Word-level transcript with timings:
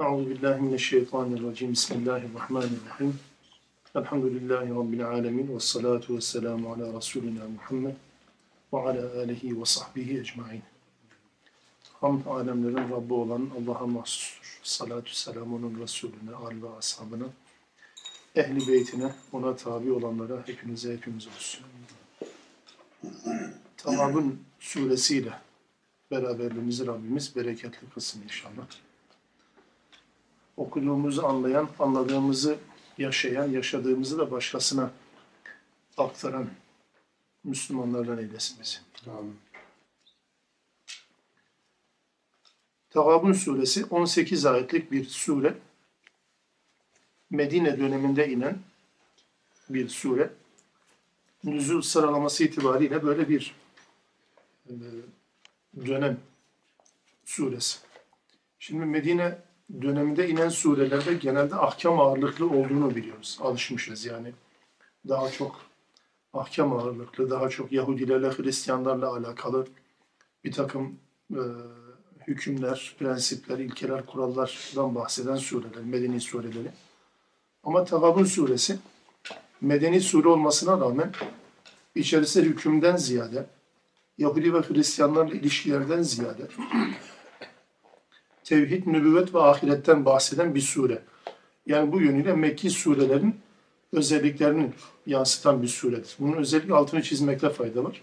Euzu 0.00 0.30
billahi 0.30 0.62
mineşşeytanirracim. 0.62 1.72
Bismillahirrahmanirrahim. 1.72 3.18
Elhamdülillahi 3.94 4.70
rabbil 4.70 5.06
alamin 5.06 5.54
ve 5.54 5.60
salatu 5.60 6.16
vesselamu 6.16 6.72
ala 6.72 6.96
resulina 6.96 7.48
Muhammed 7.48 7.94
ve 8.72 8.78
ala 8.78 9.20
alihi 9.20 9.60
ve 9.60 9.64
sahbihi 9.64 10.20
ecmaîn. 10.20 10.62
Hamd 12.00 12.26
alemlerin 12.26 12.90
Rabbi 12.90 13.12
olan 13.12 13.50
Allah'a 13.58 13.86
mahsustur. 13.86 14.60
Salatü 14.62 15.14
selam 15.14 15.54
onun 15.54 15.80
Resulüne, 15.80 16.34
al 16.34 16.62
ve 16.62 16.76
ashabına, 16.78 17.26
ehli 18.36 18.68
beytine, 18.68 19.14
ona 19.32 19.56
tabi 19.56 19.92
olanlara 19.92 20.42
hepinize 20.46 20.92
hepimiz 20.92 21.26
olsun. 21.26 21.64
Tamamın 23.76 24.40
suresiyle 24.60 25.32
beraberliğimizi 26.10 26.86
Rabbimiz 26.86 27.36
bereketli 27.36 27.90
kılsın 27.94 28.22
inşallah. 28.22 28.66
Okuduğumuzu 30.60 31.26
anlayan, 31.26 31.68
anladığımızı 31.78 32.58
yaşayan, 32.98 33.50
yaşadığımızı 33.50 34.18
da 34.18 34.30
başkasına 34.30 34.90
aktaran 35.96 36.50
Müslümanlardan 37.44 38.18
eylesin 38.18 38.56
bizi. 38.60 38.78
Amin. 39.10 39.38
Tagabun 42.90 43.32
suresi 43.32 43.84
18 43.84 44.46
ayetlik 44.46 44.92
bir 44.92 45.08
sure. 45.08 45.58
Medine 47.30 47.78
döneminde 47.78 48.28
inen 48.28 48.58
bir 49.70 49.88
sure. 49.88 50.30
Nüzul 51.44 51.82
sıralaması 51.82 52.44
itibariyle 52.44 53.02
böyle 53.02 53.28
bir 53.28 53.54
e, 54.66 54.74
dönem 55.86 56.20
suresi. 57.24 57.78
Şimdi 58.58 58.84
Medine 58.84 59.49
döneminde 59.82 60.28
inen 60.28 60.48
surelerde 60.48 61.14
genelde 61.14 61.54
ahkam 61.54 62.00
ağırlıklı 62.00 62.46
olduğunu 62.46 62.94
biliyoruz. 62.94 63.38
Alışmışız 63.42 64.04
yani. 64.04 64.32
Daha 65.08 65.30
çok 65.30 65.60
ahkam 66.32 66.72
ağırlıklı, 66.72 67.30
daha 67.30 67.48
çok 67.48 67.72
Yahudilerle, 67.72 68.30
Hristiyanlarla 68.30 69.16
alakalı 69.16 69.66
bir 70.44 70.52
takım 70.52 70.98
e, 71.32 71.40
hükümler, 72.26 72.96
prensipler, 72.98 73.58
ilkeler, 73.58 74.06
kurallardan 74.06 74.94
bahseden 74.94 75.36
sureler, 75.36 75.84
medeni 75.84 76.20
sureleri. 76.20 76.70
Ama 77.64 77.84
Tagabun 77.84 78.24
suresi 78.24 78.78
medeni 79.60 80.00
sure 80.00 80.28
olmasına 80.28 80.80
rağmen 80.80 81.12
içerisinde 81.94 82.44
hükümden 82.44 82.96
ziyade, 82.96 83.46
Yahudi 84.18 84.54
ve 84.54 84.58
Hristiyanlarla 84.60 85.34
ilişkilerden 85.34 86.02
ziyade 86.02 86.48
tevhid, 88.50 88.86
nübüvvet 88.86 89.34
ve 89.34 89.38
ahiretten 89.38 90.04
bahseden 90.04 90.54
bir 90.54 90.60
sure. 90.60 90.98
Yani 91.66 91.92
bu 91.92 92.00
yönüyle 92.00 92.34
Mekki 92.34 92.70
surelerin 92.70 93.34
özelliklerini 93.92 94.70
yansıtan 95.06 95.62
bir 95.62 95.68
suredir. 95.68 96.16
Bunun 96.18 96.36
özellikle 96.36 96.74
altını 96.74 97.02
çizmekte 97.02 97.50
fayda 97.50 97.84
var. 97.84 98.02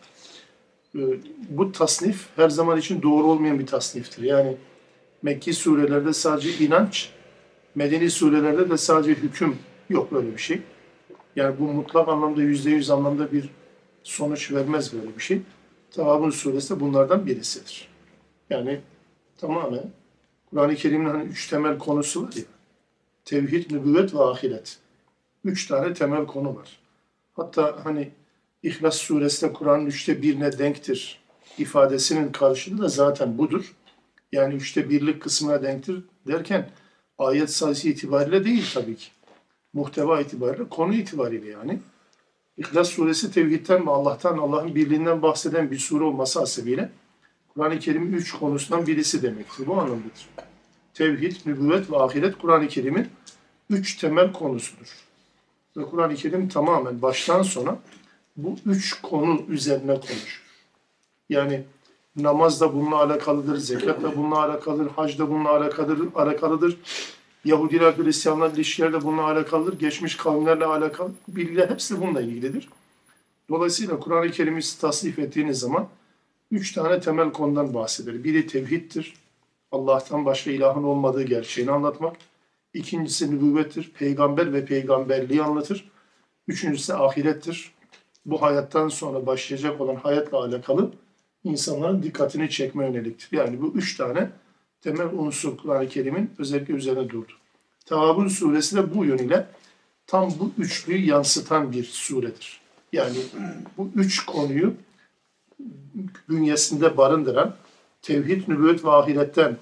Ee, 0.96 1.00
Bu 1.50 1.72
tasnif 1.72 2.28
her 2.36 2.50
zaman 2.50 2.78
için 2.78 3.02
doğru 3.02 3.28
olmayan 3.28 3.60
bir 3.60 3.66
tasniftir. 3.68 4.24
Yani 4.24 4.58
Mekki 5.22 5.54
surelerde 5.54 6.14
sadece 6.14 6.66
inanç, 6.66 7.10
Medeni 7.76 8.10
surelerde 8.10 8.70
de 8.70 8.78
sadece 8.78 9.12
hüküm 9.12 9.56
yok 9.90 10.12
böyle 10.12 10.34
bir 10.34 10.42
şey. 10.42 10.62
Yani 11.36 11.60
bu 11.60 11.64
mutlak 11.64 12.08
anlamda 12.08 12.42
yüzde 12.42 12.70
yüz 12.70 12.90
anlamda 12.90 13.32
bir 13.32 13.50
sonuç 14.04 14.52
vermez 14.52 14.94
böyle 14.94 15.16
bir 15.16 15.24
şey. 15.24 15.42
Tahabun 15.92 16.30
suresi 16.30 16.76
de 16.76 16.80
bunlardan 16.80 17.26
birisidir. 17.26 17.88
Yani 18.50 18.80
tamamen 19.38 19.84
Kur'an-ı 20.50 20.76
Kerim'in 20.76 21.10
hani 21.10 21.24
üç 21.24 21.48
temel 21.48 21.78
konusu 21.78 22.24
var 22.24 22.34
ya. 22.36 22.44
Tevhid, 23.26 23.72
nübüvvet 23.72 24.14
ve 24.14 24.20
ahiret. 24.20 24.78
Üç 25.44 25.68
tane 25.68 25.94
temel 25.94 26.26
konu 26.26 26.56
var. 26.56 26.80
Hatta 27.34 27.80
hani 27.84 28.12
İhlas 28.64 28.96
suresinde 28.96 29.54
Kur'an'ın 29.54 29.86
üçte 29.86 30.22
birine 30.22 30.58
denktir 30.58 31.20
ifadesinin 31.58 32.32
karşılığı 32.32 32.82
da 32.82 32.88
zaten 32.88 33.38
budur. 33.38 33.76
Yani 34.32 34.54
üçte 34.54 34.90
birlik 34.90 35.22
kısmına 35.22 35.64
denktir 35.64 36.04
derken 36.28 36.70
ayet 37.18 37.50
sayısı 37.50 37.90
itibariyle 37.90 38.46
değil 38.46 38.66
tabii 38.74 38.96
ki. 38.96 39.08
Muhteva 39.74 40.22
itibariyle, 40.22 40.70
konu 40.70 40.94
itibariyle 40.94 41.50
yani. 41.50 41.80
İhlas 42.58 42.90
suresi 42.90 43.32
tevhidten 43.32 43.88
ve 43.88 43.92
Allah'tan, 43.92 44.38
Allah'ın 44.38 44.76
birliğinden 44.76 45.22
bahseden 45.22 45.72
bir 45.72 45.80
sure 45.80 46.04
olması 46.04 46.40
hasebiyle 46.40 46.90
Kur'an-ı 47.58 47.80
Kerim'in 47.80 48.14
üç 48.14 48.32
konusundan 48.32 48.88
birisi 48.88 49.22
demektir. 49.22 49.68
Bu 49.68 49.74
anlamdadır. 49.74 50.30
Tevhid, 50.94 51.36
nübüvvet 51.46 51.92
ve 51.92 51.98
ahiret 51.98 52.38
Kur'an-ı 52.38 52.68
Kerim'in 52.68 53.08
üç 53.70 53.96
temel 53.96 54.34
konusudur. 54.34 54.88
Ve 55.78 55.86
Kur'an-ı 55.86 56.16
Kerim 56.16 56.50
tamamen 56.50 57.02
baştan 57.02 57.42
sona 57.42 57.80
bu 58.38 58.56
üç 58.66 59.02
konu 59.02 59.42
üzerine 59.50 59.94
konuşur. 59.94 60.44
Yani 61.30 61.64
namaz 62.16 62.62
da 62.62 62.74
bununla 62.74 62.96
alakalıdır, 62.96 63.58
zekat 63.58 64.04
da 64.04 64.18
bununla 64.18 64.40
alakalıdır, 64.40 64.90
hac 64.90 65.20
da 65.20 65.30
bununla 65.30 65.50
alakalıdır, 65.50 66.08
alakalıdır. 66.16 66.78
Yahudiler, 67.46 67.94
Hristiyanlar 67.98 68.52
ilişkileri 68.52 68.94
de 68.94 69.04
bununla 69.04 69.24
alakalıdır. 69.24 69.80
Geçmiş 69.80 70.18
kavimlerle 70.18 70.66
alakalı 70.66 71.12
bilgiler 71.28 71.70
hepsi 71.70 72.02
bununla 72.02 72.22
ilgilidir. 72.22 72.70
Dolayısıyla 73.50 74.00
Kur'an-ı 74.00 74.32
Kerim'i 74.32 74.62
tasnif 74.82 75.20
ettiğiniz 75.20 75.60
zaman 75.60 75.88
üç 76.52 76.74
tane 76.74 77.00
temel 77.00 77.32
konudan 77.32 77.74
bahseder. 77.74 78.24
Biri 78.24 78.48
tevhiddir. 78.48 79.14
Allah'tan 79.72 80.26
başka 80.26 80.52
ilahın 80.52 80.84
olmadığı 80.84 81.24
gerçeğini 81.24 81.72
anlatmak. 81.72 82.16
İkincisi 82.74 83.32
nübüvvettir. 83.32 83.92
Peygamber 83.94 84.54
ve 84.54 84.66
peygamberliği 84.66 85.44
anlatır. 85.44 85.92
Üçüncüsü 86.48 86.94
ahirettir. 86.94 87.72
Bu 88.26 88.42
hayattan 88.42 88.88
sonra 88.88 89.26
başlayacak 89.26 89.82
olan 89.82 89.96
hayatla 89.96 90.44
alakalı 90.44 90.92
insanların 91.44 92.04
dikkatini 92.04 92.50
çekme 92.50 92.86
yöneliktir. 92.86 93.38
Yani 93.38 93.62
bu 93.62 93.74
üç 93.76 93.98
tane 93.98 94.30
temel 94.82 95.08
unsur 95.14 95.58
Kur'an-ı 95.58 95.88
Kerim'in 95.88 96.32
özellikle 96.38 96.74
üzerine 96.74 97.10
durdu. 97.10 97.32
Tevabun 97.86 98.28
suresi 98.28 98.76
de 98.76 98.96
bu 98.96 99.06
yönüyle 99.06 99.48
tam 100.08 100.34
bu 100.40 100.52
üçlüyü 100.58 101.06
yansıtan 101.06 101.72
bir 101.72 101.84
suredir. 101.84 102.62
Yani 102.94 103.18
bu 103.78 103.90
üç 103.96 104.26
konuyu 104.26 104.74
bünyesinde 106.30 106.98
barındıran 106.98 107.56
tevhid, 108.02 108.48
nübüvvet 108.48 108.86
ve 108.86 108.90
ahiretten 108.90 109.58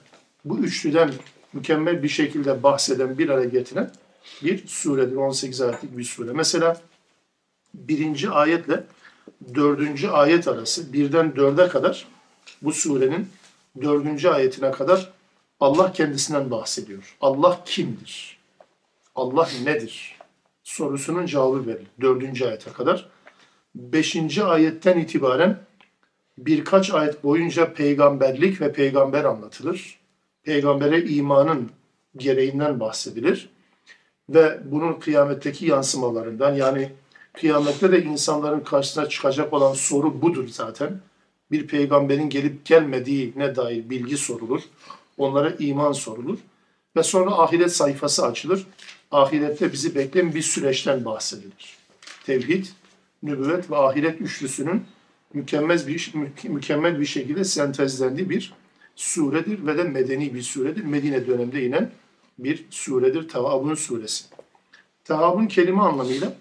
bu 0.46 0.58
üçlüden 0.58 1.12
mükemmel 1.54 2.04
bir 2.04 2.10
şekilde 2.10 2.64
bahseden, 2.64 3.18
bir 3.18 3.30
araya 3.30 3.50
getiren 3.50 3.92
bir 4.44 4.68
suredir. 4.68 5.16
18 5.16 5.62
ayetlik 5.62 5.98
bir 5.98 6.04
sure. 6.04 6.32
Mesela 6.32 6.82
birinci 7.74 8.30
ayetle 8.30 8.84
dördüncü 9.56 10.08
ayet 10.08 10.48
arası 10.48 10.94
birden 10.94 11.36
dörde 11.36 11.68
kadar 11.68 12.08
bu 12.62 12.72
surenin 12.72 13.28
dördüncü 13.82 14.30
ayetine 14.30 14.72
kadar 14.72 15.14
Allah 15.60 15.92
kendisinden 15.92 16.52
bahsediyor. 16.52 17.18
Allah 17.22 17.62
kimdir? 17.66 18.38
Allah 19.16 19.50
nedir? 19.64 20.16
Sorusunun 20.64 21.26
cevabı 21.26 21.68
verilir. 21.68 21.88
Dördüncü 22.02 22.46
ayete 22.46 22.72
kadar. 22.72 23.10
Beşinci 23.76 24.44
ayetten 24.44 25.00
itibaren 25.00 25.60
birkaç 26.38 26.92
ayet 26.92 27.24
boyunca 27.24 27.74
peygamberlik 27.74 28.62
ve 28.62 28.74
peygamber 28.74 29.24
anlatılır. 29.24 30.00
Peygambere 30.44 31.06
imanın 31.06 31.72
gereğinden 32.18 32.80
bahsedilir. 32.80 33.50
Ve 34.30 34.60
bunun 34.66 34.94
kıyametteki 34.94 35.66
yansımalarından 35.66 36.56
yani 36.56 36.92
kıyamette 37.34 37.92
de 37.92 38.04
insanların 38.04 38.60
karşısına 38.60 39.10
çıkacak 39.10 39.54
olan 39.54 39.74
soru 39.74 40.22
budur 40.22 40.48
zaten. 40.48 41.00
Bir 41.52 41.68
peygamberin 41.68 42.30
gelip 42.30 42.66
gelmediğine 42.66 43.56
dair 43.56 43.90
bilgi 43.90 44.18
sorulur. 44.18 44.62
Onlara 45.18 45.50
iman 45.60 45.92
sorulur. 45.92 46.38
Ve 46.96 47.04
sonra 47.04 47.32
ahiret 47.32 47.72
sayfası 47.72 48.26
açılır. 48.26 48.68
Ahirette 49.12 49.74
bizi 49.74 49.96
bekleyen 49.96 50.36
bir 50.36 50.42
süreçten 50.42 51.06
bahsedilir. 51.06 51.78
Tevhid, 52.26 52.66
nübüvvet 53.24 53.72
ve 53.72 53.78
ahiret 53.78 54.22
üçlüsünün 54.22 54.84
mükemmel 55.36 55.88
bir 55.88 56.14
mükemmel 56.44 57.00
bir 57.00 57.06
şekilde 57.06 57.44
sentezlendiği 57.44 58.30
bir 58.30 58.54
suredir 58.96 59.68
ve 59.68 59.78
de 59.78 59.84
medeni 59.84 60.34
bir 60.34 60.42
suredir. 60.42 60.84
Medine 60.84 61.28
döneminde 61.28 61.66
inen 61.66 61.92
bir 62.40 62.66
suredir. 62.70 63.28
Tevabun 63.28 63.76
suresi. 63.76 64.26
Tevabun 65.04 65.48
kelime 65.48 65.82
anlamıyla 65.82 66.34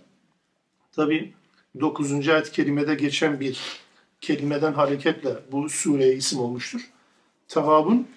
tabi 0.92 1.34
9. 1.80 2.28
ayet 2.28 2.52
kelimede 2.52 2.94
geçen 2.94 3.40
bir 3.40 3.60
kelimeden 4.20 4.72
hareketle 4.72 5.36
bu 5.52 5.68
sureye 5.68 6.14
isim 6.14 6.40
olmuştur. 6.40 6.90
Tevabun 7.48 8.08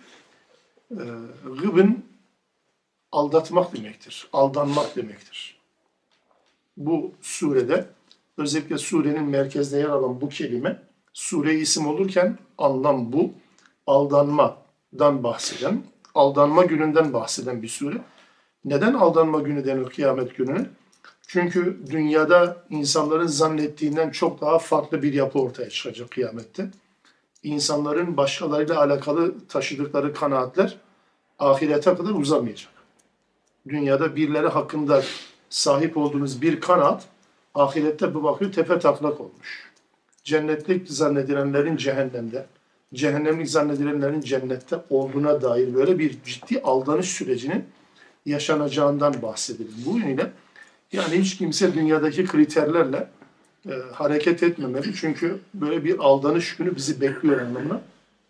e, 0.92 1.04
gıbın 1.44 2.06
aldatmak 3.12 3.76
demektir. 3.76 4.28
Aldanmak 4.34 4.96
demektir. 4.96 5.58
Bu 6.78 7.14
surede 7.22 7.90
özellikle 8.38 8.78
surenin 8.78 9.24
merkezde 9.24 9.78
yer 9.78 9.90
alan 9.90 10.22
bu 10.22 10.30
kelime 10.30 10.82
sure 11.14 11.56
isim 11.56 11.88
olurken 11.88 12.38
anlam 12.58 13.14
bu 13.14 13.32
aldanmadan 13.88 15.24
bahseden 15.24 15.84
aldanma 16.18 16.66
gününden 16.66 17.14
bahseden 17.14 17.62
bir 17.62 17.68
sure. 17.68 17.98
Neden 18.66 18.94
aldanma 18.94 19.40
günü 19.40 19.66
denir 19.66 19.86
kıyamet 19.86 20.38
günü? 20.38 20.70
Çünkü 21.28 21.80
dünyada 21.92 22.64
insanların 22.70 23.28
zannettiğinden 23.28 24.10
çok 24.10 24.42
daha 24.42 24.60
farklı 24.60 25.04
bir 25.04 25.14
yapı 25.14 25.40
ortaya 25.40 25.70
çıkacak 25.70 26.12
kıyamette. 26.12 26.70
İnsanların 27.44 28.18
başkalarıyla 28.18 28.80
alakalı 28.80 29.48
taşıdıkları 29.48 30.14
kanaatler 30.14 30.78
ahirete 31.40 31.96
kadar 31.96 32.12
uzamayacak. 32.12 32.72
Dünyada 33.70 34.16
birileri 34.16 34.48
hakkında 34.48 35.04
sahip 35.50 35.98
olduğunuz 35.98 36.42
bir 36.42 36.62
kanaat 36.62 37.06
ahirette 37.58 38.14
bu 38.14 38.24
bakıyor 38.24 38.52
tepe 38.52 38.80
taklak 38.80 39.22
olmuş. 39.22 39.72
Cennetlik 40.24 40.90
zannedilenlerin 40.90 41.78
cehennemde, 41.78 42.46
cehennemlik 42.94 43.50
zannedilenlerin 43.50 44.22
cennette 44.22 44.80
olduğuna 44.90 45.42
dair 45.42 45.74
böyle 45.74 46.00
bir 46.00 46.18
ciddi 46.24 46.62
aldanış 46.62 47.10
sürecinin 47.10 47.66
yaşanacağından 48.26 49.22
bahsedilir. 49.22 49.74
Bu 49.86 49.98
yönüyle 49.98 50.32
yani 50.92 51.18
hiç 51.20 51.38
kimse 51.38 51.74
dünyadaki 51.74 52.26
kriterlerle 52.26 53.08
e, 53.70 53.74
hareket 53.94 54.44
etmemeli. 54.44 54.96
Çünkü 54.96 55.40
böyle 55.54 55.84
bir 55.84 56.00
aldanış 56.00 56.56
günü 56.56 56.76
bizi 56.76 57.02
bekliyor 57.02 57.42
anlamına 57.42 57.82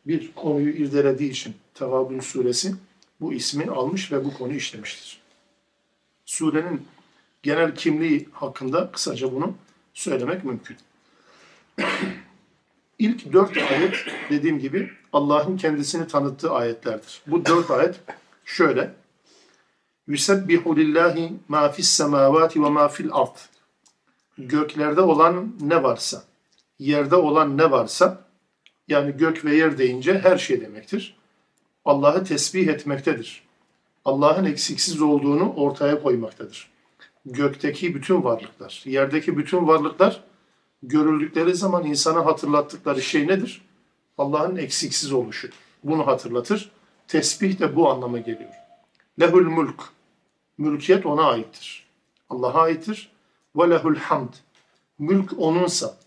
bir 0.07 0.31
konuyu 0.35 0.69
irdelediği 0.69 1.31
için 1.31 1.55
Tevabun 1.73 2.19
suresi 2.19 2.73
bu 3.21 3.33
ismi 3.33 3.65
almış 3.65 4.11
ve 4.11 4.25
bu 4.25 4.33
konuyu 4.33 4.57
işlemiştir. 4.57 5.21
Surenin 6.25 6.87
genel 7.43 7.75
kimliği 7.75 8.29
hakkında 8.31 8.91
kısaca 8.91 9.31
bunu 9.31 9.55
söylemek 9.93 10.43
mümkün. 10.43 10.77
İlk 12.99 13.33
dört 13.33 13.57
ayet 13.57 13.95
dediğim 14.29 14.59
gibi 14.59 14.91
Allah'ın 15.13 15.57
kendisini 15.57 16.07
tanıttığı 16.07 16.51
ayetlerdir. 16.51 17.21
Bu 17.27 17.45
dört 17.45 17.71
ayet 17.71 17.95
şöyle. 18.45 18.93
Lillahi 20.09 21.33
ma 21.47 21.69
fis 21.69 21.89
semavati 21.89 22.63
ve 22.63 22.69
ma 22.69 22.87
fil 22.87 23.09
ard. 23.11 23.35
Göklerde 24.37 25.01
olan 25.01 25.53
ne 25.61 25.83
varsa, 25.83 26.23
yerde 26.79 27.15
olan 27.15 27.57
ne 27.57 27.71
varsa, 27.71 28.27
yani 28.87 29.11
gök 29.11 29.45
ve 29.45 29.55
yer 29.55 29.77
deyince 29.77 30.19
her 30.19 30.37
şey 30.37 30.61
demektir. 30.61 31.17
Allah'ı 31.85 32.23
tesbih 32.23 32.67
etmektedir. 32.67 33.43
Allah'ın 34.05 34.45
eksiksiz 34.45 35.01
olduğunu 35.01 35.53
ortaya 35.53 36.03
koymaktadır. 36.03 36.76
Gökteki 37.31 37.95
bütün 37.95 38.23
varlıklar, 38.23 38.83
yerdeki 38.85 39.37
bütün 39.37 39.67
varlıklar 39.67 40.23
görüldükleri 40.83 41.55
zaman 41.55 41.85
insana 41.85 42.25
hatırlattıkları 42.25 43.01
şey 43.01 43.27
nedir? 43.27 43.61
Allah'ın 44.17 44.55
eksiksiz 44.55 45.11
oluşu. 45.11 45.49
Bunu 45.83 46.07
hatırlatır. 46.07 46.71
Tesbih 47.07 47.59
de 47.59 47.75
bu 47.75 47.89
anlama 47.89 48.19
geliyor. 48.19 48.51
Lehul 49.19 49.45
mulk. 49.45 49.83
Mülkiyet 50.57 51.05
ona 51.05 51.23
aittir. 51.23 51.87
Allah'a 52.29 52.61
aittir. 52.61 53.11
Ve 53.55 53.69
lehul 53.69 53.95
hamd. 53.95 54.33
Mülk 54.99 55.33
onunsa, 55.37 55.97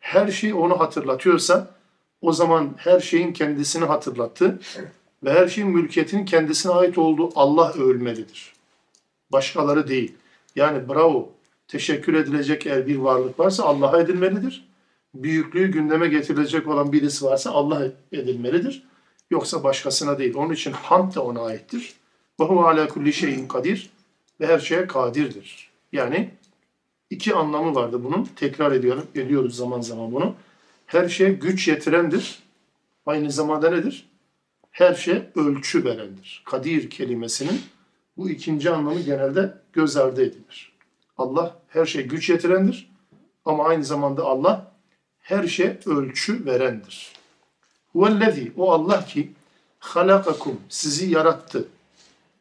her 0.00 0.30
şey 0.30 0.54
onu 0.54 0.80
hatırlatıyorsa 0.80 1.70
o 2.20 2.32
zaman 2.32 2.74
her 2.76 3.00
şeyin 3.00 3.32
kendisini 3.32 3.84
hatırlattı 3.84 4.58
ve 5.24 5.32
her 5.32 5.48
şeyin 5.48 5.70
mülkiyetinin 5.70 6.24
kendisine 6.24 6.72
ait 6.72 6.98
olduğu 6.98 7.30
Allah 7.34 7.72
övülmelidir. 7.72 8.52
Başkaları 9.32 9.88
değil. 9.88 10.14
Yani 10.56 10.88
bravo, 10.88 11.32
teşekkür 11.68 12.14
edilecek 12.14 12.66
eğer 12.66 12.86
bir 12.86 12.96
varlık 12.96 13.40
varsa 13.40 13.64
Allah'a 13.64 14.00
edilmelidir. 14.00 14.68
Büyüklüğü 15.14 15.66
gündeme 15.66 16.08
getirilecek 16.08 16.68
olan 16.68 16.92
birisi 16.92 17.24
varsa 17.24 17.50
Allah 17.50 17.88
edilmelidir. 18.12 18.82
Yoksa 19.30 19.64
başkasına 19.64 20.18
değil. 20.18 20.34
Onun 20.34 20.52
için 20.52 20.72
hamd 20.72 21.14
da 21.14 21.24
ona 21.24 21.42
aittir. 21.42 21.94
Ve 22.40 22.44
hu 22.44 22.66
ala 22.66 22.88
kulli 22.88 23.12
şeyin 23.12 23.48
kadir 23.48 23.90
ve 24.40 24.46
her 24.46 24.58
şeye 24.58 24.86
kadirdir. 24.86 25.70
Yani 25.92 26.30
iki 27.10 27.34
anlamı 27.34 27.74
vardı 27.74 28.04
bunun. 28.04 28.28
Tekrar 28.36 28.72
ediyorum, 28.72 29.06
ediyoruz 29.14 29.56
zaman 29.56 29.80
zaman 29.80 30.12
bunu. 30.12 30.34
Her 30.86 31.08
şeye 31.08 31.30
güç 31.30 31.68
yetirendir. 31.68 32.38
Aynı 33.06 33.32
zamanda 33.32 33.70
nedir? 33.70 34.08
Her 34.70 34.94
şey 34.94 35.22
ölçü 35.34 35.84
verendir. 35.84 36.42
Kadir 36.46 36.90
kelimesinin 36.90 37.60
bu 38.16 38.30
ikinci 38.30 38.70
anlamı 38.70 39.00
genelde 39.00 39.54
göz 39.76 39.96
ardı 39.96 40.22
edilir. 40.22 40.72
Allah 41.18 41.58
her 41.68 41.86
şey 41.86 42.02
güç 42.06 42.30
yetirendir 42.30 42.90
ama 43.44 43.64
aynı 43.64 43.84
zamanda 43.84 44.24
Allah 44.24 44.72
her 45.18 45.46
şey 45.46 45.78
ölçü 45.86 46.46
verendir. 46.46 47.12
Huvellezî 47.92 48.52
o 48.56 48.72
Allah 48.72 49.04
ki 49.04 49.32
halakakum 49.78 50.60
sizi 50.68 51.10
yarattı. 51.10 51.68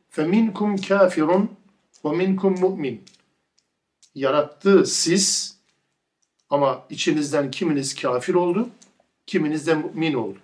Feminkum 0.10 0.78
kafirun 0.78 1.52
ve 2.06 2.10
minkum 2.10 2.60
mu'min. 2.60 3.04
Yarattı 4.16 4.86
siz 4.86 5.58
ama 6.50 6.86
içinizden 6.90 7.52
kiminiz 7.52 7.96
kafir 7.96 8.34
oldu, 8.34 8.70
kiminiz 9.26 9.68
de 9.68 9.76
mümin 9.76 10.14
oldu. 10.14 10.38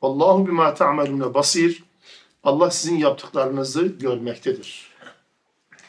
Allahu 0.00 0.46
bima 0.46 0.74
ta'malune 0.74 1.34
basir. 1.34 1.84
Allah 2.42 2.70
sizin 2.70 2.96
yaptıklarınızı 2.96 3.86
görmektedir. 3.86 4.93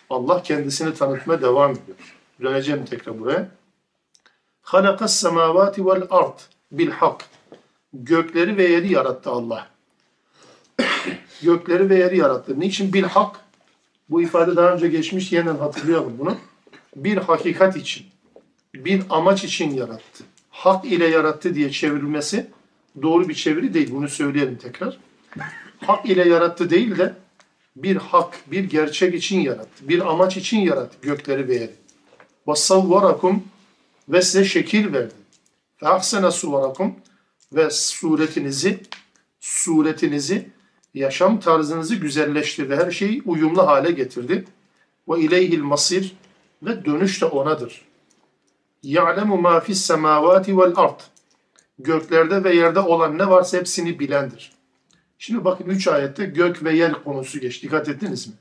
Allah 0.10 0.44
kendisini 0.44 0.94
tanıtmaya 0.94 1.42
devam 1.42 1.72
ediyor. 1.72 1.98
Döneceğim 2.42 2.86
tekrar 2.86 3.20
buraya. 3.20 3.50
Halakas 4.62 5.16
semavati 5.16 5.86
vel 5.86 6.04
ard. 6.10 6.40
Gökleri 7.94 8.58
ve 8.58 8.64
yeri 8.64 8.94
yarattı 8.94 9.30
Allah. 9.30 9.68
Gökleri 11.42 11.90
ve 11.90 11.96
yeri 11.96 12.18
yarattı. 12.18 12.60
Niçin 12.60 12.94
bil 12.94 13.04
hak? 13.04 13.36
Bu 14.10 14.22
ifade 14.22 14.56
daha 14.56 14.74
önce 14.74 14.88
geçmiş 14.88 15.32
yeniden 15.32 15.56
hatırlayalım 15.56 16.20
bunu. 16.20 16.38
Bir 16.96 17.18
hakikat 17.18 17.78
için, 17.78 18.06
bir 18.74 19.04
amaç 19.10 19.44
için 19.44 19.74
yarattı. 19.74 20.24
Hak 20.50 20.86
ile 20.86 21.08
yarattı 21.08 21.56
diye 21.56 21.72
çevrilmesi 21.72 22.48
doğru 23.02 23.30
bir 23.30 23.34
çeviri 23.34 23.74
değil. 23.74 23.92
Bunu 23.92 24.10
söyleyelim 24.10 24.56
tekrar. 24.56 24.98
Hak 25.86 26.06
ile 26.06 26.30
yarattı 26.30 26.70
değil 26.70 26.98
de 26.98 27.14
bir 27.77 27.97
hak, 27.97 28.51
bir 28.51 28.65
gerçek 28.65 29.15
için 29.15 29.41
yarattı. 29.41 29.89
Bir 29.89 30.11
amaç 30.11 30.37
için 30.37 30.59
yarattı 30.59 30.97
gökleri 31.03 31.49
ve 31.49 31.55
yeri. 31.55 31.75
وَصَوَّرَكُمْ 32.47 33.39
Ve 34.09 34.23
size 34.23 34.45
şekil 34.45 34.93
verdi. 34.93 35.15
فَاَحْسَنَ 35.81 36.31
suvarakum 36.31 36.95
Ve 37.53 37.71
suretinizi, 37.71 38.81
suretinizi, 39.41 40.51
yaşam 40.95 41.41
tarzınızı 41.41 41.95
güzelleştirdi. 41.95 42.77
Her 42.77 42.91
şeyi 42.91 43.23
uyumlu 43.27 43.67
hale 43.67 43.91
getirdi. 43.91 44.45
Ve 45.09 45.21
ileyhil 45.21 45.63
masir 45.63 46.17
ve 46.63 46.85
dönüş 46.85 47.23
de 47.23 47.27
onadır. 47.27 47.83
يَعْلَمُ 48.85 49.31
مَا 49.41 49.61
فِي 49.61 49.73
السَّمَاوَاتِ 49.73 50.45
وَالْاَرْضِ 50.45 50.99
Göklerde 51.79 52.45
ve 52.45 52.55
yerde 52.55 52.81
olan 52.81 53.19
ne 53.19 53.29
varsa 53.29 53.59
hepsini 53.59 53.99
bilendir. 53.99 54.53
Şimdi 55.26 55.46
bakın 55.46 55.66
üç 55.66 55.88
ayette 55.88 56.26
gök 56.26 56.64
ve 56.64 56.74
yer 56.74 57.04
konusu 57.04 57.40
geçti. 57.40 57.68
Dikkat 57.68 57.90
ettiniz 57.90 58.28
mi? 58.28 58.34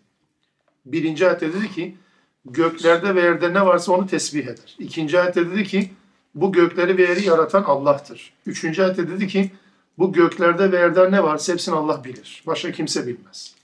Birinci 0.86 1.26
ayette 1.26 1.52
dedi 1.52 1.72
ki 1.72 1.96
göklerde 2.44 3.14
ve 3.14 3.20
yerde 3.20 3.54
ne 3.54 3.66
varsa 3.66 3.92
onu 3.92 4.06
tesbih 4.06 4.42
eder. 4.44 4.76
İkinci 4.78 5.20
ayette 5.20 5.50
dedi 5.50 5.64
ki 5.64 5.90
bu 6.34 6.52
gökleri 6.52 6.96
ve 6.96 7.02
yeri 7.02 7.24
yaratan 7.26 7.62
Allah'tır. 7.62 8.32
Üçüncü 8.46 8.82
ayette 8.82 9.08
dedi 9.08 9.26
ki 9.26 9.50
bu 9.98 10.12
göklerde 10.12 10.72
ve 10.72 10.76
yerde 10.78 11.10
ne 11.10 11.22
varsa 11.22 11.52
hepsini 11.52 11.74
Allah 11.74 12.04
bilir. 12.04 12.42
Başka 12.46 12.72
kimse 12.72 13.06
bilmez. 13.06 13.54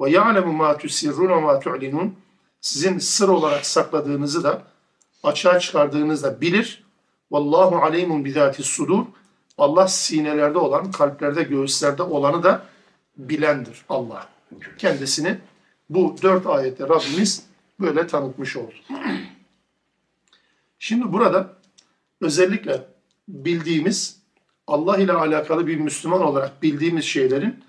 Ve 0.00 0.10
ya'lemu 0.10 0.52
ma 0.52 0.78
tusirrun 0.78 1.28
ve 1.28 1.40
ma 1.40 1.60
tu'linun. 1.60 2.14
Sizin 2.60 2.98
sır 2.98 3.28
olarak 3.28 3.66
sakladığınızı 3.66 4.44
da 4.44 4.62
açığa 5.22 5.58
çıkardığınızda 5.58 6.40
bilir. 6.40 6.84
Vallahu 7.30 7.76
alimun 7.76 8.24
bizati 8.24 8.62
sudur. 8.62 9.04
Allah 9.58 9.88
sinelerde 9.88 10.58
olan, 10.58 10.90
kalplerde, 10.90 11.42
göğüslerde 11.42 12.02
olanı 12.02 12.42
da 12.42 12.66
bilendir 13.16 13.84
Allah. 13.88 14.28
Kendisini 14.78 15.38
bu 15.90 16.16
dört 16.22 16.46
ayette 16.46 16.84
Rabbimiz 16.84 17.46
böyle 17.80 18.06
tanıtmış 18.06 18.56
oldu. 18.56 18.74
Şimdi 20.78 21.12
burada 21.12 21.52
özellikle 22.20 22.86
bildiğimiz 23.28 24.20
Allah 24.66 24.96
ile 24.96 25.12
alakalı 25.12 25.66
bir 25.66 25.76
Müslüman 25.76 26.22
olarak 26.22 26.62
bildiğimiz 26.62 27.04
şeylerin 27.04 27.64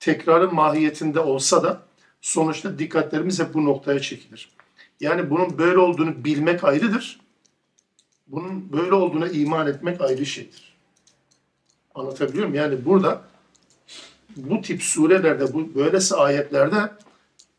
tekrarın 0.00 0.54
mahiyetinde 0.54 1.20
olsa 1.20 1.62
da 1.62 1.82
sonuçta 2.20 2.78
dikkatlerimiz 2.78 3.40
hep 3.40 3.54
bu 3.54 3.64
noktaya 3.64 4.00
çekilir. 4.00 4.50
Yani 5.00 5.30
bunun 5.30 5.58
böyle 5.58 5.78
olduğunu 5.78 6.24
bilmek 6.24 6.64
ayrıdır. 6.64 7.20
Bunun 8.26 8.72
böyle 8.72 8.94
olduğuna 8.94 9.28
iman 9.28 9.66
etmek 9.66 10.00
ayrı 10.00 10.26
şeydir. 10.26 10.77
Anlatabiliyor 11.98 12.48
muyum? 12.48 12.54
Yani 12.54 12.84
burada 12.84 13.22
bu 14.36 14.62
tip 14.62 14.82
surelerde, 14.82 15.52
bu 15.52 15.74
böylesi 15.74 16.14
ayetlerde 16.14 16.76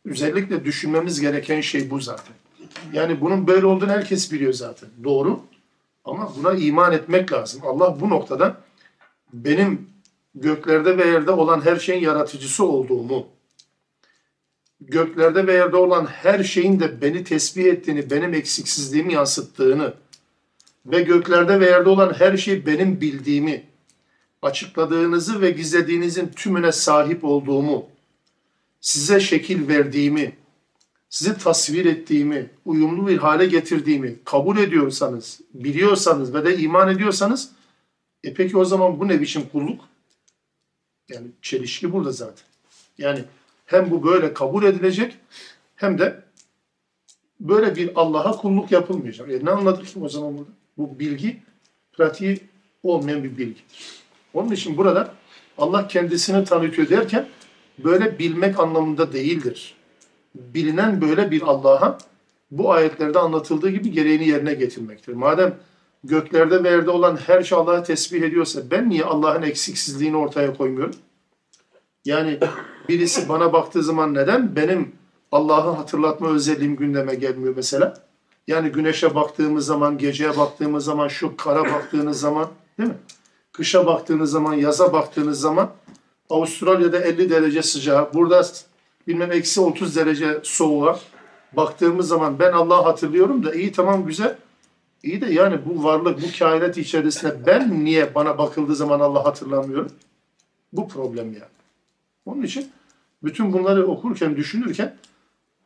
özellikle 0.06 0.66
düşünmemiz 0.66 1.22
gereken 1.22 1.62
şey 1.62 1.90
bu 1.90 2.00
zaten. 2.00 2.36
Yani 2.94 3.22
bunun 3.22 3.48
böyle 3.48 3.66
olduğunu 3.66 3.90
herkes 3.90 4.32
biliyor 4.32 4.54
zaten. 4.54 4.90
Doğru. 5.04 5.40
Ama 6.06 6.34
buna 6.38 6.54
iman 6.54 6.94
etmek 6.94 7.32
lazım. 7.34 7.62
Allah 7.66 8.02
bu 8.02 8.10
noktada 8.10 8.58
benim 9.34 9.90
göklerde 10.36 10.98
ve 10.98 11.08
yerde 11.08 11.32
olan 11.32 11.66
her 11.66 11.76
şeyin 11.76 12.02
yaratıcısı 12.02 12.66
olduğumu, 12.66 13.28
göklerde 14.82 15.48
ve 15.48 15.54
yerde 15.54 15.76
olan 15.76 16.06
her 16.06 16.44
şeyin 16.44 16.80
de 16.80 17.02
beni 17.02 17.24
tesbih 17.24 17.66
ettiğini, 17.66 18.10
benim 18.10 18.34
eksiksizliğimi 18.34 19.14
yansıttığını 19.14 19.94
ve 20.86 21.02
göklerde 21.02 21.60
ve 21.60 21.66
yerde 21.66 21.90
olan 21.90 22.14
her 22.14 22.38
şeyi 22.38 22.66
benim 22.66 23.02
bildiğimi, 23.02 23.69
açıkladığınızı 24.42 25.42
ve 25.42 25.52
gizlediğinizin 25.52 26.28
tümüne 26.28 26.72
sahip 26.72 27.24
olduğumu, 27.24 27.88
size 28.82 29.20
şekil 29.20 29.68
verdiğimi, 29.68 30.38
sizi 31.10 31.38
tasvir 31.38 31.86
ettiğimi, 31.86 32.50
uyumlu 32.66 33.08
bir 33.08 33.18
hale 33.18 33.46
getirdiğimi 33.46 34.16
kabul 34.26 34.58
ediyorsanız, 34.58 35.42
biliyorsanız 35.54 36.34
ve 36.34 36.46
de 36.46 36.58
iman 36.58 36.90
ediyorsanız, 36.90 37.52
e 38.24 38.34
peki 38.34 38.58
o 38.58 38.66
zaman 38.66 39.00
bu 39.00 39.08
ne 39.08 39.22
biçim 39.22 39.50
kulluk? 39.52 39.82
Yani 41.10 41.28
çelişki 41.42 41.94
burada 41.94 42.12
zaten. 42.12 42.46
Yani 42.98 43.24
hem 43.66 43.92
bu 43.92 44.04
böyle 44.04 44.34
kabul 44.34 44.64
edilecek 44.64 45.18
hem 45.76 45.98
de 45.98 46.24
böyle 47.40 47.76
bir 47.76 47.92
Allah'a 47.96 48.32
kulluk 48.32 48.72
yapılmayacak. 48.72 49.30
E 49.30 49.46
ne 49.46 49.50
anladık 49.50 49.88
ki 49.88 50.00
o 50.00 50.10
zaman 50.10 50.38
burada? 50.38 50.52
Bu 50.78 51.00
bilgi 51.00 51.42
pratiği 51.94 52.40
olmayan 52.84 53.24
bir 53.24 53.38
bilgidir. 53.38 53.64
Onun 54.34 54.52
için 54.52 54.78
burada 54.78 55.14
Allah 55.58 55.88
kendisini 55.88 56.46
tanıtıyor 56.46 56.90
derken 56.90 57.28
böyle 57.78 58.20
bilmek 58.20 58.60
anlamında 58.60 59.14
değildir. 59.14 59.76
Bilinen 60.36 61.02
böyle 61.02 61.32
bir 61.32 61.42
Allah'a 61.42 61.98
bu 62.52 62.72
ayetlerde 62.72 63.20
anlatıldığı 63.20 63.70
gibi 63.70 63.92
gereğini 63.92 64.28
yerine 64.28 64.54
getirmektir. 64.54 65.14
Madem 65.14 65.56
göklerde 66.04 66.64
ve 66.64 66.70
yerde 66.70 66.90
olan 66.90 67.18
her 67.28 67.44
şey 67.44 67.58
Allah'ı 67.58 67.84
tesbih 67.84 68.22
ediyorsa 68.22 68.62
ben 68.72 68.90
niye 68.90 69.04
Allah'ın 69.04 69.42
eksiksizliğini 69.42 70.18
ortaya 70.18 70.54
koymuyorum? 70.54 70.96
Yani 72.06 72.40
birisi 72.90 73.30
bana 73.30 73.54
baktığı 73.54 73.84
zaman 73.84 74.14
neden 74.14 74.56
benim 74.56 74.92
Allah'ı 75.32 75.72
hatırlatma 75.72 76.30
özelliğim 76.30 76.76
gündeme 76.76 77.16
gelmiyor 77.16 77.54
mesela? 77.56 77.94
Yani 78.48 78.70
güneşe 78.70 79.16
baktığımız 79.16 79.66
zaman, 79.66 79.98
geceye 79.98 80.38
baktığımız 80.38 80.86
zaman, 80.86 81.08
şu 81.08 81.38
kara 81.38 81.64
baktığınız 81.64 82.20
zaman 82.20 82.48
değil 82.78 82.90
mi? 82.90 82.96
Kışa 83.60 83.86
baktığınız 83.86 84.32
zaman, 84.32 84.54
yaza 84.54 84.94
baktığınız 84.94 85.40
zaman 85.42 85.72
Avustralya'da 86.30 87.00
50 87.00 87.30
derece 87.30 87.64
sıcağı, 87.64 88.14
burada 88.14 88.46
bilmem 89.08 89.32
eksi 89.32 89.62
30 89.62 89.96
derece 89.96 90.40
soğuğa 90.44 91.00
baktığımız 91.54 92.08
zaman 92.08 92.40
ben 92.40 92.52
Allah'ı 92.52 92.84
hatırlıyorum 92.84 93.46
da 93.46 93.54
iyi 93.56 93.72
tamam 93.72 94.06
güzel. 94.06 94.38
İyi 95.04 95.22
de 95.22 95.34
yani 95.34 95.60
bu 95.66 95.84
varlık, 95.84 96.22
bu 96.22 96.40
kainat 96.40 96.78
içerisinde 96.78 97.46
ben 97.46 97.86
niye 97.86 98.16
bana 98.16 98.38
bakıldığı 98.38 98.76
zaman 98.76 99.00
Allah 99.00 99.26
hatırlamıyorum? 99.26 99.92
Bu 100.74 100.88
problem 100.88 101.26
yani. 101.26 101.52
Onun 102.26 102.42
için 102.42 102.72
bütün 103.24 103.54
bunları 103.54 103.88
okurken, 103.88 104.36
düşünürken 104.36 104.98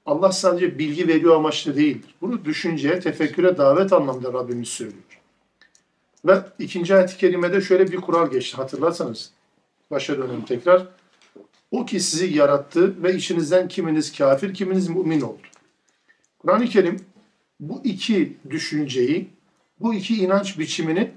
Allah 0.06 0.32
sadece 0.32 0.80
bilgi 0.80 1.08
veriyor 1.08 1.36
amaçlı 1.36 1.76
değildir. 1.76 2.16
Bunu 2.22 2.46
düşünceye, 2.46 3.00
tefekküre 3.00 3.58
davet 3.58 3.94
anlamda 3.94 4.34
Rabbimiz 4.34 4.68
söylüyor. 4.70 5.13
Ve 6.26 6.42
ikinci 6.60 6.96
ayet-i 6.96 7.18
kerimede 7.18 7.62
şöyle 7.62 7.92
bir 7.92 7.98
kural 7.98 8.32
geçti 8.32 8.58
hatırlarsanız. 8.58 9.32
Başa 9.92 10.18
dönelim 10.18 10.46
tekrar. 10.46 10.88
O 11.72 11.86
ki 11.86 12.00
sizi 12.00 12.38
yarattı 12.38 13.04
ve 13.04 13.16
içinizden 13.16 13.68
kiminiz 13.68 14.18
kafir, 14.18 14.54
kiminiz 14.54 14.90
mümin 14.90 15.22
oldu. 15.22 15.42
Kur'an-ı 16.40 16.66
Kerim 16.66 17.06
bu 17.60 17.82
iki 17.84 18.38
düşünceyi, 18.50 19.30
bu 19.80 19.94
iki 19.94 20.16
inanç 20.16 20.60
biçimini 20.60 21.12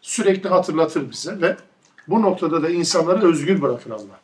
sürekli 0.00 0.48
hatırlatır 0.48 1.10
bize 1.10 1.40
ve 1.40 1.56
bu 2.08 2.22
noktada 2.22 2.62
da 2.62 2.70
insanları 2.70 3.28
özgür 3.28 3.62
bırakır 3.62 3.90
Allah. 3.90 4.20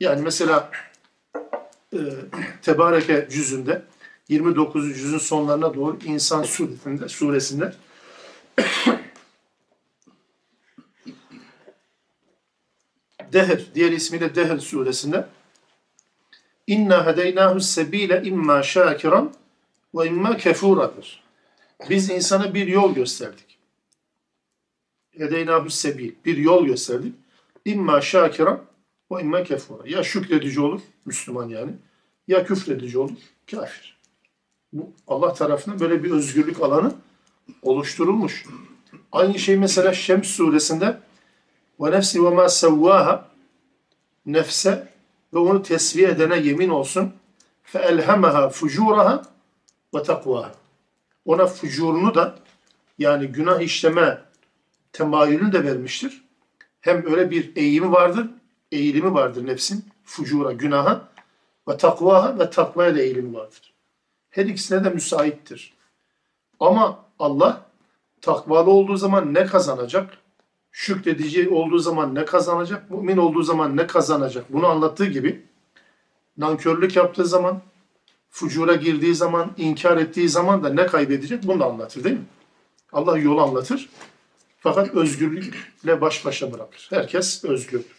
Yani 0.00 0.22
mesela 0.22 0.70
e, 1.92 1.98
Tebareke 2.62 3.28
cüzünde 3.30 3.82
29. 4.28 4.94
cüzün 4.94 5.18
sonlarına 5.18 5.74
doğru 5.74 5.98
insan 6.04 6.42
suresinde, 6.42 7.08
suresinde 7.08 7.74
Dehr, 13.34 13.60
diğer 13.74 13.92
ismiyle 13.92 14.34
Dehr 14.34 14.58
suresinde 14.58 15.26
İnna 16.66 17.06
hedeynahu 17.06 17.60
sebile 17.60 18.22
imma 18.24 18.62
şakiran 18.62 19.34
ve 19.94 20.06
imma 20.06 20.36
kefuradır. 20.36 21.22
Biz 21.90 22.10
insana 22.10 22.54
bir 22.54 22.66
yol 22.66 22.94
gösterdik. 22.94 23.58
Hedeynahu 25.10 25.70
sebil, 25.70 26.12
bir 26.24 26.36
yol 26.36 26.66
gösterdik. 26.66 27.14
İmma 27.64 28.00
şakiran 28.00 28.60
ve 29.12 29.20
imma 29.20 29.44
kefura. 29.44 29.82
Ya 29.88 30.02
şükredici 30.02 30.60
olur, 30.60 30.80
Müslüman 31.04 31.48
yani, 31.48 31.72
ya 32.28 32.44
küfredici 32.44 32.98
olur, 32.98 33.18
kafir. 33.50 33.96
Bu 34.72 34.92
Allah 35.06 35.34
tarafından 35.34 35.80
böyle 35.80 36.04
bir 36.04 36.10
özgürlük 36.10 36.62
alanı 36.62 36.94
oluşturulmuş. 37.62 38.46
Aynı 39.12 39.38
şey 39.38 39.56
mesela 39.56 39.92
Şems 39.92 40.28
suresinde 40.28 40.98
ve 41.80 41.90
nefsi 41.90 42.24
ve 42.24 42.30
ma 42.30 42.48
sevvaha 42.48 43.28
nefse 44.26 44.88
ve 45.34 45.38
onu 45.38 45.62
tesviye 45.62 46.08
edene 46.08 46.36
yemin 46.36 46.68
olsun 46.68 47.12
fe 47.62 47.78
elhemaha 47.78 48.48
fucuraha 48.48 49.22
ve 49.94 50.02
takvaha 50.02 50.52
ona 51.24 51.46
fucurunu 51.46 52.14
da 52.14 52.34
yani 52.98 53.26
günah 53.26 53.60
işleme 53.60 54.20
temayülünü 54.92 55.52
de 55.52 55.64
vermiştir. 55.64 56.24
Hem 56.80 57.06
öyle 57.06 57.30
bir 57.30 57.56
eğimi 57.56 57.92
vardır, 57.92 58.30
eğilimi 58.72 59.14
vardır 59.14 59.46
nefsin 59.46 59.84
fucura, 60.04 60.52
günaha 60.52 61.08
ve 61.68 61.76
takvaha 61.76 62.38
ve 62.38 62.50
takvaya 62.50 62.94
da 62.94 63.00
eğilimi 63.00 63.34
vardır. 63.34 63.74
Her 64.30 64.46
ikisine 64.46 64.84
de 64.84 64.90
müsaittir. 64.90 65.74
Ama 66.60 67.04
Allah 67.18 67.66
takvalı 68.20 68.70
olduğu 68.70 68.96
zaman 68.96 69.34
ne 69.34 69.46
kazanacak? 69.46 70.18
Şükredici 70.76 71.48
olduğu 71.48 71.78
zaman 71.78 72.14
ne 72.14 72.24
kazanacak? 72.24 72.90
Mümin 72.90 73.16
olduğu 73.16 73.42
zaman 73.42 73.76
ne 73.76 73.86
kazanacak? 73.86 74.52
Bunu 74.52 74.66
anlattığı 74.66 75.06
gibi 75.06 75.42
nankörlük 76.38 76.96
yaptığı 76.96 77.26
zaman, 77.26 77.62
fucura 78.30 78.74
girdiği 78.74 79.14
zaman, 79.14 79.52
inkar 79.56 79.96
ettiği 79.96 80.28
zaman 80.28 80.64
da 80.64 80.68
ne 80.68 80.86
kaybedecek? 80.86 81.42
Bunu 81.46 81.60
da 81.60 81.64
anlatır 81.64 82.04
değil 82.04 82.16
mi? 82.16 82.24
Allah 82.92 83.18
yolu 83.18 83.42
anlatır. 83.42 83.88
Fakat 84.58 84.94
özgürlükle 84.94 86.00
baş 86.00 86.24
başa 86.24 86.52
bırakır. 86.52 86.86
Herkes 86.90 87.44
özgürdür. 87.44 87.96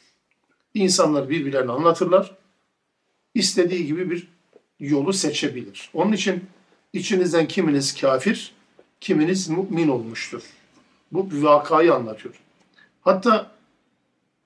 İnsanlar 0.73 1.29
birbirlerini 1.29 1.71
anlatırlar. 1.71 2.37
İstediği 3.33 3.85
gibi 3.85 4.11
bir 4.11 4.27
yolu 4.79 5.13
seçebilir. 5.13 5.89
Onun 5.93 6.11
için 6.11 6.45
içinizden 6.93 7.47
kiminiz 7.47 8.01
kafir, 8.01 8.53
kiminiz 9.01 9.49
mümin 9.49 9.87
olmuştur. 9.87 10.41
Bu 11.11 11.29
vakayı 11.31 11.93
anlatıyor. 11.93 12.44
Hatta 13.05 13.51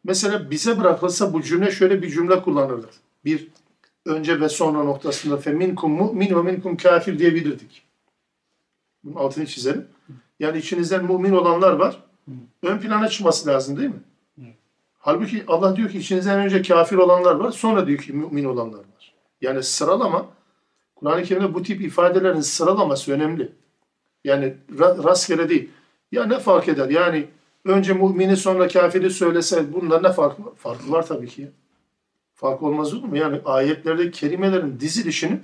mesela 0.04 0.52
bize 0.52 0.80
bırakılsa 0.80 1.34
bu 1.34 1.42
cümle 1.42 1.72
şöyle 1.72 2.02
bir 2.02 2.10
cümle 2.10 2.42
kullanırlar. 2.42 2.92
Bir 3.26 3.48
önce 4.06 4.42
ve 4.42 4.50
sonra 4.50 4.84
noktasında 4.84 5.38
feminkum 5.38 5.92
mu'min 5.92 6.36
ve 6.36 6.52
minkum 6.52 6.78
kafir 6.78 7.20
diyebilirdik. 7.20 7.84
Bunun 9.04 9.16
altını 9.16 9.46
çizelim. 9.46 9.88
Yani 10.40 10.58
içinizden 10.58 11.06
mümin 11.06 11.32
olanlar 11.32 11.74
var. 11.74 12.04
Ön 12.64 12.80
plana 12.80 13.10
çıkması 13.10 13.48
lazım 13.48 13.78
değil 13.78 13.90
mi? 13.90 14.54
Halbuki 15.00 15.44
Allah 15.48 15.76
diyor 15.76 15.90
ki 15.90 15.98
içinizden 15.98 16.40
önce 16.40 16.62
kafir 16.62 16.96
olanlar 16.96 17.36
var. 17.36 17.52
Sonra 17.52 17.88
diyor 17.88 18.00
ki 18.00 18.14
mümin 18.14 18.46
olanlar 18.46 18.80
var. 18.80 19.14
Yani 19.42 19.64
sıralama 19.64 20.26
Kur'an-ı 20.96 21.24
Kerim'de 21.24 21.54
bu 21.54 21.64
tip 21.64 21.82
ifadelerin 21.82 22.42
sıralaması 22.42 23.12
önemli. 23.12 23.52
Yani 24.24 24.54
rastgele 24.80 25.50
değil. 25.50 25.70
Ya 26.12 26.26
ne 26.26 26.40
fark 26.40 26.68
eder? 26.68 26.90
Yani 26.90 27.28
önce 27.66 27.94
mümini 27.94 28.38
sonra 28.38 28.68
kafiri 28.68 29.10
söylese 29.10 29.74
bunda 29.74 30.02
ne 30.02 30.12
fark 30.12 30.40
var? 30.40 30.56
Farkı 30.58 30.92
var 30.92 31.06
tabii 31.06 31.28
ki. 31.28 31.52
Fark 32.36 32.64
olmaz 32.64 32.94
olur 32.94 33.08
mu? 33.08 33.18
Yani 33.18 33.42
ayetlerde 33.46 34.12
kelimelerin 34.12 34.80
dizilişinin 34.80 35.44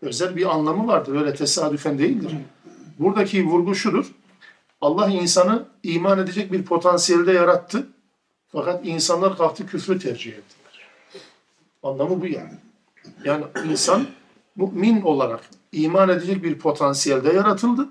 özel 0.00 0.36
bir 0.36 0.54
anlamı 0.54 0.86
vardır. 0.86 1.16
Öyle 1.16 1.34
tesadüfen 1.34 1.98
değildir. 1.98 2.32
Buradaki 2.98 3.46
vurgu 3.46 3.74
şudur. 3.74 4.14
Allah 4.80 5.08
insanı 5.08 5.64
iman 5.82 6.18
edecek 6.18 6.52
bir 6.52 6.64
potansiyelde 6.64 7.32
yarattı. 7.32 7.86
Fakat 8.48 8.86
insanlar 8.86 9.36
kalktı 9.36 9.66
küfrü 9.66 9.98
tercih 9.98 10.32
ettiler. 10.32 10.88
Anlamı 11.82 12.20
bu 12.20 12.26
yani. 12.26 12.52
Yani 13.24 13.44
insan 13.70 14.06
mümin 14.56 15.02
olarak 15.02 15.40
iman 15.72 16.08
edecek 16.08 16.42
bir 16.44 16.58
potansiyelde 16.58 17.32
yaratıldı. 17.32 17.88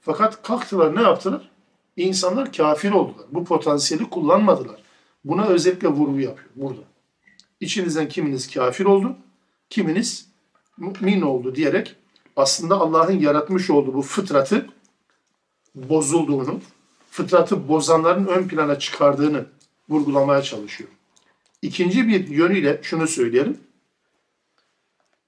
Fakat 0.00 0.42
kalktılar 0.42 0.96
ne 0.96 1.02
yaptılar? 1.02 1.50
İnsanlar 1.96 2.52
kafir 2.52 2.90
oldular. 2.90 3.26
Bu 3.30 3.44
potansiyeli 3.44 4.10
kullanmadılar. 4.10 4.82
Buna 5.24 5.46
özellikle 5.46 5.88
vurgu 5.88 6.20
yapıyor 6.20 6.50
burada. 6.56 6.80
İçinizden 7.60 8.08
kiminiz 8.08 8.50
kafir 8.54 8.84
oldu, 8.84 9.16
kiminiz 9.70 10.28
mümin 10.78 11.22
oldu 11.22 11.54
diyerek 11.54 11.96
aslında 12.36 12.74
Allah'ın 12.74 13.18
yaratmış 13.18 13.70
olduğu 13.70 13.94
bu 13.94 14.02
fıtratı 14.02 14.66
bozulduğunu, 15.74 16.60
fıtratı 17.10 17.68
bozanların 17.68 18.26
ön 18.26 18.48
plana 18.48 18.78
çıkardığını 18.78 19.46
vurgulamaya 19.88 20.42
çalışıyor. 20.42 20.90
İkinci 21.62 22.08
bir 22.08 22.28
yönüyle 22.28 22.80
şunu 22.82 23.06
söyleyelim. 23.06 23.58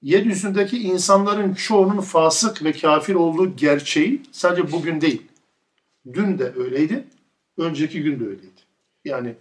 Yeryüzündeki 0.01 0.77
insanların 0.77 1.53
çoğunun 1.53 2.01
fasık 2.01 2.63
ve 2.63 2.71
kafir 2.71 3.15
olduğu 3.15 3.55
gerçeği 3.55 4.21
sadece 4.31 4.71
bugün 4.71 5.01
değil. 5.01 5.21
Dün 6.13 6.39
de 6.39 6.53
öyleydi, 6.57 7.07
önceki 7.57 8.03
gün 8.03 8.19
de 8.19 8.23
öyleydi. 8.23 8.61
Yani 9.05 9.35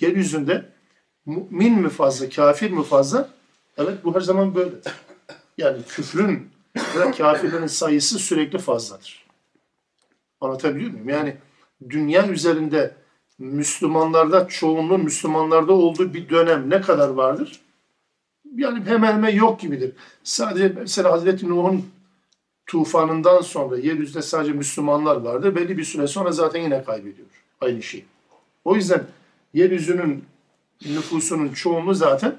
yeryüzünde 0.00 0.68
mümin 1.26 1.80
mi 1.80 1.88
fazla, 1.88 2.28
kafir 2.28 2.70
mi 2.70 2.84
fazla? 2.84 3.30
Evet 3.78 4.04
bu 4.04 4.14
her 4.14 4.20
zaman 4.20 4.54
böyle. 4.54 4.74
Yani 5.58 5.82
küfrün 5.88 6.48
ve 6.76 7.10
kafirlerin 7.10 7.66
sayısı 7.66 8.18
sürekli 8.18 8.58
fazladır. 8.58 9.26
Anlatabiliyor 10.40 10.90
muyum? 10.90 11.08
Yani 11.08 11.36
dünya 11.90 12.28
üzerinde 12.28 12.94
Müslümanlarda, 13.38 14.48
çoğunluğun 14.48 15.04
Müslümanlarda 15.04 15.72
olduğu 15.72 16.14
bir 16.14 16.28
dönem 16.28 16.70
ne 16.70 16.80
kadar 16.80 17.08
vardır? 17.08 17.60
Yani 18.54 18.84
hemen 18.84 19.12
hemen 19.12 19.34
yok 19.34 19.60
gibidir. 19.60 19.92
Sadece 20.24 20.68
mesela 20.68 21.12
Hazreti 21.12 21.48
Nuh'un 21.48 21.90
tufanından 22.70 23.40
sonra 23.40 23.78
yeryüzünde 23.78 24.22
sadece 24.22 24.52
Müslümanlar 24.52 25.16
vardı. 25.16 25.56
Belli 25.56 25.78
bir 25.78 25.84
süre 25.84 26.06
sonra 26.06 26.32
zaten 26.32 26.60
yine 26.62 26.84
kaybediyor 26.84 27.28
aynı 27.60 27.82
şeyi. 27.82 28.04
O 28.64 28.76
yüzden 28.76 29.06
yeryüzünün 29.54 30.24
nüfusunun 30.86 31.52
çoğunluğu 31.52 31.94
zaten 31.94 32.36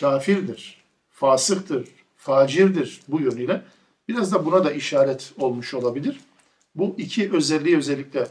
kafirdir, 0.00 0.84
fasıktır, 1.10 1.88
facirdir 2.16 3.00
bu 3.08 3.20
yönüyle. 3.20 3.62
Biraz 4.08 4.32
da 4.32 4.46
buna 4.46 4.64
da 4.64 4.72
işaret 4.72 5.32
olmuş 5.38 5.74
olabilir. 5.74 6.20
Bu 6.74 6.94
iki 6.98 7.32
özelliği 7.32 7.76
özellikle 7.76 8.26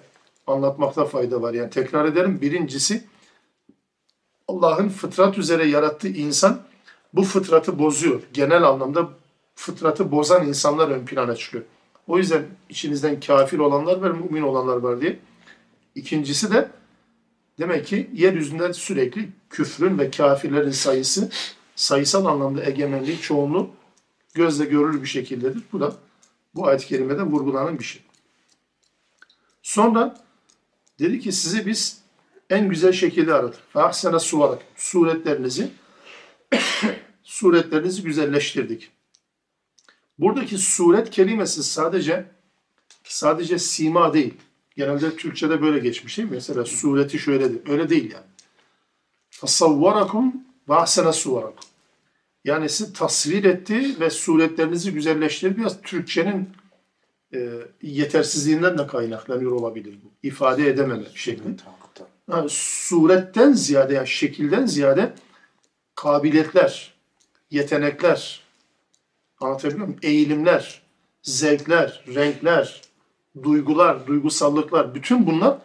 anlatmakta 0.47 1.05
fayda 1.05 1.41
var. 1.41 1.53
Yani 1.53 1.69
tekrar 1.69 2.05
ederim. 2.05 2.41
Birincisi 2.41 3.03
Allah'ın 4.47 4.89
fıtrat 4.89 5.37
üzere 5.37 5.67
yarattığı 5.67 6.07
insan 6.07 6.61
bu 7.13 7.23
fıtratı 7.23 7.79
bozuyor. 7.79 8.21
Genel 8.33 8.63
anlamda 8.63 9.09
fıtratı 9.55 10.11
bozan 10.11 10.47
insanlar 10.47 10.89
ön 10.89 11.05
plana 11.05 11.35
çıkıyor. 11.35 11.63
O 12.07 12.17
yüzden 12.17 12.45
içinizden 12.69 13.19
kafir 13.19 13.59
olanlar 13.59 13.97
var, 13.97 14.11
mümin 14.11 14.41
olanlar 14.41 14.77
var 14.77 15.01
diye. 15.01 15.19
İkincisi 15.95 16.51
de 16.51 16.69
demek 17.59 17.85
ki 17.85 18.09
yeryüzünde 18.13 18.73
sürekli 18.73 19.29
küfrün 19.49 19.99
ve 19.99 20.11
kafirlerin 20.11 20.71
sayısı 20.71 21.29
sayısal 21.75 22.25
anlamda 22.25 22.65
egemenliği 22.65 23.21
çoğunluğu 23.21 23.69
gözle 24.33 24.65
görülür 24.65 25.01
bir 25.01 25.07
şekildedir. 25.07 25.63
Bu 25.71 25.79
da 25.79 25.95
bu 26.55 26.67
ayet-i 26.67 26.87
kerimede 26.87 27.23
vurgulanan 27.23 27.79
bir 27.79 27.83
şey. 27.83 28.01
Sonra 29.61 30.17
dedi 30.99 31.19
ki 31.19 31.31
sizi 31.31 31.65
biz 31.65 32.01
en 32.49 32.69
güzel 32.69 32.91
şekilde 32.91 33.33
aradık. 33.33 33.59
Ahsene 33.75 34.19
suvarak 34.19 34.61
suretlerinizi 34.75 35.71
suretlerinizi 37.23 38.03
güzelleştirdik. 38.03 38.91
Buradaki 40.19 40.57
suret 40.57 41.09
kelimesi 41.09 41.63
sadece 41.63 42.25
sadece 43.03 43.59
sima 43.59 44.13
değil. 44.13 44.33
Genelde 44.75 45.15
Türkçe'de 45.15 45.61
böyle 45.61 45.79
geçmiş 45.79 46.17
değil 46.17 46.29
mi? 46.29 46.35
Mesela 46.35 46.65
sureti 46.65 47.19
şöyledir. 47.19 47.71
Öyle 47.71 47.89
değil 47.89 48.11
yani. 48.11 48.25
Tasavvarakum 49.39 50.33
ve 50.69 50.75
ahsene 50.75 51.13
suvarakum. 51.13 51.65
Yani 52.43 52.69
sizi 52.69 52.93
tasvir 52.93 53.43
etti 53.43 53.99
ve 53.99 54.09
suretlerinizi 54.09 54.93
güzelleştirdi. 54.93 55.57
Biraz 55.57 55.81
Türkçenin 55.81 56.49
e, 57.33 57.49
yetersizliğinden 57.81 58.77
de 58.77 58.87
kaynaklanıyor 58.87 59.51
olabilir 59.51 59.95
bu. 60.03 60.11
İfade 60.23 60.69
edememe 60.69 61.05
şekli. 61.15 61.43
Yani 62.31 62.49
suretten 62.49 63.53
ziyade, 63.53 63.93
yani 63.93 64.07
şekilden 64.07 64.65
ziyade 64.65 65.13
kabiliyetler, 65.95 66.93
yetenekler, 67.51 68.44
anlatabiliyor 69.45 69.87
muyum? 69.87 69.99
Eğilimler, 70.03 70.81
zevkler, 71.23 72.03
renkler, 72.15 72.81
duygular, 73.43 74.07
duygusallıklar, 74.07 74.95
bütün 74.95 75.27
bunlar 75.27 75.57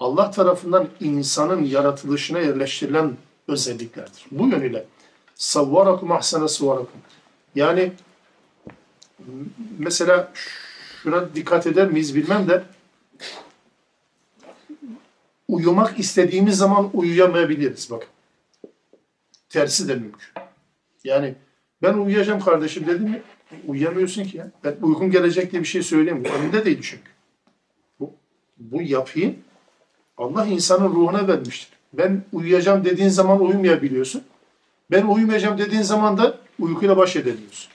Allah 0.00 0.30
tarafından 0.30 0.88
insanın 1.00 1.64
yaratılışına 1.64 2.38
yerleştirilen 2.38 3.16
özelliklerdir. 3.48 4.26
Bu 4.30 4.48
yönüyle 4.48 4.86
savvarakum 5.34 6.12
ahsene 6.12 6.48
suvarakum. 6.48 7.00
Yani 7.54 7.92
mesela 9.78 10.32
şuna 11.02 11.34
dikkat 11.34 11.66
eder 11.66 11.88
miyiz 11.90 12.14
bilmem 12.14 12.48
de 12.48 12.62
uyumak 15.48 15.98
istediğimiz 15.98 16.56
zaman 16.56 16.90
uyuyamayabiliriz 16.92 17.90
bakın. 17.90 18.08
Tersi 19.48 19.88
de 19.88 19.94
mümkün. 19.94 20.28
Yani 21.04 21.34
ben 21.82 21.94
uyuyacağım 21.94 22.40
kardeşim 22.40 22.86
dedim 22.86 23.16
uyuyamıyorsun 23.66 24.24
ki 24.24 24.36
ya. 24.36 24.50
Ben 24.64 24.76
uykum 24.82 25.10
gelecek 25.10 25.52
diye 25.52 25.62
bir 25.62 25.68
şey 25.68 25.82
söylemiyorum. 25.82 26.40
Önünde 26.40 26.64
değil 26.64 26.78
çünkü. 26.82 27.10
Bu, 28.00 28.12
bu 28.58 28.82
yapıyı 28.82 29.34
Allah 30.16 30.46
insanın 30.46 30.94
ruhuna 30.94 31.28
vermiştir. 31.28 31.76
Ben 31.92 32.24
uyuyacağım 32.32 32.84
dediğin 32.84 33.08
zaman 33.08 33.40
uyumayabiliyorsun. 33.40 34.22
Ben 34.90 35.06
uyumayacağım 35.06 35.58
dediğin 35.58 35.82
zaman 35.82 36.18
da 36.18 36.38
uykuyla 36.58 36.96
baş 36.96 37.16
edemiyorsun. 37.16 37.70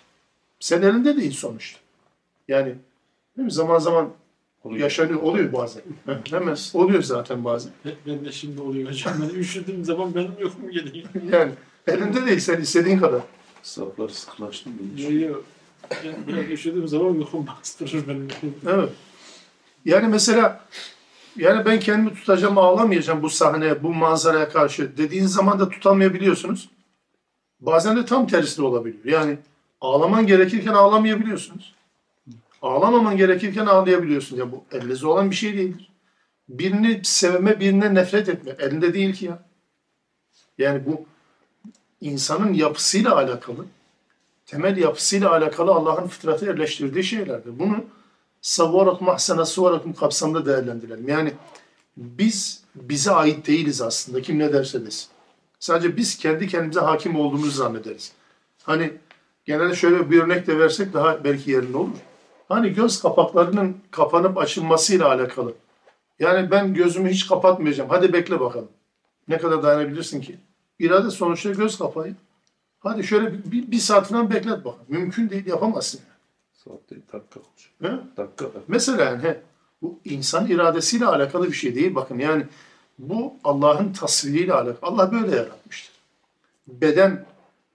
Sen 0.60 0.82
elinde 0.82 1.18
değil 1.18 1.32
sonuçta. 1.32 1.80
Yani 2.48 2.76
değil 3.38 3.46
mi? 3.46 3.52
zaman 3.52 3.80
zaman 3.80 4.10
oluyor. 4.64 4.82
yaşanıyor, 4.82 5.22
oluyor 5.22 5.54
bazen. 5.54 5.82
Hemen 6.30 6.58
oluyor 6.74 7.04
zaten 7.04 7.46
bazen. 7.46 7.72
Ben 8.08 8.26
de 8.26 8.32
şimdi 8.32 8.62
oluyor 8.62 8.90
hocam. 8.90 9.14
Ben 9.22 9.40
üşüdüğüm 9.40 9.86
zaman 9.86 10.16
benim 10.16 10.32
uykum 10.40 10.72
geliyor. 10.72 11.08
Yani 11.32 11.52
elinde 11.88 12.26
değil 12.26 12.40
sen 12.40 12.62
istediğin 12.62 13.00
kadar. 13.00 13.22
Saflar 13.64 14.10
sıkılaştı 14.10 14.70
mı? 14.70 14.76
Yok 14.98 15.12
yok. 15.12 15.44
Yani 16.06 16.28
biraz 16.28 16.50
üşüdüğüm 16.50 16.88
zaman 16.88 17.20
uykum 17.20 17.48
bastırır 17.48 18.08
benim. 18.08 18.28
Evet. 18.68 18.90
Yani 19.86 20.08
mesela 20.08 20.66
yani 21.36 21.66
ben 21.66 21.80
kendimi 21.80 22.14
tutacağım, 22.14 22.58
ağlamayacağım 22.58 23.24
bu 23.24 23.30
sahneye, 23.30 23.84
bu 23.84 23.94
manzaraya 23.94 24.50
karşı 24.50 24.98
dediğin 24.98 25.26
zaman 25.26 25.60
da 25.60 25.70
tutamayabiliyorsunuz. 25.70 26.70
Bazen 27.60 27.98
de 27.98 28.06
tam 28.06 28.28
tersi 28.28 28.58
de 28.58 28.64
olabiliyor. 28.64 29.06
Yani 29.06 29.38
ağlaman 29.82 30.28
gerekirken 30.28 30.74
ağlamayabiliyorsunuz. 30.74 31.76
Ağlamaman 32.62 33.18
gerekirken 33.18 33.66
ağlayabiliyorsunuz. 33.66 34.40
Ya 34.40 34.52
bu 34.52 34.64
elinizde 34.72 35.08
olan 35.08 35.32
bir 35.32 35.36
şey 35.36 35.58
değildir. 35.58 35.92
Birini 36.50 37.02
sevme, 37.04 37.60
birine 37.60 37.94
nefret 37.94 38.30
etme. 38.30 38.56
Elinde 38.60 38.94
değil 38.94 39.14
ki 39.14 39.26
ya. 39.26 39.44
Yani 40.58 40.86
bu 40.86 41.06
insanın 42.02 42.54
yapısıyla 42.54 43.16
alakalı, 43.16 43.66
temel 44.46 44.78
yapısıyla 44.78 45.32
alakalı 45.32 45.72
Allah'ın 45.72 46.08
fıtratı 46.08 46.46
yerleştirdiği 46.46 47.04
şeylerdir. 47.04 47.60
Bunu 47.60 47.86
savvarak 48.42 49.02
mahsene 49.02 49.46
suvarakum 49.46 49.94
kapsamında 49.94 50.46
değerlendirelim. 50.46 51.10
Yani 51.10 51.34
biz 51.98 52.64
bize 52.76 53.12
ait 53.12 53.48
değiliz 53.48 53.82
aslında. 53.82 54.22
Kim 54.22 54.40
ne 54.40 54.54
derse 54.54 54.86
desin. 54.86 55.10
Sadece 55.60 55.98
biz 55.98 56.18
kendi 56.18 56.48
kendimize 56.48 56.80
hakim 56.80 57.16
olduğumuzu 57.16 57.52
zannederiz. 57.52 58.12
Hani 58.64 58.94
genelde 59.46 59.76
şöyle 59.76 60.12
bir 60.12 60.22
örnek 60.22 60.48
de 60.48 60.60
versek 60.60 60.94
daha 60.94 61.24
belki 61.24 61.52
yerinde 61.52 61.78
olur. 61.78 61.98
Hani 62.50 62.74
göz 62.74 63.02
kapaklarının 63.02 63.78
kapanıp 63.92 64.38
açılmasıyla 64.38 65.08
alakalı. 65.08 65.54
Yani 66.20 66.52
ben 66.52 66.74
gözümü 66.74 67.10
hiç 67.10 67.28
kapatmayacağım. 67.28 67.90
Hadi 67.90 68.14
bekle 68.14 68.40
bakalım. 68.40 68.70
Ne 69.28 69.38
kadar 69.38 69.64
dayanabilirsin 69.64 70.22
ki? 70.22 70.38
İrade 70.82 71.10
sonuçta 71.10 71.52
göz 71.52 71.78
kapayı. 71.78 72.16
Hadi 72.80 73.04
şöyle 73.04 73.34
bir, 73.34 73.52
bir, 73.52 73.72
bir 73.72 73.80
saat 73.80 74.08
falan 74.08 74.30
beklet 74.30 74.66
bakalım. 74.66 74.86
Mümkün 74.88 75.30
değil 75.30 75.46
yapamazsın. 75.46 76.02
Saat 76.54 76.90
değil, 76.90 77.02
dakika 77.14 77.40
olacak. 77.40 77.72
He? 77.82 78.18
Dakika. 78.18 78.46
Mesela 78.68 79.04
yani 79.04 79.24
he, 79.24 79.42
bu 79.82 80.00
insan 80.06 80.48
iradesiyle 80.48 81.06
alakalı 81.06 81.48
bir 81.48 81.54
şey 81.54 81.76
değil. 81.76 81.96
Bakın 81.96 82.20
yani 82.20 82.46
bu 83.00 83.34
Allah'ın 83.44 83.94
tasviriyle 83.94 84.54
alakalı. 84.54 84.78
Allah 84.82 85.12
böyle 85.12 85.36
yaratmıştır. 85.36 85.96
Beden 86.68 87.26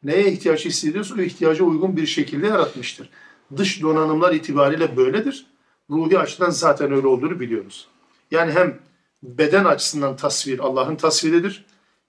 neye 0.03 0.33
ihtiyaç 0.33 0.65
hissediyorsa 0.65 1.15
o 1.15 1.19
ihtiyaca 1.19 1.65
uygun 1.65 1.97
bir 1.97 2.07
şekilde 2.07 2.47
yaratmıştır. 2.47 3.11
Dış 3.57 3.83
donanımlar 3.83 4.35
itibariyle 4.35 4.97
böyledir. 4.97 5.47
Ruhi 5.91 6.19
açıdan 6.19 6.51
zaten 6.51 6.93
öyle 6.93 7.07
olduğunu 7.07 7.41
biliyoruz. 7.41 7.89
Yani 8.31 8.53
hem 8.53 8.79
beden 9.23 9.65
açısından 9.65 10.17
tasvir 10.17 10.59
Allah'ın 10.59 10.97
tasviridir. 10.97 11.67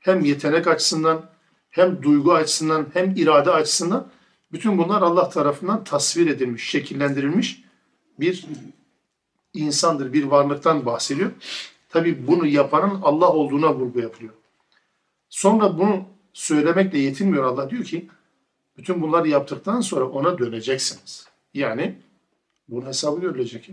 Hem 0.08 0.22
yetenek 0.22 0.68
açısından, 0.68 1.26
hem 1.70 2.04
duygu 2.04 2.34
açısından, 2.34 2.88
hem 2.94 3.16
irade 3.16 3.52
açısından 3.52 4.08
bütün 4.52 4.78
bunlar 4.78 5.02
Allah 5.02 5.30
tarafından 5.30 5.84
tasvir 5.84 6.28
edilmiş, 6.28 6.70
şekillendirilmiş 6.70 7.64
bir 8.20 8.46
insandır, 9.54 10.14
bir 10.14 10.24
varlıktan 10.24 10.86
bahsediyor. 10.86 11.32
Tabi 11.90 12.28
bunu 12.28 12.46
yapanın 12.48 13.02
Allah 13.02 13.30
olduğuna 13.30 13.76
vurgu 13.76 14.00
yapılıyor. 14.00 14.34
Sonra 15.30 15.78
bunu 15.78 16.04
söylemekle 16.34 16.98
yetinmiyor 17.00 17.44
Allah 17.44 17.70
diyor 17.70 17.84
ki 17.84 18.10
bütün 18.78 19.02
bunları 19.02 19.28
yaptıktan 19.28 19.82
sonra 19.82 20.06
ona 20.06 20.38
döneceksiniz. 20.38 21.28
Yani 21.54 21.96
bunun 22.70 22.86
hesabı 22.86 23.22
görülecek. 23.22 23.70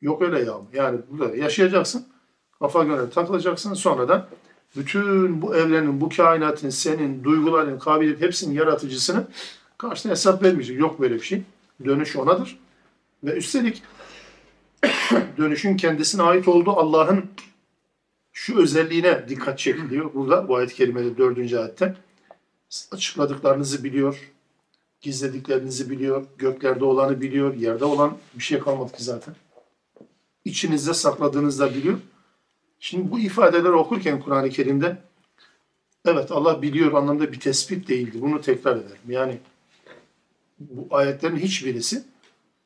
Yok 0.00 0.22
öyle 0.22 0.38
ya. 0.38 0.54
Yani 0.72 1.00
burada 1.10 1.36
yaşayacaksın. 1.36 2.06
Kafa 2.58 2.84
göre 2.84 3.10
takılacaksın. 3.10 3.74
Sonra 3.74 4.08
da 4.08 4.28
bütün 4.76 5.42
bu 5.42 5.56
evrenin, 5.56 6.00
bu 6.00 6.08
kainatın, 6.08 6.70
senin, 6.70 7.24
duyguların, 7.24 7.78
kabiliyet 7.78 8.20
hepsinin 8.20 8.54
yaratıcısını 8.54 9.26
karşına 9.78 10.12
hesap 10.12 10.42
vermeyecek. 10.42 10.78
Yok 10.78 11.00
böyle 11.00 11.14
bir 11.14 11.20
şey. 11.20 11.42
Dönüş 11.84 12.16
onadır. 12.16 12.58
Ve 13.24 13.32
üstelik 13.32 13.82
dönüşün 15.38 15.76
kendisine 15.76 16.22
ait 16.22 16.48
olduğu 16.48 16.70
Allah'ın 16.70 17.24
şu 18.32 18.58
özelliğine 18.58 19.28
dikkat 19.28 19.58
çekiliyor. 19.58 20.14
Burada 20.14 20.48
bu 20.48 20.56
ayet-i 20.56 20.74
kerimede 20.74 21.18
dördüncü 21.18 21.58
ayette 21.58 21.94
açıkladıklarınızı 22.92 23.84
biliyor, 23.84 24.32
gizlediklerinizi 25.00 25.90
biliyor, 25.90 26.26
göklerde 26.38 26.84
olanı 26.84 27.20
biliyor, 27.20 27.54
yerde 27.54 27.84
olan 27.84 28.18
bir 28.34 28.42
şey 28.42 28.58
kalmadı 28.58 28.92
ki 28.92 29.04
zaten. 29.04 29.34
İçinizde 30.44 30.94
sakladığınızı 30.94 31.60
da 31.60 31.74
biliyor. 31.74 31.98
Şimdi 32.80 33.10
bu 33.10 33.18
ifadeleri 33.18 33.72
okurken 33.72 34.20
Kur'an-ı 34.20 34.50
Kerim'de 34.50 34.96
evet 36.04 36.32
Allah 36.32 36.62
biliyor 36.62 36.92
anlamda 36.92 37.32
bir 37.32 37.40
tespit 37.40 37.88
değildi. 37.88 38.18
Bunu 38.20 38.40
tekrar 38.40 38.76
ederim. 38.76 38.98
Yani 39.08 39.38
bu 40.60 40.96
ayetlerin 40.96 41.36
hiçbirisi 41.36 42.04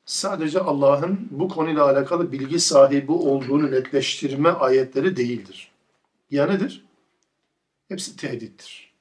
sadece 0.04 0.60
Allah'ın 0.60 1.28
bu 1.30 1.48
konuyla 1.48 1.84
alakalı 1.84 2.32
bilgi 2.32 2.60
sahibi 2.60 3.12
olduğunu 3.12 3.70
netleştirme 3.70 4.48
ayetleri 4.48 5.16
değildir. 5.16 5.70
Ya 6.30 6.46
nedir? 6.46 6.84
Hepsi 7.88 8.16
tehdittir. 8.16 8.92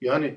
Yani 0.00 0.36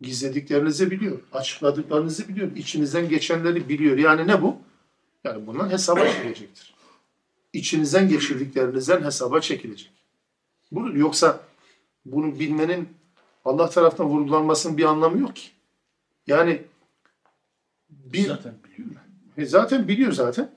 gizlediklerinizi 0.00 0.90
biliyor, 0.90 1.20
açıkladıklarınızı 1.32 2.28
biliyor, 2.28 2.56
içinizden 2.56 3.08
geçenleri 3.08 3.68
biliyor. 3.68 3.98
Yani 3.98 4.26
ne 4.26 4.42
bu? 4.42 4.56
Yani 5.24 5.46
bundan 5.46 5.70
hesaba 5.70 6.08
çekilecektir. 6.08 6.74
İçinizden 7.52 8.08
geçirdiklerinizden 8.08 9.02
hesaba 9.02 9.40
çekilecek. 9.40 9.92
Bu, 10.72 10.88
yoksa 10.88 11.40
bunu 12.04 12.38
bilmenin 12.40 12.88
Allah 13.44 13.70
tarafından 13.70 14.10
vurgulanmasının 14.10 14.78
bir 14.78 14.84
anlamı 14.84 15.18
yok 15.18 15.36
ki. 15.36 15.48
Yani 16.26 16.62
bir, 17.90 18.26
Zaten 18.26 18.54
biliyor. 18.64 18.90
e 19.36 19.46
zaten 19.46 19.88
biliyor 19.88 20.12
zaten. 20.12 20.50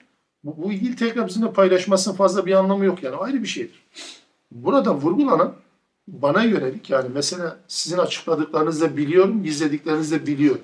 Bu, 0.44 0.64
bu 0.64 0.70
bilgiyi 0.70 0.96
tekrar 0.96 1.28
bizimle 1.28 1.54
paylaşmasının 1.54 2.16
fazla 2.16 2.46
bir 2.46 2.54
anlamı 2.54 2.86
yok 2.86 3.04
yani 3.04 3.16
ayrı 3.16 3.42
bir 3.44 3.48
şeydir. 3.48 3.84
Burada 4.52 4.96
vurgulanan 4.96 5.56
bana 6.08 6.44
yönelik 6.44 6.90
yani 6.90 7.10
mesela 7.14 7.60
sizin 7.68 7.98
açıkladıklarınızı 7.98 8.98
biliyorum, 8.98 9.44
gizlediklerinizi 9.44 10.22
de 10.22 10.28
biliyorum. 10.28 10.62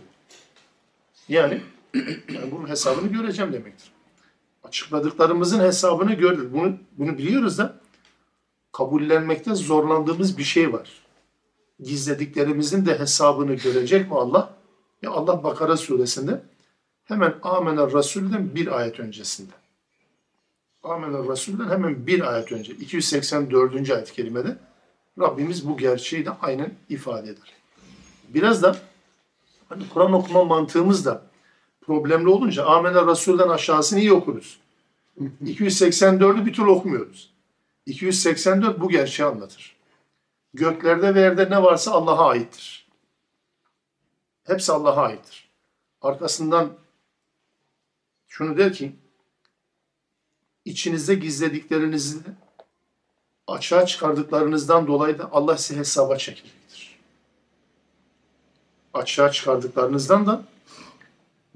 Yani, 1.29 1.61
yani 2.33 2.51
bunun 2.51 2.69
hesabını 2.69 3.07
göreceğim 3.07 3.53
demektir. 3.53 3.91
Açıkladıklarımızın 4.67 5.59
hesabını 5.59 6.13
gördük. 6.13 6.53
Bunu, 6.53 6.77
bunu 6.97 7.17
biliyoruz 7.17 7.57
da 7.57 7.75
kabullenmekte 8.71 9.55
zorlandığımız 9.55 10.37
bir 10.37 10.43
şey 10.43 10.73
var. 10.73 10.89
Gizlediklerimizin 11.79 12.85
de 12.85 12.99
hesabını 12.99 13.53
görecek 13.53 14.11
mi 14.11 14.17
Allah? 14.17 14.53
Ya 15.01 15.11
Allah 15.11 15.43
Bakara 15.43 15.77
suresinde 15.77 16.41
hemen 17.05 17.35
Amener 17.43 17.93
Resul'den 17.93 18.55
bir 18.55 18.79
ayet 18.79 18.99
öncesinde. 18.99 19.51
Amener 20.83 21.27
Resul'den 21.27 21.69
hemen 21.69 22.07
bir 22.07 22.33
ayet 22.33 22.51
önce. 22.51 22.73
284. 22.73 23.91
ayet-i 23.91 24.55
Rabbimiz 25.19 25.67
bu 25.67 25.77
gerçeği 25.77 26.25
de 26.25 26.29
aynen 26.41 26.73
ifade 26.89 27.29
eder. 27.29 27.53
Biraz 28.29 28.63
da 28.63 28.77
hani 29.69 29.89
Kur'an 29.89 30.13
okuma 30.13 30.43
mantığımız 30.43 31.05
da 31.05 31.26
problemli 31.87 32.29
olunca 32.29 32.65
Amener 32.65 33.07
Resul'den 33.07 33.49
aşağısını 33.49 33.99
iyi 33.99 34.13
okuruz. 34.13 34.59
284'ü 35.43 36.45
bir 36.45 36.53
türlü 36.53 36.69
okumuyoruz. 36.69 37.33
284 37.85 38.79
bu 38.79 38.89
gerçeği 38.89 39.29
anlatır. 39.29 39.75
Göklerde 40.53 41.15
ve 41.15 41.21
yerde 41.21 41.49
ne 41.49 41.63
varsa 41.63 41.91
Allah'a 41.91 42.29
aittir. 42.29 42.87
Hepsi 44.43 44.71
Allah'a 44.71 45.01
aittir. 45.01 45.49
Arkasından 46.01 46.73
şunu 48.27 48.57
der 48.57 48.73
ki 48.73 48.95
içinizde 50.65 51.15
gizlediklerinizi 51.15 52.17
açığa 53.47 53.85
çıkardıklarınızdan 53.85 54.87
dolayı 54.87 55.19
da 55.19 55.31
Allah 55.31 55.57
size 55.57 55.79
hesaba 55.79 56.17
çekecektir. 56.17 56.99
Açığa 58.93 59.31
çıkardıklarınızdan 59.31 60.27
da 60.27 60.43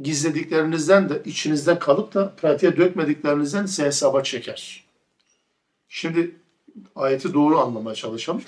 gizlediklerinizden 0.03 1.09
de 1.09 1.23
içinizde 1.25 1.79
kalıp 1.79 2.15
da 2.15 2.35
pratiğe 2.37 2.77
dökmediklerinizden 2.77 3.67
size 3.67 3.85
hesaba 3.85 4.23
çeker. 4.23 4.85
Şimdi 5.89 6.37
ayeti 6.97 7.35
doğru 7.35 7.59
anlamaya 7.61 7.95
çalışalım. 7.95 8.43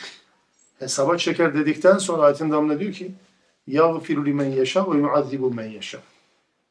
Hesaba 0.78 1.18
çeker 1.18 1.54
dedikten 1.54 1.98
sonra 1.98 2.22
ayetin 2.22 2.50
devamında 2.50 2.80
diyor 2.80 2.92
ki 2.92 3.12
يَغْفِرُ 3.68 4.18
لِمَنْ 4.28 4.62
يَشَاءُ 4.62 4.84
وَيُعَذِّبُ 4.84 5.54
مَنْ 5.54 5.78
يَشَاءُ 5.78 6.00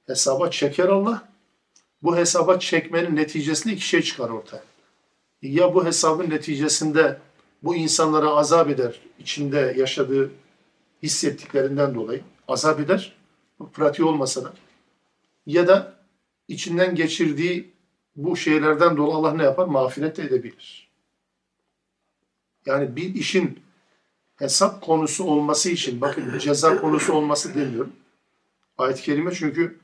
Hesaba 0.08 0.52
çeker 0.52 0.88
Allah. 0.88 1.28
Bu 2.04 2.18
hesaba 2.18 2.60
çekmenin 2.60 3.16
neticesinde 3.16 3.74
iki 3.74 3.88
şey 3.88 4.02
çıkar 4.02 4.30
ortaya. 4.30 4.64
Ya 5.42 5.74
bu 5.74 5.86
hesabın 5.86 6.30
neticesinde 6.30 7.18
bu 7.64 7.76
insanlara 7.76 8.30
azap 8.30 8.70
eder, 8.70 9.00
içinde 9.20 9.74
yaşadığı 9.78 10.32
hissettiklerinden 11.04 11.96
dolayı 11.96 12.22
azap 12.48 12.80
eder, 12.80 13.16
bu 13.60 13.70
pratiği 13.70 14.08
olmasa 14.08 14.44
da. 14.44 14.54
Ya 15.47 15.69
da 15.69 15.95
içinden 16.49 16.95
geçirdiği 16.95 17.73
bu 18.17 18.37
şeylerden 18.37 18.97
dolayı 18.97 19.15
Allah 19.17 19.35
ne 19.35 19.43
yapar? 19.43 19.67
Mağfiret 19.67 20.17
de 20.17 20.23
edebilir. 20.23 20.89
Yani 22.67 22.97
bir 22.97 23.15
işin 23.15 23.61
hesap 24.37 24.83
konusu 24.83 25.25
olması 25.25 25.71
için, 25.71 26.01
bakın 26.01 26.39
ceza 26.39 26.81
konusu 26.81 27.13
olması 27.13 27.55
demiyorum. 27.55 27.93
Ayet-i 28.79 29.03
Kerime 29.03 29.35
çünkü 29.35 29.79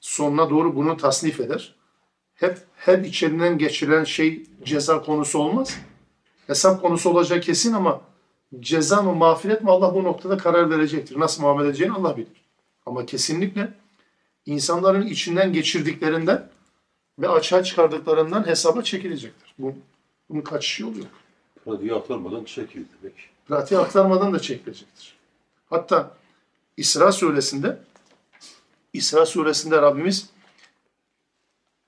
sonuna 0.00 0.50
doğru 0.50 0.76
bunu 0.76 0.96
tasnif 0.96 1.40
eder. 1.40 1.74
Hep 2.34 2.58
her 2.76 2.98
içerinden 2.98 3.58
geçiren 3.58 4.04
şey 4.04 4.42
ceza 4.64 5.02
konusu 5.02 5.38
olmaz. 5.38 5.78
Hesap 6.46 6.82
konusu 6.82 7.10
olacak 7.10 7.42
kesin 7.42 7.72
ama 7.72 8.00
ceza 8.60 9.02
mı 9.02 9.14
mağfiret 9.14 9.62
mi 9.62 9.70
Allah 9.70 9.94
bu 9.94 10.04
noktada 10.04 10.36
karar 10.36 10.70
verecektir. 10.70 11.20
Nasıl 11.20 11.42
muamele 11.42 11.68
edeceğini 11.68 11.92
Allah 11.94 12.16
bilir. 12.16 12.44
Ama 12.86 13.06
kesinlikle 13.06 13.74
insanların 14.46 15.06
içinden 15.06 15.52
geçirdiklerinden 15.52 16.48
ve 17.18 17.28
açığa 17.28 17.62
çıkardıklarından 17.64 18.46
hesaba 18.46 18.82
çekilecektir. 18.82 19.54
Bu, 19.58 19.74
bunun 20.30 20.40
kaçışı 20.40 20.82
yolu 20.82 20.98
yok. 20.98 21.08
Radyoyu 21.68 21.96
aktarmadan 21.96 22.44
çekiyor 22.44 22.84
demek. 23.02 23.14
pratiğe 23.48 23.80
aktarmadan 23.80 24.34
da 24.34 24.38
çekilecektir. 24.38 25.16
Hatta 25.70 26.16
İsra 26.76 27.12
suresinde 27.12 27.78
İsra 28.92 29.26
suresinde 29.26 29.82
Rabbimiz 29.82 30.30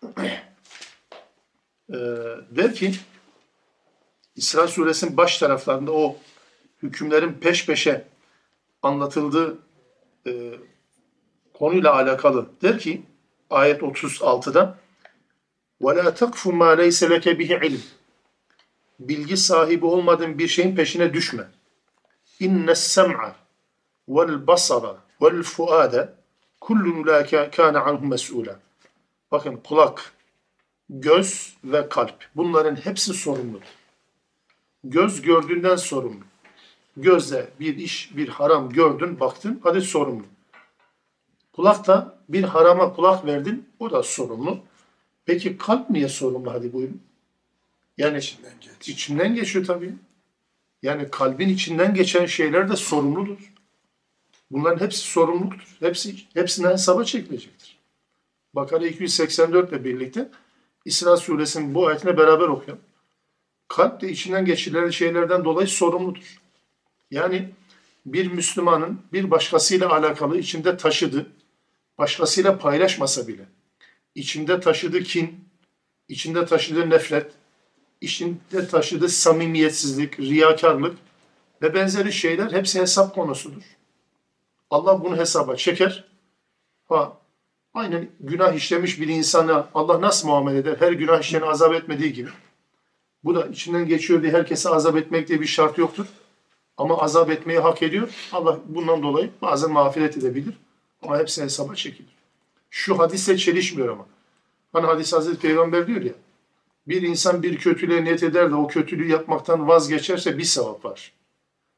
e, 1.88 1.96
der 2.50 2.74
ki 2.74 2.94
İsra 4.36 4.68
suresinin 4.68 5.16
baş 5.16 5.38
taraflarında 5.38 5.92
o 5.92 6.16
hükümlerin 6.82 7.32
peş 7.32 7.66
peşe 7.66 8.06
anlatıldığı 8.82 9.58
e, 10.26 10.54
konuyla 11.57 11.93
alakalı 11.93 12.49
der 12.61 12.79
ki 12.79 13.01
ayet 13.49 13.81
36'da 13.81 14.83
وَلَا 15.81 16.07
تَقْفُ 16.21 16.41
مَا 16.61 16.69
لَيْسَ 16.81 16.99
لَكَ 17.13 17.25
بِهِ 17.39 17.59
عِلْمٍ 17.59 17.79
bilgi 18.99 19.37
sahibi 19.37 19.85
olmadığın 19.85 20.39
bir 20.39 20.47
şeyin 20.47 20.75
peşine 20.75 21.13
düşme. 21.13 21.43
İnne 22.39 22.75
sem'a 22.75 23.35
vel 24.09 24.47
basara 24.47 24.97
vel 25.21 25.43
fuade 25.43 26.13
kullun 26.61 27.07
la 27.07 27.49
kana 27.51 27.81
anhu 27.81 28.05
mes'ula. 28.05 28.59
Bakın 29.31 29.55
kulak, 29.57 30.13
göz 30.89 31.57
ve 31.63 31.89
kalp. 31.89 32.25
Bunların 32.35 32.75
hepsi 32.75 33.13
sorumludur. 33.13 33.67
Göz 34.83 35.21
gördüğünden 35.21 35.75
sorumlu. 35.75 36.23
Gözle 36.97 37.49
bir 37.59 37.77
iş, 37.77 38.17
bir 38.17 38.27
haram 38.27 38.69
gördün, 38.69 39.19
baktın, 39.19 39.59
hadi 39.63 39.81
sorumlu. 39.81 40.23
Kulak 41.58 41.86
da 41.86 42.18
bir 42.28 42.44
harama 42.44 42.92
kulak 42.92 43.26
verdin, 43.26 43.68
o 43.78 43.90
da 43.90 44.02
sorumlu. 44.02 44.58
Peki 45.24 45.58
kalp 45.58 45.90
niye 45.90 46.08
sorumlu? 46.08 46.52
Hadi 46.52 46.72
buyurun. 46.72 47.02
Yani 47.96 48.20
içinden 48.86 49.34
geçiyor 49.34 49.64
tabii. 49.64 49.94
Yani 50.82 51.10
kalbin 51.10 51.48
içinden 51.48 51.94
geçen 51.94 52.26
şeyler 52.26 52.70
de 52.70 52.76
sorumludur. 52.76 53.52
Bunların 54.50 54.84
hepsi 54.84 54.98
sorumluluktur. 54.98 55.76
Hepsi, 55.80 56.14
hepsinden 56.34 56.70
hesaba 56.70 57.04
çekilecektir. 57.04 57.78
Bakara 58.54 58.86
284 58.86 59.72
ile 59.72 59.84
birlikte 59.84 60.30
İsra 60.84 61.16
suresinin 61.16 61.74
bu 61.74 61.86
ayetine 61.86 62.16
beraber 62.16 62.48
okuyalım. 62.48 62.84
Kalp 63.68 64.00
de 64.00 64.10
içinden 64.10 64.44
geçirilen 64.44 64.90
şeylerden 64.90 65.44
dolayı 65.44 65.68
sorumludur. 65.68 66.40
Yani 67.10 67.50
bir 68.06 68.32
Müslümanın 68.32 69.00
bir 69.12 69.30
başkasıyla 69.30 69.90
alakalı 69.90 70.38
içinde 70.38 70.76
taşıdığı, 70.76 71.26
başkasıyla 71.98 72.58
paylaşmasa 72.58 73.28
bile, 73.28 73.46
içinde 74.14 74.60
taşıdığı 74.60 75.02
kin, 75.02 75.48
içinde 76.08 76.46
taşıdığı 76.46 76.90
nefret, 76.90 77.32
işinde 78.00 78.68
taşıdığı 78.70 79.08
samimiyetsizlik, 79.08 80.20
riyakarlık 80.20 80.98
ve 81.62 81.74
benzeri 81.74 82.12
şeyler 82.12 82.52
hepsi 82.52 82.80
hesap 82.80 83.14
konusudur. 83.14 83.62
Allah 84.70 85.04
bunu 85.04 85.16
hesaba 85.16 85.56
çeker. 85.56 86.04
Ha, 86.88 87.18
aynen 87.74 88.08
günah 88.20 88.54
işlemiş 88.54 89.00
bir 89.00 89.08
insana 89.08 89.68
Allah 89.74 90.00
nasıl 90.00 90.28
muamele 90.28 90.58
eder? 90.58 90.76
Her 90.78 90.92
günah 90.92 91.20
işleyeni 91.20 91.46
azap 91.46 91.74
etmediği 91.74 92.12
gibi. 92.12 92.30
Bu 93.24 93.34
da 93.34 93.46
içinden 93.46 93.86
geçiyor 93.86 94.22
diye 94.22 94.32
herkese 94.32 94.68
azap 94.68 94.96
etmek 94.96 95.28
diye 95.28 95.40
bir 95.40 95.46
şart 95.46 95.78
yoktur. 95.78 96.06
Ama 96.76 96.98
azap 96.98 97.30
etmeyi 97.30 97.58
hak 97.58 97.82
ediyor. 97.82 98.08
Allah 98.32 98.58
bundan 98.66 99.02
dolayı 99.02 99.30
bazen 99.42 99.72
mağfiret 99.72 100.16
edebilir. 100.16 100.54
Ama 101.02 101.18
hepsi 101.18 101.42
hesaba 101.42 101.74
çekilir. 101.74 102.18
Şu 102.70 102.98
hadise 102.98 103.36
çelişmiyor 103.36 103.88
ama. 103.88 104.06
Hani 104.72 104.86
hadis 104.86 105.12
Hazreti 105.12 105.40
Peygamber 105.40 105.86
diyor 105.86 106.02
ya. 106.02 106.12
Bir 106.88 107.02
insan 107.02 107.42
bir 107.42 107.58
kötülüğe 107.58 108.04
niyet 108.04 108.22
eder 108.22 108.50
de 108.50 108.54
o 108.54 108.66
kötülüğü 108.66 109.08
yapmaktan 109.08 109.68
vazgeçerse 109.68 110.38
bir 110.38 110.44
sevap 110.44 110.84
var. 110.84 111.12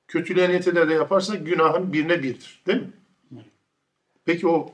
Kötülüğe 0.09 0.49
niyet 0.49 0.69
eder 0.69 0.89
de 0.89 0.95
yaparsa 0.95 1.35
günahın 1.35 1.93
birine 1.93 2.23
birdir. 2.23 2.63
Değil 2.67 2.81
mi? 2.81 2.91
Peki 4.25 4.49
o 4.49 4.73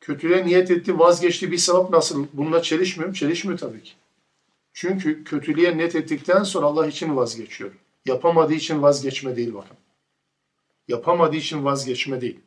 kötülüğe 0.00 0.46
niyet 0.46 0.70
etti, 0.70 0.98
vazgeçti 0.98 1.52
bir 1.52 1.58
sevap 1.58 1.90
nasıl? 1.90 2.26
Bununla 2.32 2.62
çelişmiyor 2.62 3.08
mu? 3.08 3.14
Çelişmiyor 3.14 3.58
tabii 3.58 3.82
ki. 3.82 3.92
Çünkü 4.72 5.24
kötülüğe 5.24 5.76
niyet 5.76 5.96
ettikten 5.96 6.42
sonra 6.42 6.66
Allah 6.66 6.86
için 6.86 7.16
vazgeçiyor. 7.16 7.70
Yapamadığı 8.06 8.54
için 8.54 8.82
vazgeçme 8.82 9.36
değil 9.36 9.54
bakın. 9.54 9.76
Yapamadığı 10.88 11.36
için 11.36 11.64
vazgeçme 11.64 12.20
değil. 12.20 12.40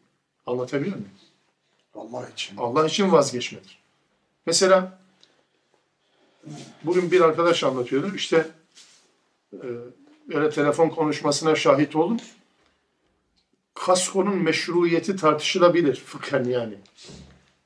Anlatabiliyor 0.46 0.96
muyum? 0.96 1.12
Allah 1.96 2.30
için. 2.30 2.58
Allah 2.58 2.86
için 2.86 3.12
vazgeçmedir. 3.12 3.80
Mesela 4.46 5.00
bugün 6.84 7.12
bir 7.12 7.22
arkadaş 7.22 7.64
anlatıyordu. 7.64 8.16
İşte 8.16 8.48
e, 9.54 9.68
öyle 10.34 10.50
telefon 10.50 10.90
konuşmasına 10.90 11.56
şahit 11.56 11.96
oldum. 11.96 12.18
Kaskonun 13.74 14.36
meşruiyeti 14.36 15.16
tartışılabilir 15.16 15.96
fıkhen 15.96 16.44
yani. 16.44 16.78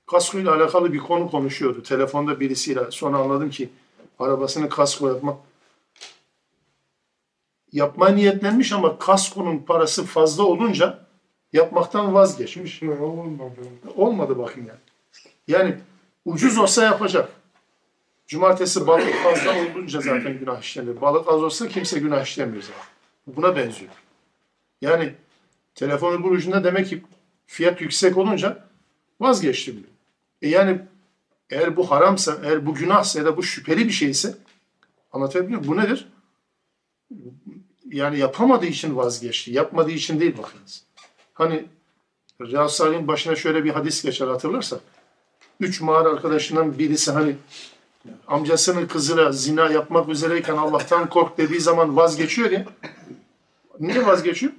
Kasko 0.06 0.40
ile 0.40 0.50
alakalı 0.50 0.94
bir 0.94 1.00
konu 1.00 1.32
konuşuyordu. 1.32 1.84
Telefonda 1.84 2.40
birisiyle. 2.40 2.92
Sonra 2.92 3.18
anladım 3.18 3.50
ki 3.50 3.70
arabasını 4.20 4.70
kasko 4.70 5.08
yapmak 5.08 5.38
yapmaya 7.72 8.16
niyetlenmiş 8.16 8.72
ama 8.72 9.00
kaskonun 9.00 9.58
parası 9.58 10.06
fazla 10.06 10.44
olunca 10.44 11.09
yapmaktan 11.54 12.14
vazgeçmiş. 12.14 12.84
Olmadı. 12.84 13.60
Olmadı 13.96 14.38
bakın 14.38 14.62
yani. 14.62 14.80
Yani 15.48 15.78
ucuz 16.26 16.58
olsa 16.58 16.84
yapacak. 16.84 17.30
Cumartesi 18.28 18.88
balık 18.88 19.14
fazla 19.24 19.52
olunca 19.52 20.02
zaten 20.02 20.40
günah 20.40 20.62
işlenir. 20.62 21.02
Balık 21.02 21.28
az 21.28 21.44
olsa 21.44 21.68
kimse 21.68 22.00
günah 22.00 22.24
işlemiyor 22.24 22.62
zaten. 22.62 22.84
Buna 23.28 23.56
benziyor. 23.56 23.92
Yani 24.82 25.14
telefonu 25.76 26.24
bu 26.24 26.28
ucunda 26.28 26.64
demek 26.64 26.88
ki 26.88 27.04
fiyat 27.46 27.82
yüksek 27.82 28.18
olunca 28.18 28.68
vazgeçti 29.20 29.78
bile. 29.78 29.88
E 30.42 30.50
yani 30.50 30.82
eğer 31.50 31.76
bu 31.76 31.92
haramsa, 31.92 32.38
eğer 32.44 32.66
bu 32.66 32.74
günahsa 32.74 33.20
ya 33.20 33.26
da 33.26 33.38
bu 33.38 33.44
şüpheli 33.44 33.88
bir 33.88 33.92
şeyse 33.92 34.38
anlatabiliyor 35.12 35.60
muyum? 35.60 35.76
Bu 35.76 35.82
nedir? 35.82 36.08
Yani 37.86 38.20
yapamadığı 38.20 38.66
için 38.66 38.96
vazgeçti. 38.96 39.52
Yapmadığı 39.52 39.92
için 39.92 40.20
değil 40.20 40.38
bakınız. 40.38 40.84
Hani 41.40 41.66
Riyad 42.42 42.68
Salih'in 42.68 43.08
başına 43.08 43.36
şöyle 43.36 43.64
bir 43.64 43.70
hadis 43.70 44.04
geçer 44.04 44.28
hatırlarsak. 44.28 44.80
Üç 45.60 45.82
mağara 45.82 46.10
arkadaşından 46.10 46.80
birisi 46.80 47.12
hani 47.12 47.36
amcasının 48.28 48.88
kızıyla 48.88 49.32
zina 49.32 49.70
yapmak 49.70 50.10
üzereyken 50.10 50.58
Allah'tan 50.58 51.10
kork 51.10 51.38
dediği 51.38 51.60
zaman 51.60 51.96
vazgeçiyor 51.96 52.52
ya. 52.52 52.66
Niye 53.80 54.06
vazgeçiyor? 54.06 54.54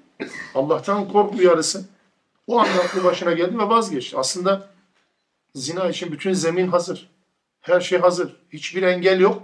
Allah'tan 0.55 1.09
kork 1.09 1.35
uyarısı. 1.35 1.89
O 2.47 2.59
anda 2.59 2.81
aklı 2.85 3.05
başına 3.05 3.33
geldi 3.33 3.59
ve 3.59 3.69
vazgeçti. 3.69 4.19
Aslında 4.19 4.69
zina 5.55 5.89
için 5.89 6.13
bütün 6.13 6.33
zemin 6.33 6.69
hazır. 6.69 7.11
Her 7.61 7.81
şey 7.81 7.99
hazır. 7.99 8.37
Hiçbir 8.53 8.83
engel 8.83 9.21
yok. 9.21 9.43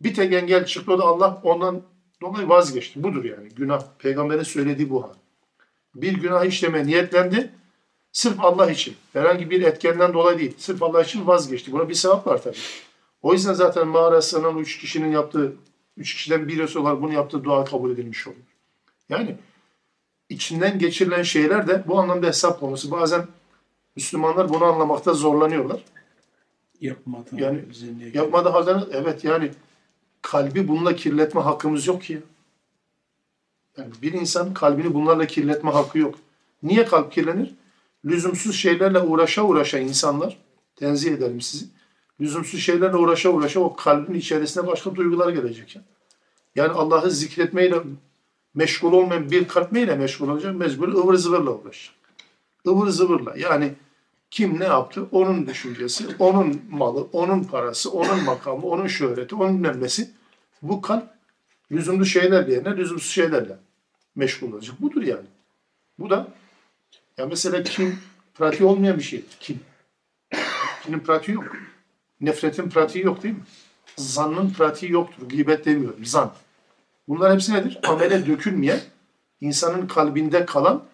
Bir 0.00 0.14
tek 0.14 0.32
engel 0.32 0.66
çıktı 0.66 0.92
o 0.92 0.98
da 0.98 1.04
Allah 1.04 1.40
ondan 1.44 1.82
dolayı 2.20 2.48
vazgeçti. 2.48 3.02
Budur 3.02 3.24
yani 3.24 3.48
günah. 3.48 3.82
Peygamberin 3.98 4.42
söylediği 4.42 4.90
bu 4.90 5.02
hal 5.02 5.14
bir 5.94 6.12
günah 6.12 6.44
işleme 6.44 6.86
niyetlendi. 6.86 7.50
Sırf 8.12 8.40
Allah 8.40 8.70
için. 8.70 8.94
Herhangi 9.12 9.50
bir 9.50 9.62
etkenden 9.62 10.14
dolayı 10.14 10.38
değil. 10.38 10.54
Sırf 10.58 10.82
Allah 10.82 11.02
için 11.02 11.26
vazgeçti. 11.26 11.72
Buna 11.72 11.88
bir 11.88 11.94
sevap 11.94 12.26
var 12.26 12.42
tabii. 12.42 12.56
O 13.22 13.32
yüzden 13.32 13.52
zaten 13.52 13.88
mağara 13.88 14.22
sığınan 14.22 14.58
üç 14.58 14.78
kişinin 14.78 15.12
yaptığı, 15.12 15.56
üç 15.96 16.14
kişiden 16.14 16.48
birisi 16.48 16.78
olarak 16.78 17.02
bunu 17.02 17.12
yaptığı 17.12 17.44
dua 17.44 17.64
kabul 17.64 17.90
edilmiş 17.90 18.26
oluyor. 18.26 18.42
Yani 19.08 19.36
içinden 20.28 20.78
geçirilen 20.78 21.22
şeyler 21.22 21.68
de 21.68 21.84
bu 21.86 21.98
anlamda 21.98 22.26
hesap 22.26 22.60
konusu. 22.60 22.90
Bazen 22.90 23.26
Müslümanlar 23.96 24.48
bunu 24.48 24.64
anlamakta 24.64 25.12
zorlanıyorlar. 25.14 25.84
Yapmadan. 26.80 27.36
Yani 27.36 27.64
bize 27.70 27.86
niye 27.98 28.10
Yapmadığı 28.14 28.48
halde 28.48 28.74
evet 28.92 29.24
yani 29.24 29.50
kalbi 30.22 30.68
bununla 30.68 30.96
kirletme 30.96 31.40
hakkımız 31.40 31.86
yok 31.86 32.02
ki. 32.02 32.12
ya. 32.12 32.20
Yani 33.78 33.90
bir 34.02 34.12
insan 34.12 34.54
kalbini 34.54 34.94
bunlarla 34.94 35.26
kirletme 35.26 35.70
hakkı 35.70 35.98
yok. 35.98 36.14
Niye 36.62 36.84
kalp 36.84 37.12
kirlenir? 37.12 37.54
Lüzumsuz 38.04 38.56
şeylerle 38.56 39.00
uğraşa 39.00 39.42
uğraşa 39.42 39.78
insanlar, 39.78 40.36
tenzih 40.76 41.12
ederim 41.12 41.40
sizi. 41.40 41.66
Lüzumsuz 42.20 42.60
şeylerle 42.60 42.96
uğraşa 42.96 43.30
uğraşa 43.30 43.60
o 43.60 43.76
kalbin 43.76 44.14
içerisine 44.14 44.66
başka 44.66 44.94
duygular 44.94 45.28
gelecek. 45.28 45.76
ya. 45.76 45.82
Yani 46.56 46.72
Allah'ı 46.72 47.10
zikretmeyle 47.10 47.76
meşgul 48.54 48.92
olmayan 48.92 49.30
bir 49.30 49.48
kalp 49.48 49.72
neyle 49.72 49.96
meşgul 49.96 50.28
olacak? 50.28 50.54
Mecbur 50.56 50.88
ıvır 50.88 51.14
zıvırla 51.14 51.50
uğraşacak. 51.50 51.94
Ivır 52.66 52.88
zıvırla. 52.88 53.34
Yani 53.36 53.74
kim 54.30 54.60
ne 54.60 54.64
yaptı? 54.64 55.06
Onun 55.12 55.46
düşüncesi, 55.46 56.06
onun 56.18 56.62
malı, 56.70 57.06
onun 57.12 57.44
parası, 57.44 57.90
onun 57.90 58.24
makamı, 58.24 58.66
onun 58.66 58.86
şöhreti, 58.86 59.34
onun 59.34 59.62
nemmesi. 59.62 60.10
Bu 60.62 60.82
kalp 60.82 61.08
lüzumlu 61.72 62.04
şeyler 62.04 62.46
yerine 62.46 62.76
lüzumsuz 62.76 63.10
şeylerle 63.10 63.56
meşgul 64.16 64.52
olacak. 64.52 64.82
Budur 64.82 65.02
yani. 65.02 65.26
Bu 65.98 66.10
da 66.10 66.28
ya 67.18 67.26
mesela 67.26 67.62
kim 67.62 67.98
pratiği 68.34 68.68
olmayan 68.68 68.98
bir 68.98 69.02
şey. 69.02 69.24
Kim? 69.40 69.60
Kimin 70.82 71.00
pratiği 71.00 71.34
yok. 71.34 71.56
Nefretin 72.20 72.68
pratiği 72.68 73.04
yok 73.04 73.22
değil 73.22 73.34
mi? 73.34 73.42
Zannın 73.96 74.50
pratiği 74.50 74.92
yoktur. 74.92 75.28
Gıybet 75.28 75.64
demiyorum. 75.64 76.04
Zan. 76.04 76.32
Bunlar 77.08 77.34
hepsi 77.34 77.54
nedir? 77.54 77.78
Amele 77.82 78.26
dökülmeyen, 78.26 78.80
insanın 79.40 79.86
kalbinde 79.86 80.46
kalan 80.46 80.84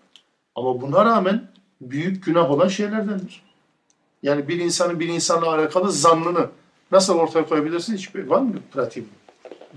ama 0.55 0.81
buna 0.81 1.05
rağmen 1.05 1.51
büyük 1.81 2.25
günah 2.25 2.51
olan 2.51 2.69
şeylerdendir. 2.69 3.43
Yani 4.23 4.49
bir 4.49 4.59
insanın 4.59 5.01
bir 5.01 5.09
insanla 5.09 5.55
alakalı 5.55 5.93
zannını 5.93 6.49
nasıl 6.93 7.15
ortaya 7.15 7.47
koyabilirsin? 7.47 7.97
Hiçbir 7.97 8.27
var 8.27 8.41
mı 8.41 8.55
pratiği? 8.73 9.07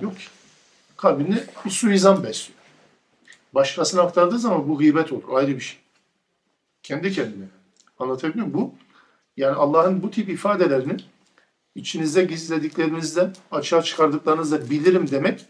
Yok. 0.02 0.14
Kalbinde 0.98 1.48
bir 1.66 1.70
suizan 1.70 2.24
besliyor. 2.24 2.63
Başkasına 3.54 4.02
aktardığı 4.02 4.40
zaman 4.40 4.70
bu 4.70 4.78
gıybet 4.78 5.12
olur. 5.12 5.24
Ayrı 5.34 5.56
bir 5.56 5.60
şey. 5.60 5.80
Kendi 6.84 7.12
kendine. 7.12 7.46
Anlatabiliyor 8.00 8.46
muyum? 8.46 8.62
Bu 8.62 8.76
yani 9.38 9.56
Allah'ın 9.56 10.04
bu 10.04 10.12
tip 10.12 10.30
ifadelerini 10.30 10.98
içinizde 11.76 12.24
gizlediklerinizden 12.24 13.34
açığa 13.52 13.82
çıkardıklarınızda 13.82 14.70
bilirim 14.70 15.12
demek 15.12 15.46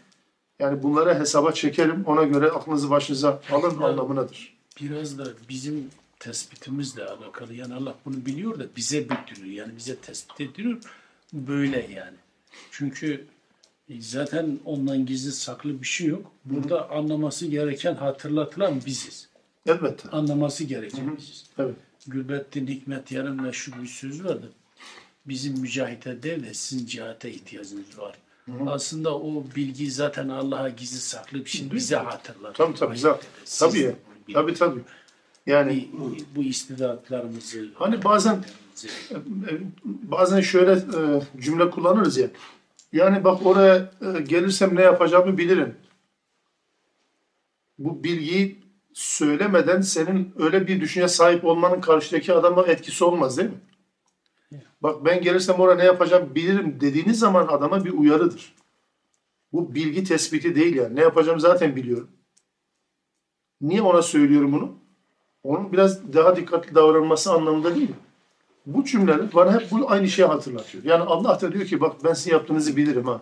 yani 0.58 0.82
bunlara 0.82 1.20
hesaba 1.20 1.52
çekerim 1.52 2.04
ona 2.06 2.22
göre 2.22 2.50
aklınızı 2.50 2.90
başınıza 2.90 3.42
alın 3.50 3.82
anlamındadır. 3.82 4.54
Biraz 4.80 5.18
da 5.18 5.24
bizim 5.48 5.90
tespitimizle 6.18 7.04
alakalı. 7.04 7.54
Yani 7.54 7.74
Allah 7.74 7.94
bunu 8.04 8.26
biliyor 8.26 8.58
da 8.58 8.64
bize 8.76 9.08
bildiriyor. 9.08 9.66
Yani 9.66 9.76
bize 9.76 9.96
tespit 9.96 10.40
ediyor. 10.40 10.78
Böyle 11.32 11.78
yani. 11.78 12.16
Çünkü 12.70 13.26
zaten 13.98 14.58
ondan 14.64 15.06
gizli 15.06 15.32
saklı 15.32 15.82
bir 15.82 15.86
şey 15.86 16.06
yok. 16.06 16.32
Burada 16.44 16.90
anlaması 16.90 17.46
gereken, 17.46 17.94
hatırlatılan 17.94 18.80
biziz. 18.86 19.28
Elbette. 19.66 20.08
Anlaması 20.08 20.64
gereken 20.64 21.16
biziz. 21.16 21.46
Evet. 21.58 21.74
Gülbettin 22.06 22.66
Hikmet 22.66 23.12
Yarın 23.12 23.42
meşhur 23.42 23.82
bir 23.82 23.86
söz 23.86 24.24
vardı. 24.24 24.52
Bizim 25.26 25.60
mücahite 25.60 26.22
değil 26.22 26.44
de 26.44 26.54
sizin 26.54 26.86
cihate 26.86 27.30
ihtiyacınız 27.30 27.98
var. 27.98 28.18
Aslında 28.66 29.18
o 29.18 29.44
bilgi 29.56 29.90
zaten 29.90 30.28
Allah'a 30.28 30.68
gizli 30.68 30.98
saklı 30.98 31.44
bir 31.44 31.50
şey. 31.50 31.72
Bize 31.72 31.96
hatırlar. 31.96 32.54
Tabii 32.54 32.74
tabii. 32.74 32.98
Siz 33.44 33.58
Tabii. 33.58 33.94
Tabii 34.32 34.54
tabii. 34.54 34.80
Yani 35.46 35.88
Bu, 35.92 36.16
bu 36.36 36.42
istidatlarımızı 36.42 37.68
Hani 37.74 38.04
bazen 38.04 38.44
bazen 39.84 40.40
şöyle 40.40 40.72
e, 40.72 41.22
cümle 41.40 41.70
kullanırız 41.70 42.18
ya. 42.18 42.28
Yani 42.94 43.24
bak 43.24 43.46
oraya 43.46 43.90
e, 44.00 44.20
gelirsem 44.20 44.76
ne 44.76 44.82
yapacağımı 44.82 45.38
bilirim. 45.38 45.76
Bu 47.78 48.04
bilgiyi 48.04 48.62
söylemeden 48.92 49.80
senin 49.80 50.34
öyle 50.38 50.66
bir 50.66 50.80
düşünce 50.80 51.08
sahip 51.08 51.44
olmanın 51.44 51.80
karşıdaki 51.80 52.32
adama 52.32 52.66
etkisi 52.66 53.04
olmaz 53.04 53.38
değil 53.38 53.50
mi? 53.50 53.56
Bak 54.82 55.04
ben 55.04 55.22
gelirsem 55.22 55.60
oraya 55.60 55.74
ne 55.74 55.84
yapacağım 55.84 56.34
bilirim 56.34 56.78
dediğiniz 56.80 57.18
zaman 57.18 57.46
adama 57.46 57.84
bir 57.84 57.92
uyarıdır. 57.92 58.54
Bu 59.52 59.74
bilgi 59.74 60.04
tespiti 60.04 60.54
değil 60.54 60.76
yani. 60.76 60.96
Ne 60.96 61.00
yapacağım 61.00 61.40
zaten 61.40 61.76
biliyorum. 61.76 62.10
Niye 63.60 63.82
ona 63.82 64.02
söylüyorum 64.02 64.52
bunu? 64.52 64.78
Onun 65.42 65.72
biraz 65.72 66.12
daha 66.12 66.36
dikkatli 66.36 66.74
davranması 66.74 67.32
anlamında 67.32 67.74
değil. 67.74 67.94
Bu 68.66 68.84
cümleler 68.84 69.34
bana 69.34 69.60
hep 69.60 69.70
bu 69.70 69.90
aynı 69.90 70.08
şeyi 70.08 70.26
hatırlatıyor. 70.26 70.84
Yani 70.84 71.02
Allah 71.02 71.40
da 71.40 71.52
diyor 71.52 71.66
ki 71.66 71.80
bak 71.80 72.04
ben 72.04 72.12
sizin 72.12 72.30
yaptığınızı 72.30 72.76
bilirim 72.76 73.06
ha. 73.06 73.20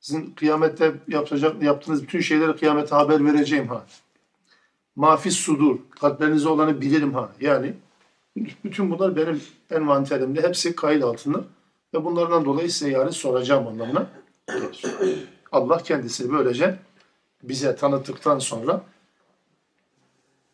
Sizin 0.00 0.30
kıyamette 0.30 0.94
yapacak, 1.08 1.62
yaptığınız 1.62 2.02
bütün 2.02 2.20
şeyleri 2.20 2.56
kıyamete 2.56 2.94
haber 2.94 3.24
vereceğim 3.24 3.68
ha. 3.68 3.86
Mafis 4.96 5.34
sudur. 5.34 5.78
Kalplerinizde 6.00 6.48
olanı 6.48 6.80
bilirim 6.80 7.14
ha. 7.14 7.32
Yani 7.40 7.74
bütün 8.64 8.90
bunlar 8.90 9.16
benim 9.16 9.42
envanterimde. 9.70 10.42
Hepsi 10.42 10.76
kayıt 10.76 11.04
altında. 11.04 11.44
Ve 11.94 12.04
bunlardan 12.04 12.44
dolayı 12.44 12.70
size 12.70 12.90
yarın 12.90 13.10
soracağım 13.10 13.66
anlamına. 13.66 14.06
Allah 15.52 15.82
kendisi 15.82 16.32
böylece 16.32 16.78
bize 17.42 17.76
tanıttıktan 17.76 18.38
sonra 18.38 18.82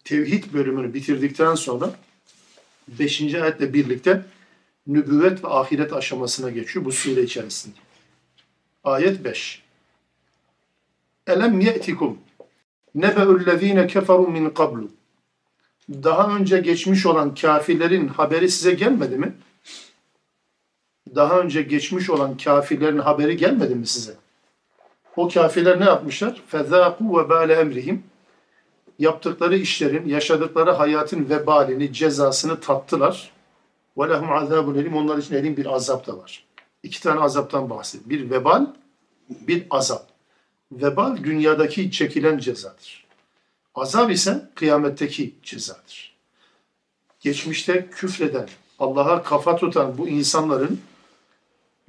tevhid 0.05 0.45
bölümünü 0.55 0.95
bitirdikten 0.95 1.55
sonra 1.55 1.91
5. 2.89 3.35
ayetle 3.35 3.75
birlikte 3.75 4.23
nübüvvet 4.87 5.45
ve 5.45 5.49
ahiret 5.49 5.93
aşamasına 5.93 6.51
geçiyor 6.51 6.85
bu 6.85 6.93
sure 6.93 7.23
içerisinde. 7.23 7.77
Ayet 8.85 9.25
5. 9.25 9.63
Elem 11.27 11.61
ye'tikum 11.61 12.19
nebe'ullezine 12.95 13.87
keferu 13.87 14.29
min 14.29 14.51
kablu. 14.51 14.91
Daha 15.89 16.37
önce 16.37 16.59
geçmiş 16.59 17.07
olan 17.07 17.35
kafirlerin 17.35 18.09
haberi 18.09 18.51
size 18.51 18.75
gelmedi 18.75 19.17
mi? 19.17 19.35
Daha 21.15 21.41
önce 21.41 21.63
geçmiş 21.63 22.11
olan 22.11 22.37
kafirlerin 22.37 22.99
haberi 22.99 23.37
gelmedi 23.37 23.75
mi 23.75 23.87
size? 23.87 24.15
O 25.17 25.29
kafirler 25.29 25.81
ne 25.81 25.85
yapmışlar? 25.85 26.43
Fezâku 26.49 27.19
ve 27.19 27.29
bâle 27.29 27.55
emrihim 27.55 28.03
Yaptıkları 29.00 29.58
işlerin, 29.58 30.08
yaşadıkları 30.08 30.72
hayatın 30.72 31.30
vebalini, 31.30 31.94
cezasını 31.94 32.60
tattılar. 32.60 33.32
وَلَهُمْ 33.98 34.28
عَذَابٌ 34.28 34.80
elim 34.80 34.96
Onlar 34.96 35.18
için 35.18 35.36
elin 35.36 35.58
bir 35.58 35.76
azap 35.76 36.08
da 36.08 36.18
var. 36.18 36.46
İki 36.84 37.02
tane 37.02 37.20
azaptan 37.20 37.70
bahsediyor. 37.70 38.10
Bir 38.10 38.32
vebal, 38.32 38.66
bir 39.30 39.68
azap. 39.70 40.08
Vebal 40.72 41.18
dünyadaki 41.18 41.92
çekilen 41.92 42.38
cezadır. 42.38 43.06
Azap 43.76 44.12
ise 44.12 44.50
kıyametteki 44.56 45.36
cezadır. 45.44 46.16
Geçmişte 47.20 47.90
küfreden, 47.92 48.50
Allah'a 48.80 49.24
kafa 49.24 49.56
tutan 49.56 49.98
bu 49.98 50.08
insanların 50.08 50.80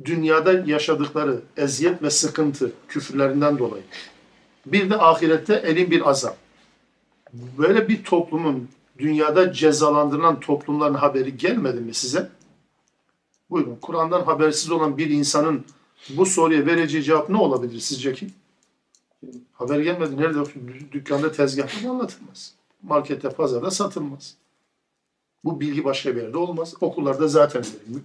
dünyada 0.05 0.53
yaşadıkları 0.53 1.41
eziyet 1.57 2.03
ve 2.03 2.11
sıkıntı 2.11 2.73
küfürlerinden 2.89 3.59
dolayı. 3.59 3.83
Bir 4.67 4.91
de 4.91 4.99
ahirette 4.99 5.55
elin 5.55 5.91
bir 5.91 6.11
azap. 6.11 6.37
Böyle 7.58 7.88
bir 7.88 8.04
toplumun 8.04 8.70
dünyada 9.00 9.54
cezalandırılan 9.54 10.40
toplumların 10.40 10.94
haberi 10.94 11.38
gelmedi 11.38 11.80
mi 11.80 11.94
size? 11.94 12.30
Buyurun. 13.50 13.78
Kur'an'dan 13.82 14.24
habersiz 14.24 14.72
olan 14.72 14.98
bir 14.98 15.10
insanın 15.10 15.66
bu 16.10 16.26
soruya 16.26 16.66
vereceği 16.66 17.04
cevap 17.04 17.30
ne 17.30 17.38
olabilir 17.38 17.80
sizce 17.80 18.14
ki? 18.14 18.28
Haber 19.54 19.80
gelmedi. 19.80 20.18
Nerede? 20.18 20.38
Dü- 20.38 20.92
Dükkanda, 20.92 21.32
tezgahta 21.32 21.90
anlatılmaz. 21.90 22.54
Markette, 22.84 23.30
pazarda 23.30 23.72
satılmaz. 23.72 24.36
Bu 25.44 25.60
bilgi 25.60 25.84
başka 25.84 26.16
bir 26.16 26.22
yerde 26.22 26.38
olmaz. 26.38 26.74
Okullarda 26.82 27.28
zaten 27.28 27.64
verilmiyor. 27.64 28.02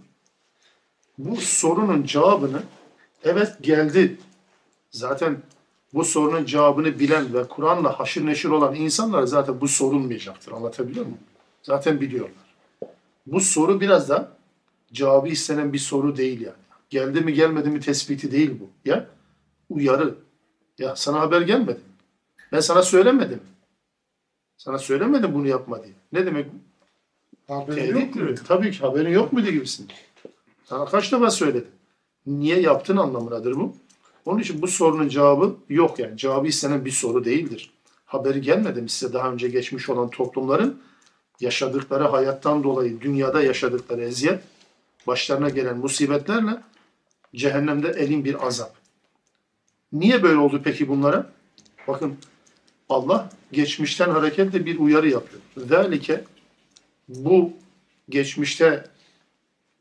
Bu 1.19 1.37
sorunun 1.37 2.03
cevabını 2.05 2.63
evet 3.25 3.57
geldi. 3.61 4.19
Zaten 4.91 5.43
bu 5.95 6.05
sorunun 6.05 6.45
cevabını 6.45 6.99
bilen 6.99 7.35
ve 7.35 7.49
Kur'an'la 7.49 8.01
haşır 8.01 8.27
neşir 8.27 8.49
olan 8.49 8.75
insanlara 8.75 9.27
zaten 9.27 9.61
bu 9.61 9.69
sorulmayacaktır. 9.69 10.53
Anlatabiliyor 10.53 11.05
muyum? 11.05 11.19
Zaten 11.63 12.01
biliyorlar. 12.01 12.57
Bu 13.27 13.41
soru 13.41 13.81
biraz 13.81 14.09
da 14.09 14.33
cevabı 14.93 15.29
istenen 15.29 15.73
bir 15.73 15.79
soru 15.79 16.17
değil 16.17 16.41
yani. 16.41 16.55
Geldi 16.91 17.21
mi 17.21 17.35
gelmedi 17.35 17.69
mi 17.71 17.81
tespiti 17.81 18.33
değil 18.33 18.61
bu. 18.61 18.91
Ya 18.91 19.07
uyarı. 19.71 20.15
Ya 20.79 20.97
sana 20.97 21.21
haber 21.21 21.41
gelmedi 21.41 21.79
mi? 21.79 21.91
Ben 22.53 22.61
sana 22.61 22.83
söylemedim. 22.83 23.41
Sana 24.57 24.79
söylemedim 24.79 25.35
bunu 25.35 25.47
yapma 25.47 25.85
diye. 25.85 25.95
Ne 26.13 26.27
demek 26.27 26.47
bu? 26.53 26.57
Haberi 27.55 27.77
Tehdit 27.77 28.17
yok 28.17 28.29
mu? 28.31 28.35
Tabii 28.49 28.71
ki 28.71 28.79
haberin 28.79 29.11
yok 29.11 29.33
muydu 29.33 29.51
gibisin. 29.51 29.89
Sana 30.65 30.85
kaç 30.85 31.13
defa 31.13 31.31
söyledim. 31.31 31.71
Niye 32.27 32.61
yaptın 32.61 32.97
anlamındadır 32.97 33.55
bu. 33.57 33.77
Onun 34.25 34.41
için 34.41 34.63
bu 34.63 34.69
sorunun 34.69 35.09
cevabı 35.09 35.57
yok 35.69 35.99
yani. 35.99 36.17
Cevabı 36.17 36.47
istenen 36.47 36.85
bir 36.85 36.91
soru 36.91 37.25
değildir. 37.25 37.71
Haberi 38.07 38.41
gelmedi 38.41 38.83
mi 38.83 38.91
size 38.91 39.13
daha 39.13 39.33
önce 39.33 39.49
geçmiş 39.49 39.89
olan 39.89 40.11
toplumların 40.11 40.81
yaşadıkları 41.41 42.05
hayattan 42.05 42.65
dolayı 42.65 43.01
dünyada 43.01 43.43
yaşadıkları 43.43 44.03
eziyet, 44.03 44.43
başlarına 45.07 45.49
gelen 45.49 45.79
musibetlerle 45.79 46.63
cehennemde 47.35 47.89
elin 47.89 48.25
bir 48.25 48.47
azap. 48.47 48.75
Niye 49.93 50.23
böyle 50.23 50.39
oldu 50.39 50.61
peki 50.65 50.89
bunlara? 50.89 51.33
Bakın 51.89 52.17
Allah 52.89 53.31
geçmişten 53.53 54.11
hareketle 54.11 54.67
bir 54.67 54.79
uyarı 54.79 55.09
yapıyor. 55.09 55.43
Zalike 55.57 56.25
bu 57.09 57.53
geçmişte 58.09 58.85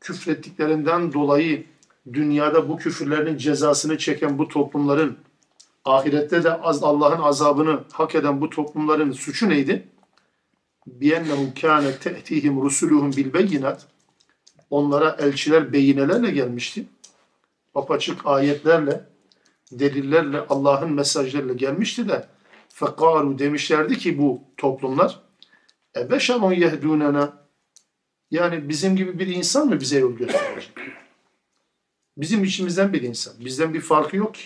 küfrettiklerinden 0.00 1.12
dolayı 1.12 1.64
dünyada 2.13 2.69
bu 2.69 2.77
küfürlerin 2.77 3.37
cezasını 3.37 3.97
çeken 3.97 4.37
bu 4.37 4.47
toplumların 4.47 5.17
ahirette 5.85 6.43
de 6.43 6.53
az 6.53 6.83
Allah'ın 6.83 7.21
azabını 7.21 7.83
hak 7.91 8.15
eden 8.15 8.41
bu 8.41 8.49
toplumların 8.49 9.11
suçu 9.11 9.49
neydi? 9.49 9.87
بِيَنَّهُ 11.01 11.53
كَانَتْ 11.53 11.97
تَأْتِيهِمْ 11.99 12.55
رُسُلُهُمْ 12.67 13.13
بِالْبَيِّنَاتِ 13.13 13.79
Onlara 14.69 15.15
elçiler 15.19 15.73
beyinelerle 15.73 16.31
gelmişti. 16.31 16.85
Apaçık 17.75 18.25
ayetlerle, 18.25 19.05
delillerle, 19.71 20.39
Allah'ın 20.49 20.93
mesajlarıyla 20.93 21.53
gelmişti 21.53 22.09
de 22.09 22.27
فَقَالُوا 22.73 23.39
demişlerdi 23.39 23.97
ki 23.97 24.17
bu 24.17 24.41
toplumlar 24.57 25.19
اَبَشَرٌ 25.95 26.55
يَهْدُونَنَا 26.55 27.29
Yani 28.31 28.69
bizim 28.69 28.95
gibi 28.95 29.19
bir 29.19 29.27
insan 29.27 29.67
mı 29.67 29.79
bize 29.79 29.99
yol 29.99 30.11
gösterecek? 30.11 30.73
Bizim 32.16 32.44
içimizden 32.44 32.92
bir 32.92 33.02
insan. 33.02 33.34
Bizden 33.44 33.74
bir 33.74 33.80
farkı 33.80 34.16
yok 34.16 34.34
ki. 34.34 34.42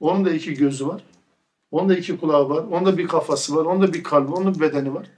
Onun 0.00 0.24
da 0.24 0.30
iki 0.30 0.54
gözü 0.54 0.86
var. 0.86 1.02
Onun 1.70 1.88
da 1.88 1.96
iki 1.96 2.20
kulağı 2.20 2.48
var. 2.48 2.64
Onun 2.70 2.86
da 2.86 2.98
bir 2.98 3.08
kafası 3.08 3.56
var. 3.56 3.64
Onun 3.64 3.82
da 3.82 3.92
bir 3.92 4.02
kalbi, 4.02 4.32
onun 4.32 4.54
da 4.54 4.58
bir 4.58 4.60
bedeni 4.60 4.94
var. 4.94 5.10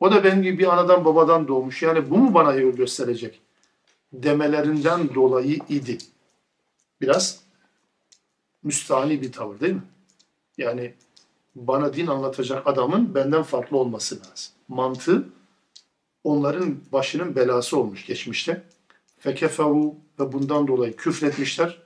O 0.00 0.12
da 0.12 0.24
benim 0.24 0.42
gibi 0.42 0.58
bir 0.58 0.72
anadan 0.72 1.04
babadan 1.04 1.48
doğmuş. 1.48 1.82
Yani 1.82 2.10
bu 2.10 2.18
mu 2.18 2.34
bana 2.34 2.52
yol 2.54 2.72
gösterecek? 2.72 3.40
Demelerinden 4.12 5.14
dolayı 5.14 5.58
idi. 5.68 5.98
Biraz 7.00 7.40
müstahni 8.62 9.22
bir 9.22 9.32
tavır 9.32 9.60
değil 9.60 9.74
mi? 9.74 9.82
Yani 10.58 10.94
bana 11.54 11.94
din 11.94 12.06
anlatacak 12.06 12.66
adamın 12.66 13.14
benden 13.14 13.42
farklı 13.42 13.76
olması 13.76 14.20
lazım. 14.20 14.52
Mantığı 14.68 15.28
onların 16.24 16.76
başının 16.92 17.36
belası 17.36 17.78
olmuş 17.78 18.06
geçmişte. 18.06 18.62
Fekeferu 19.18 19.94
ve 20.20 20.32
bundan 20.32 20.68
dolayı 20.68 20.96
küfretmişler. 20.96 21.82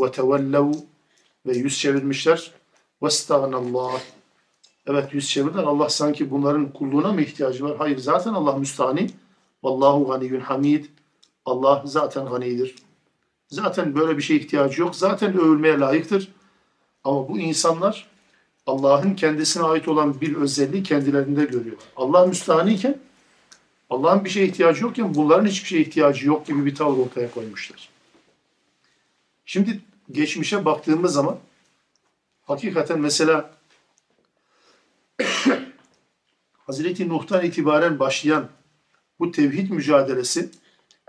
Ve 0.00 0.12
tevellev 0.12 0.72
ve 1.46 1.56
yüz 1.56 1.78
çevirmişler. 1.78 2.52
Ve 3.02 3.10
stağnallah. 3.10 4.00
Evet 4.86 5.14
yüz 5.14 5.30
çevirdiler. 5.30 5.62
Allah 5.62 5.88
sanki 5.88 6.30
bunların 6.30 6.72
kulluğuna 6.72 7.12
mı 7.12 7.20
ihtiyacı 7.20 7.64
var? 7.64 7.76
Hayır 7.78 7.98
zaten 7.98 8.32
Allah 8.32 8.56
müstahni. 8.56 9.06
Vallahu 9.62 10.08
ganiyyun 10.08 10.40
hamid. 10.40 10.84
Allah 11.44 11.82
zaten 11.84 12.26
ganidir. 12.26 12.74
Zaten 13.48 13.94
böyle 13.94 14.16
bir 14.16 14.22
şeye 14.22 14.40
ihtiyacı 14.40 14.80
yok. 14.80 14.96
Zaten 14.96 15.38
övülmeye 15.38 15.78
layıktır. 15.78 16.32
Ama 17.04 17.28
bu 17.28 17.38
insanlar 17.38 18.10
Allah'ın 18.66 19.14
kendisine 19.14 19.62
ait 19.62 19.88
olan 19.88 20.20
bir 20.20 20.36
özelliği 20.36 20.82
kendilerinde 20.82 21.44
görüyorlar. 21.44 21.86
Allah 21.96 22.26
müstahaniyken 22.26 22.98
Allah'ın 23.90 24.24
bir 24.24 24.30
şeye 24.30 24.46
ihtiyacı 24.46 24.82
yokken 24.82 25.14
bunların 25.14 25.46
hiçbir 25.46 25.68
şeye 25.68 25.82
ihtiyacı 25.82 26.26
yok 26.26 26.46
gibi 26.46 26.66
bir 26.66 26.74
tavır 26.74 26.98
ortaya 26.98 27.30
koymuşlar. 27.30 27.88
Şimdi 29.44 29.80
geçmişe 30.10 30.64
baktığımız 30.64 31.12
zaman 31.12 31.38
hakikaten 32.42 33.00
mesela 33.00 33.50
Hazreti 36.66 37.08
Nuh'tan 37.08 37.44
itibaren 37.44 37.98
başlayan 37.98 38.48
bu 39.20 39.30
tevhid 39.30 39.70
mücadelesi 39.70 40.50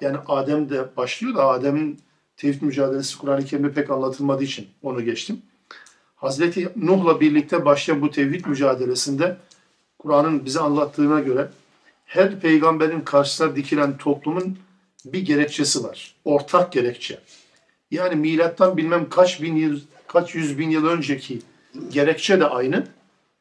yani 0.01 0.17
Adem'de 0.27 0.97
başlıyor 0.97 1.35
da 1.35 1.47
Adem'in 1.47 1.99
tevhid 2.37 2.61
mücadelesi 2.61 3.17
Kur'an-ı 3.17 3.45
Kerim'de 3.45 3.73
pek 3.73 3.89
anlatılmadığı 3.89 4.43
için 4.43 4.67
onu 4.83 5.05
geçtim. 5.05 5.41
Hazreti 6.15 6.69
Nuh'la 6.75 7.21
birlikte 7.21 7.65
başlayan 7.65 8.01
bu 8.01 8.11
tevhid 8.11 8.45
mücadelesinde 8.45 9.37
Kur'an'ın 9.99 10.45
bize 10.45 10.59
anlattığına 10.59 11.19
göre 11.19 11.49
her 12.11 12.39
peygamberin 12.39 13.01
karşısına 13.01 13.55
dikilen 13.55 13.97
toplumun 13.97 14.59
bir 15.05 15.25
gerekçesi 15.25 15.83
var. 15.83 16.15
Ortak 16.25 16.71
gerekçe. 16.71 17.19
Yani 17.91 18.15
milattan 18.15 18.77
bilmem 18.77 19.09
kaç 19.09 19.41
bin 19.41 19.55
yıl, 19.55 19.79
kaç 20.07 20.35
yüz 20.35 20.57
bin 20.57 20.69
yıl 20.69 20.85
önceki 20.85 21.41
gerekçe 21.91 22.39
de 22.39 22.45
aynı. 22.45 22.87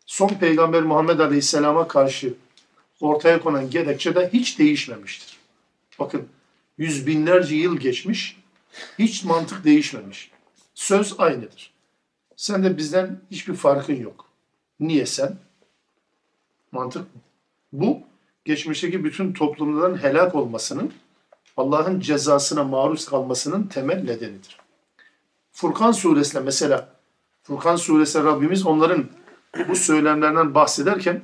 Son 0.07 0.29
peygamber 0.29 0.83
Muhammed 0.83 1.19
Aleyhisselam'a 1.19 1.89
karşı 1.89 2.35
ortaya 3.01 3.41
konan 3.41 3.71
gerekçe 3.71 4.15
de 4.15 4.31
hiç 4.33 4.59
değişmemiştir. 4.59 5.37
Bakın 5.99 6.29
yüz 6.79 7.07
binlerce 7.07 7.55
yıl 7.55 7.77
geçmiş, 7.77 8.37
hiç 8.99 9.25
mantık 9.25 9.65
değişmemiş. 9.65 10.31
Söz 10.75 11.21
aynıdır. 11.21 11.73
Sen 12.37 12.65
de 12.65 12.77
bizden 12.77 13.21
hiçbir 13.31 13.55
farkın 13.55 13.97
yok. 13.97 14.27
Niye 14.81 15.07
sen? 15.07 15.37
Mantık 16.73 17.03
mı? 17.03 17.21
Bu 17.73 18.10
geçmişteki 18.45 19.05
bütün 19.05 19.33
toplumların 19.33 20.03
helak 20.03 20.35
olmasının, 20.35 20.93
Allah'ın 21.57 22.01
cezasına 22.01 22.65
maruz 22.65 23.07
kalmasının 23.07 23.67
temel 23.67 24.03
nedenidir. 24.05 24.57
Furkan 25.53 25.93
suresinde 25.93 26.43
mesela, 26.43 26.97
Furkan 27.43 27.77
suresinde 27.77 28.25
Rabbimiz 28.25 28.67
onların 28.67 29.09
bu 29.69 29.77
söylemlerinden 29.77 30.55
bahsederken, 30.55 31.23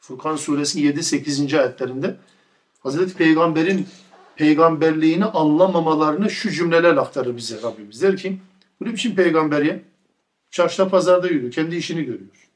Furkan 0.00 0.36
suresi 0.36 0.80
7-8. 0.92 1.60
ayetlerinde 1.60 2.16
Hazreti 2.80 3.14
Peygamber'in 3.14 3.88
peygamberliğini 4.36 5.24
anlamamalarını 5.24 6.30
şu 6.30 6.50
cümlelerle 6.50 7.00
aktarır 7.00 7.36
bize 7.36 7.62
Rabbimiz. 7.62 8.02
Der 8.02 8.16
ki, 8.16 8.38
bu 8.80 8.84
ne 8.84 8.92
biçim 8.92 9.14
peygamber 9.14 9.62
ya? 9.62 9.80
Çarşıda 10.50 10.88
pazarda 10.88 11.28
yürüyor, 11.28 11.52
kendi 11.52 11.76
işini 11.76 12.02
görüyor. 12.04 12.48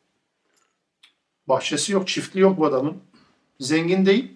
Bahçesi 1.49 1.93
yok, 1.93 2.09
çiftliği 2.09 2.43
yok 2.43 2.59
bu 2.59 2.67
adamın. 2.67 2.97
Zengin 3.61 4.07
değil, 4.07 4.33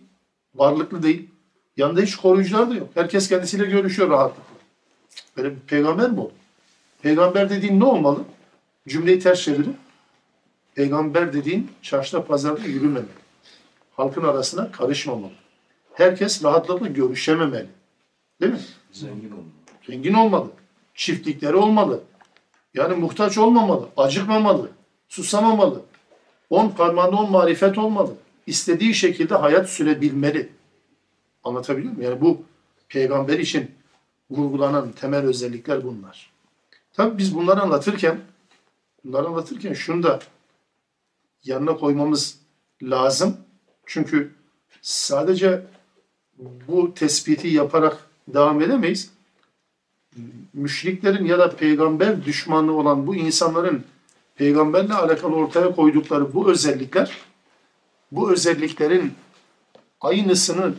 varlıklı 0.55 1.03
değil. 1.03 1.29
Yanında 1.77 2.01
hiç 2.01 2.16
koruyucular 2.16 2.70
da 2.70 2.75
yok. 2.75 2.89
Herkes 2.95 3.29
kendisiyle 3.29 3.64
görüşüyor 3.64 4.11
rahatlıkla. 4.11 4.55
Böyle 5.37 5.51
bir 5.51 5.61
peygamber 5.61 6.11
mi 6.11 6.20
olur? 6.20 6.31
Peygamber 7.03 7.51
dediğin 7.51 7.81
ne 7.81 7.85
olmalı? 7.85 8.25
Cümleyi 8.89 9.18
ters 9.18 9.43
çevirin. 9.43 9.77
Peygamber 10.75 11.33
dediğin 11.33 11.70
çarşıda 11.83 12.25
pazarda 12.25 12.64
yürümemeli. 12.64 13.07
Halkın 13.97 14.25
arasına 14.25 14.72
karışmamalı. 14.72 15.33
Herkes 15.95 16.45
rahatlıkla 16.45 16.87
görüşememeli. 16.87 17.68
Değil 18.41 18.53
mi? 18.53 18.61
Zengin 18.93 19.31
olmalı. 19.31 19.45
Zengin 19.87 20.14
olmalı. 20.14 20.51
Çiftlikleri 20.95 21.57
olmalı. 21.57 22.01
Yani 22.75 22.95
muhtaç 22.95 23.39
olmamalı. 23.39 23.89
Acıkmamalı. 23.97 24.70
Susamamalı. 25.09 25.83
On 26.51 26.68
parmağında 26.68 27.16
on 27.16 27.31
marifet 27.31 27.79
olmalı. 27.79 28.14
İstediği 28.47 28.95
şekilde 28.95 29.34
hayat 29.34 29.70
sürebilmeli. 29.70 30.49
Anlatabiliyor 31.45 31.92
muyum? 31.92 32.11
Yani 32.11 32.20
bu 32.20 32.42
peygamber 32.88 33.38
için 33.38 33.70
vurgulanan 34.30 34.92
temel 34.92 35.24
özellikler 35.24 35.84
bunlar. 35.84 36.30
Tabii 36.92 37.18
biz 37.18 37.34
bunları 37.34 37.61
anlatırken 37.61 38.20
bunları 39.05 39.26
anlatırken 39.26 39.72
şunu 39.72 40.03
da 40.03 40.20
yanına 41.45 41.76
koymamız 41.76 42.38
lazım. 42.82 43.36
Çünkü 43.86 44.34
sadece 44.82 45.66
bu 46.38 46.95
tespiti 46.95 47.49
yaparak 47.49 48.09
devam 48.28 48.61
edemeyiz. 48.61 49.11
Müşriklerin 50.53 51.24
ya 51.24 51.38
da 51.38 51.57
peygamber 51.57 52.24
düşmanı 52.24 52.72
olan 52.72 53.07
bu 53.07 53.14
insanların 53.14 53.84
peygamberle 54.34 54.95
alakalı 54.95 55.34
ortaya 55.34 55.74
koydukları 55.74 56.34
bu 56.34 56.51
özellikler, 56.51 57.18
bu 58.16 58.32
özelliklerin 58.32 59.12
aynısını 60.00 60.74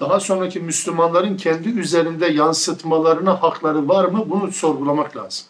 daha 0.00 0.20
sonraki 0.20 0.60
Müslümanların 0.60 1.36
kendi 1.36 1.68
üzerinde 1.68 2.26
yansıtmalarına 2.26 3.42
hakları 3.42 3.88
var 3.88 4.04
mı? 4.04 4.30
Bunu 4.30 4.52
sorgulamak 4.52 5.16
lazım. 5.16 5.46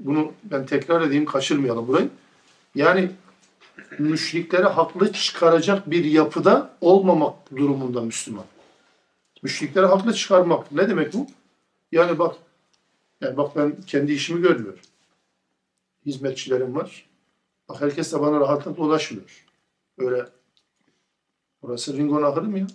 Bunu 0.00 0.32
ben 0.44 0.66
tekrar 0.66 1.02
edeyim, 1.02 1.24
kaçırmayalım 1.24 1.88
burayı. 1.88 2.10
Yani 2.74 3.10
müşrikleri 3.98 4.66
haklı 4.66 5.12
çıkaracak 5.12 5.90
bir 5.90 6.04
yapıda 6.04 6.70
olmamak 6.80 7.56
durumunda 7.56 8.00
Müslüman. 8.00 8.44
Müşrikleri 9.42 9.86
haklı 9.86 10.14
çıkarmak. 10.14 10.72
Ne 10.72 10.88
demek 10.88 11.14
bu? 11.14 11.26
Yani 11.92 12.18
bak, 12.18 12.36
yani 13.20 13.36
bak 13.36 13.56
ben 13.56 13.76
kendi 13.86 14.12
işimi 14.12 14.42
görmüyorum. 14.42 14.80
Hizmetçilerim 16.06 16.74
var. 16.76 17.06
Bak 17.68 17.80
herkes 17.80 18.12
de 18.12 18.20
bana 18.20 18.40
rahatlıkla 18.40 18.84
ulaşmıyor. 18.84 19.47
Öyle 19.98 20.24
burası 21.62 21.96
Ringon 21.96 22.22
ahırı 22.22 22.44
mı 22.44 22.58
ya? 22.58 22.66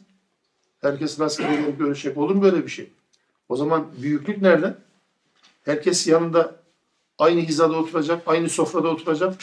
Herkes 0.81 1.19
rastgele 1.19 1.55
gelip 1.55 1.79
görüşecek. 1.79 2.17
Olur 2.17 2.35
mu 2.35 2.41
böyle 2.41 2.63
bir 2.63 2.71
şey? 2.71 2.89
O 3.49 3.55
zaman 3.55 3.87
büyüklük 4.01 4.41
nerede? 4.41 4.77
Herkes 5.65 6.07
yanında 6.07 6.55
aynı 7.17 7.41
hizada 7.41 7.77
oturacak, 7.77 8.23
aynı 8.25 8.49
sofrada 8.49 8.87
oturacak. 8.89 9.35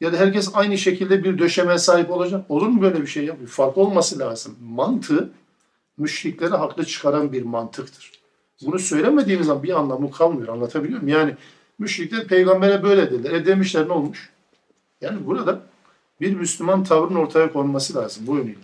Ya 0.00 0.12
da 0.12 0.16
herkes 0.16 0.50
aynı 0.54 0.78
şekilde 0.78 1.24
bir 1.24 1.38
döşemeye 1.38 1.78
sahip 1.78 2.10
olacak. 2.10 2.44
Olur 2.48 2.66
mu 2.66 2.82
böyle 2.82 3.02
bir 3.02 3.06
şey 3.06 3.24
ya? 3.24 3.40
Bir 3.40 3.46
fark 3.46 3.78
olması 3.78 4.18
lazım. 4.18 4.56
Mantığı 4.62 5.30
müşrikleri 5.96 6.50
haklı 6.50 6.84
çıkaran 6.84 7.32
bir 7.32 7.42
mantıktır. 7.42 8.12
Bunu 8.62 8.78
söylemediğimiz 8.78 9.46
zaman 9.46 9.62
bir 9.62 9.78
anlamı 9.78 10.10
kalmıyor. 10.10 10.48
Anlatabiliyor 10.48 11.02
muyum? 11.02 11.18
Yani 11.18 11.36
müşrikler 11.78 12.26
peygambere 12.26 12.82
böyle 12.82 13.10
dediler. 13.10 13.32
E 13.32 13.46
demişler 13.46 13.88
ne 13.88 13.92
olmuş? 13.92 14.30
Yani 15.00 15.26
burada 15.26 15.62
bir 16.20 16.34
Müslüman 16.34 16.84
tavrın 16.84 17.14
ortaya 17.14 17.52
konması 17.52 17.94
lazım 17.94 18.26
bu 18.26 18.36
yönüyle. 18.36 18.58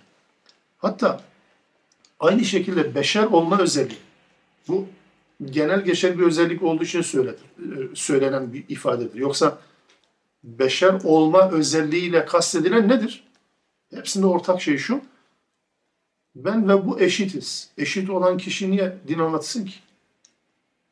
Hatta 0.78 1.20
aynı 2.20 2.44
şekilde 2.44 2.94
beşer 2.94 3.24
olma 3.24 3.59
özelliği. 3.59 3.98
Bu 4.68 4.86
genel 5.44 5.84
geçer 5.84 6.18
bir 6.18 6.24
özellik 6.24 6.62
olduğu 6.62 6.84
için 6.84 7.03
söyledir, 7.03 7.44
e, 7.59 7.94
söylenen 7.94 8.53
bir 8.53 8.64
ifadedir. 8.68 9.18
Yoksa 9.18 9.59
beşer 10.44 11.01
olma 11.05 11.51
özelliğiyle 11.51 12.24
kastedilen 12.24 12.88
nedir? 12.88 13.24
Hepsinde 13.94 14.26
ortak 14.26 14.62
şey 14.62 14.78
şu. 14.78 15.01
Ben 16.34 16.68
ve 16.68 16.86
bu 16.86 17.01
eşitiz. 17.01 17.70
Eşit 17.78 18.11
olan 18.11 18.38
kişi 18.38 18.70
niye 18.70 18.98
din 19.09 19.18
anlatsın 19.18 19.64
ki? 19.64 19.74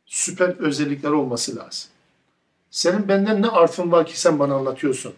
Süper 0.06 0.48
özellikler 0.48 1.10
olması 1.10 1.56
lazım. 1.56 1.90
Senin 2.70 3.08
benden 3.08 3.42
ne 3.42 3.48
artın 3.48 3.92
var 3.92 4.06
ki 4.06 4.20
sen 4.20 4.38
bana 4.38 4.54
anlatıyorsun? 4.54 5.14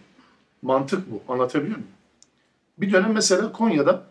Mantık 0.63 1.11
bu. 1.11 1.33
Anlatabiliyor 1.33 1.77
muyum? 1.77 1.93
Bir 2.79 2.93
dönem 2.93 3.13
mesela 3.13 3.53
Konya'da 3.53 4.11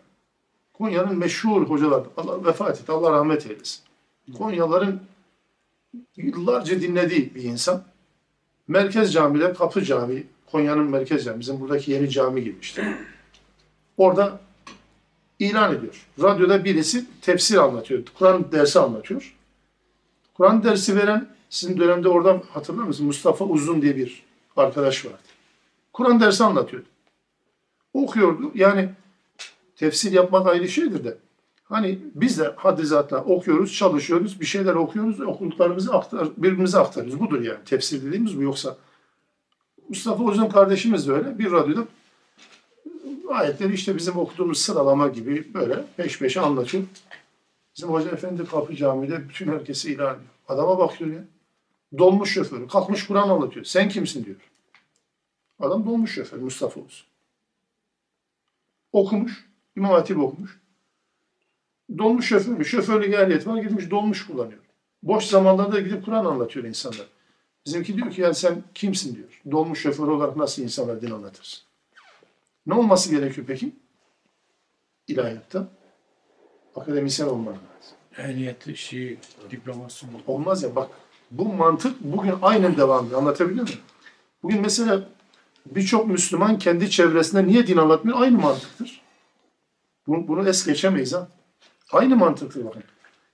Konya'nın 0.72 1.18
meşhur 1.18 1.62
hocalar 1.62 2.02
Allah 2.16 2.44
vefat 2.44 2.80
etti. 2.80 2.92
Allah 2.92 3.12
rahmet 3.12 3.46
eylesin. 3.46 3.80
Konyaların 4.38 5.00
yıllarca 6.16 6.80
dinlediği 6.80 7.34
bir 7.34 7.42
insan. 7.42 7.84
Merkez 8.68 9.12
Cami'de 9.12 9.52
Kapı 9.52 9.82
Camii, 9.82 10.26
Konya'nın 10.46 10.90
merkez 10.90 11.24
cami, 11.24 11.40
bizim 11.40 11.60
buradaki 11.60 11.90
yeni 11.90 12.10
cami 12.10 12.44
gibi. 12.44 12.56
Orada 13.96 14.40
ilan 15.38 15.74
ediyor. 15.74 16.06
Radyoda 16.22 16.64
birisi 16.64 17.04
tefsir 17.20 17.56
anlatıyor. 17.56 18.02
Kur'an 18.18 18.52
dersi 18.52 18.78
anlatıyor. 18.78 19.36
Kur'an 20.34 20.64
dersi 20.64 20.96
veren 20.96 21.28
sizin 21.50 21.78
dönemde 21.78 22.08
oradan 22.08 22.42
hatırlar 22.52 22.82
mısınız? 22.82 23.06
Mustafa 23.06 23.44
Uzun 23.44 23.82
diye 23.82 23.96
bir 23.96 24.22
arkadaş 24.56 25.06
vardı. 25.06 25.29
Kur'an 26.00 26.20
dersi 26.20 26.44
anlatıyordu. 26.44 26.88
Okuyordu. 27.94 28.52
Yani 28.54 28.88
tefsir 29.76 30.12
yapmak 30.12 30.46
ayrı 30.46 30.68
şeydir 30.68 31.04
de. 31.04 31.18
Hani 31.64 31.98
biz 32.14 32.38
de 32.38 32.54
haddi 32.56 32.86
zatla 32.86 33.24
okuyoruz, 33.24 33.74
çalışıyoruz, 33.74 34.40
bir 34.40 34.46
şeyler 34.46 34.74
okuyoruz, 34.74 35.20
okuduklarımızı 35.20 35.94
aktar, 35.94 36.28
birbirimize 36.36 36.78
aktarıyoruz. 36.78 37.20
Budur 37.20 37.40
yani 37.40 37.64
tefsir 37.64 38.04
dediğimiz 38.04 38.38
bu. 38.38 38.42
Yoksa 38.42 38.76
Mustafa 39.88 40.24
Uzun 40.24 40.48
kardeşimiz 40.48 41.08
de 41.08 41.12
öyle. 41.12 41.38
Bir 41.38 41.52
radyoda 41.52 41.84
ayetleri 43.28 43.72
işte 43.72 43.96
bizim 43.96 44.18
okuduğumuz 44.18 44.58
sıralama 44.58 45.08
gibi 45.08 45.54
böyle 45.54 45.84
peş 45.96 46.18
peşe 46.18 46.40
anlatıyor. 46.40 46.84
Bizim 47.76 47.88
Hoca 47.88 48.10
Efendi 48.10 48.44
Kapı 48.44 48.76
Camii'de 48.76 49.28
bütün 49.28 49.52
herkesi 49.52 49.92
ilan 49.92 50.14
ediyor. 50.14 50.30
Adama 50.48 50.78
bakıyor 50.78 51.10
ya. 51.10 51.24
Dolmuş 51.98 52.34
şoförü. 52.34 52.68
Kalkmış 52.68 53.06
Kur'an 53.06 53.28
anlatıyor. 53.28 53.64
Sen 53.64 53.88
kimsin 53.88 54.24
diyor. 54.24 54.36
Adam 55.60 55.86
dolmuş 55.86 56.14
şoför 56.14 56.38
Mustafa 56.38 56.80
Uzun. 56.80 57.06
Okumuş. 58.92 59.50
İmam 59.76 59.90
Hatip 59.90 60.18
okumuş. 60.18 60.60
Dolmuş 61.98 62.28
şoför 62.28 62.52
mü? 62.52 62.64
Şoförlük 62.64 63.14
ehliyeti 63.14 63.48
var. 63.48 63.62
Gitmiş 63.62 63.90
dolmuş 63.90 64.26
kullanıyor. 64.26 64.60
Boş 65.02 65.24
zamanlarda 65.24 65.80
gidip 65.80 66.04
Kur'an 66.04 66.24
anlatıyor 66.24 66.64
insanlar. 66.64 67.06
Bizimki 67.66 67.96
diyor 67.96 68.10
ki 68.10 68.20
yani 68.20 68.34
sen 68.34 68.62
kimsin 68.74 69.16
diyor. 69.16 69.42
Dolmuş 69.50 69.82
şoför 69.82 70.08
olarak 70.08 70.36
nasıl 70.36 70.62
insanlara 70.62 71.02
din 71.02 71.10
anlatırsın? 71.10 71.62
Ne 72.66 72.74
olması 72.74 73.10
gerekiyor 73.10 73.46
peki? 73.46 73.72
İlahiyatta. 75.08 75.68
Akademisyen 76.76 77.26
olman 77.26 77.54
lazım. 77.54 77.96
Ehliyeti, 78.18 78.76
şey, 78.76 79.18
diploması 79.50 80.06
mı? 80.06 80.12
Olmaz 80.26 80.62
ya 80.62 80.76
bak 80.76 80.90
bu 81.30 81.52
mantık 81.52 82.00
bugün 82.00 82.34
aynen 82.42 82.76
devam 82.76 83.06
ediyor. 83.06 83.20
Anlatabiliyor 83.20 83.62
muyum? 83.64 83.80
Bugün 84.42 84.60
mesela 84.60 85.08
birçok 85.66 86.06
Müslüman 86.08 86.58
kendi 86.58 86.90
çevresinde 86.90 87.46
niye 87.46 87.66
din 87.66 87.76
anlatmıyor? 87.76 88.20
Aynı 88.20 88.38
mantıktır. 88.38 89.00
Bunu, 90.06 90.28
bunu 90.28 90.48
es 90.48 90.66
geçemeyiz 90.66 91.12
ha. 91.12 91.28
Aynı 91.92 92.16
mantıktır 92.16 92.64
bakın. 92.64 92.82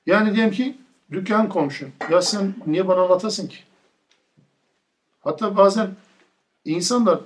Yani 0.07 0.35
diyelim 0.35 0.53
ki 0.53 0.79
Dükkan 1.13 1.49
komşun. 1.49 1.89
Ya 2.11 2.23
sen 2.23 2.55
niye 2.67 2.89
bana 2.89 3.01
anlatasın 3.01 3.49
ki? 3.49 3.57
Hatta 5.21 5.57
bazen 5.57 5.91
insanlar 6.65 7.21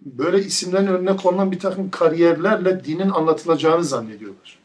böyle 0.00 0.38
isimlerin 0.38 0.86
önüne 0.86 1.16
konulan 1.16 1.52
bir 1.52 1.58
takım 1.58 1.90
kariyerlerle 1.90 2.84
dinin 2.84 3.10
anlatılacağını 3.10 3.84
zannediyorlar. 3.84 4.58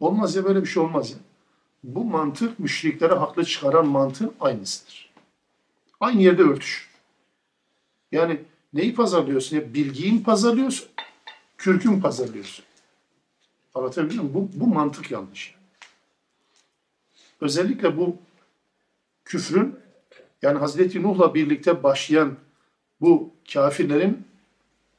Olmaz 0.00 0.36
ya 0.36 0.44
böyle 0.44 0.62
bir 0.62 0.66
şey 0.66 0.82
olmaz 0.82 1.10
ya. 1.10 1.16
Bu 1.84 2.04
mantık 2.04 2.58
müşriklere 2.58 3.14
haklı 3.14 3.44
çıkaran 3.44 3.86
mantığın 3.86 4.34
aynısıdır. 4.40 5.12
Aynı 6.00 6.22
yerde 6.22 6.42
örtüş. 6.42 6.91
Yani 8.12 8.40
neyi 8.74 8.94
pazarlıyorsun 8.94 9.56
ya? 9.56 9.74
Bilgiyi 9.74 10.12
mi 10.12 10.22
pazarlıyorsun? 10.22 10.88
Kürkü 11.58 11.90
mü 11.90 12.00
pazarlıyorsun? 12.00 12.64
Anlatabiliyor 13.74 14.24
muyum? 14.24 14.50
Bu, 14.54 14.60
bu 14.60 14.74
mantık 14.74 15.10
yanlış. 15.10 15.54
Özellikle 17.40 17.96
bu 17.96 18.16
küfrün 19.24 19.76
yani 20.42 20.58
Hazreti 20.58 21.02
Nuh'la 21.02 21.34
birlikte 21.34 21.82
başlayan 21.82 22.36
bu 23.00 23.30
kafirlerin 23.52 24.24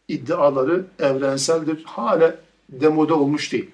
iddiaları 0.07 0.85
evrenseldir. 0.99 1.83
Hala 1.83 2.35
demode 2.69 3.13
olmuş 3.13 3.51
değil. 3.51 3.69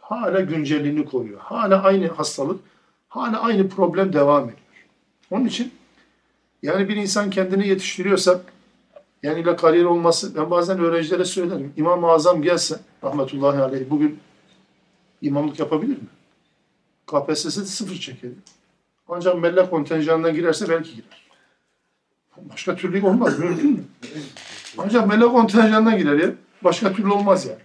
Hala 0.00 0.40
güncelliğini 0.40 1.04
koruyor. 1.04 1.40
Hala 1.40 1.82
aynı 1.82 2.08
hastalık, 2.08 2.60
hala 3.08 3.40
aynı 3.40 3.68
problem 3.68 4.12
devam 4.12 4.44
ediyor. 4.44 4.58
Onun 5.30 5.44
için 5.44 5.72
yani 6.62 6.88
bir 6.88 6.96
insan 6.96 7.30
kendini 7.30 7.68
yetiştiriyorsa 7.68 8.40
yani 9.22 9.40
ile 9.40 9.56
kariyer 9.56 9.84
olması, 9.84 10.36
ben 10.36 10.50
bazen 10.50 10.78
öğrencilere 10.78 11.24
söylerim. 11.24 11.72
İmam-ı 11.76 12.06
Azam 12.06 12.42
gelse, 12.42 12.80
rahmetullahi 13.04 13.62
aleyh, 13.62 13.90
bugün 13.90 14.20
imamlık 15.22 15.58
yapabilir 15.58 15.96
mi? 15.96 16.08
KPSS'de 17.06 17.64
sıfır 17.64 17.96
çekildi. 17.96 18.38
Ancak 19.08 19.38
mellak 19.38 19.70
kontenjanına 19.70 20.30
girerse 20.30 20.68
belki 20.68 20.90
girer. 20.90 21.28
Başka 22.36 22.76
türlü 22.76 23.06
olmaz, 23.06 23.38
mümkün 23.38 23.70
mü? 23.70 23.84
Ancak 24.78 25.08
mellak 25.08 25.32
kontenjanına 25.32 25.96
girer 25.96 26.18
ya. 26.18 26.30
Başka 26.64 26.92
türlü 26.92 27.10
olmaz 27.10 27.46
yani. 27.46 27.58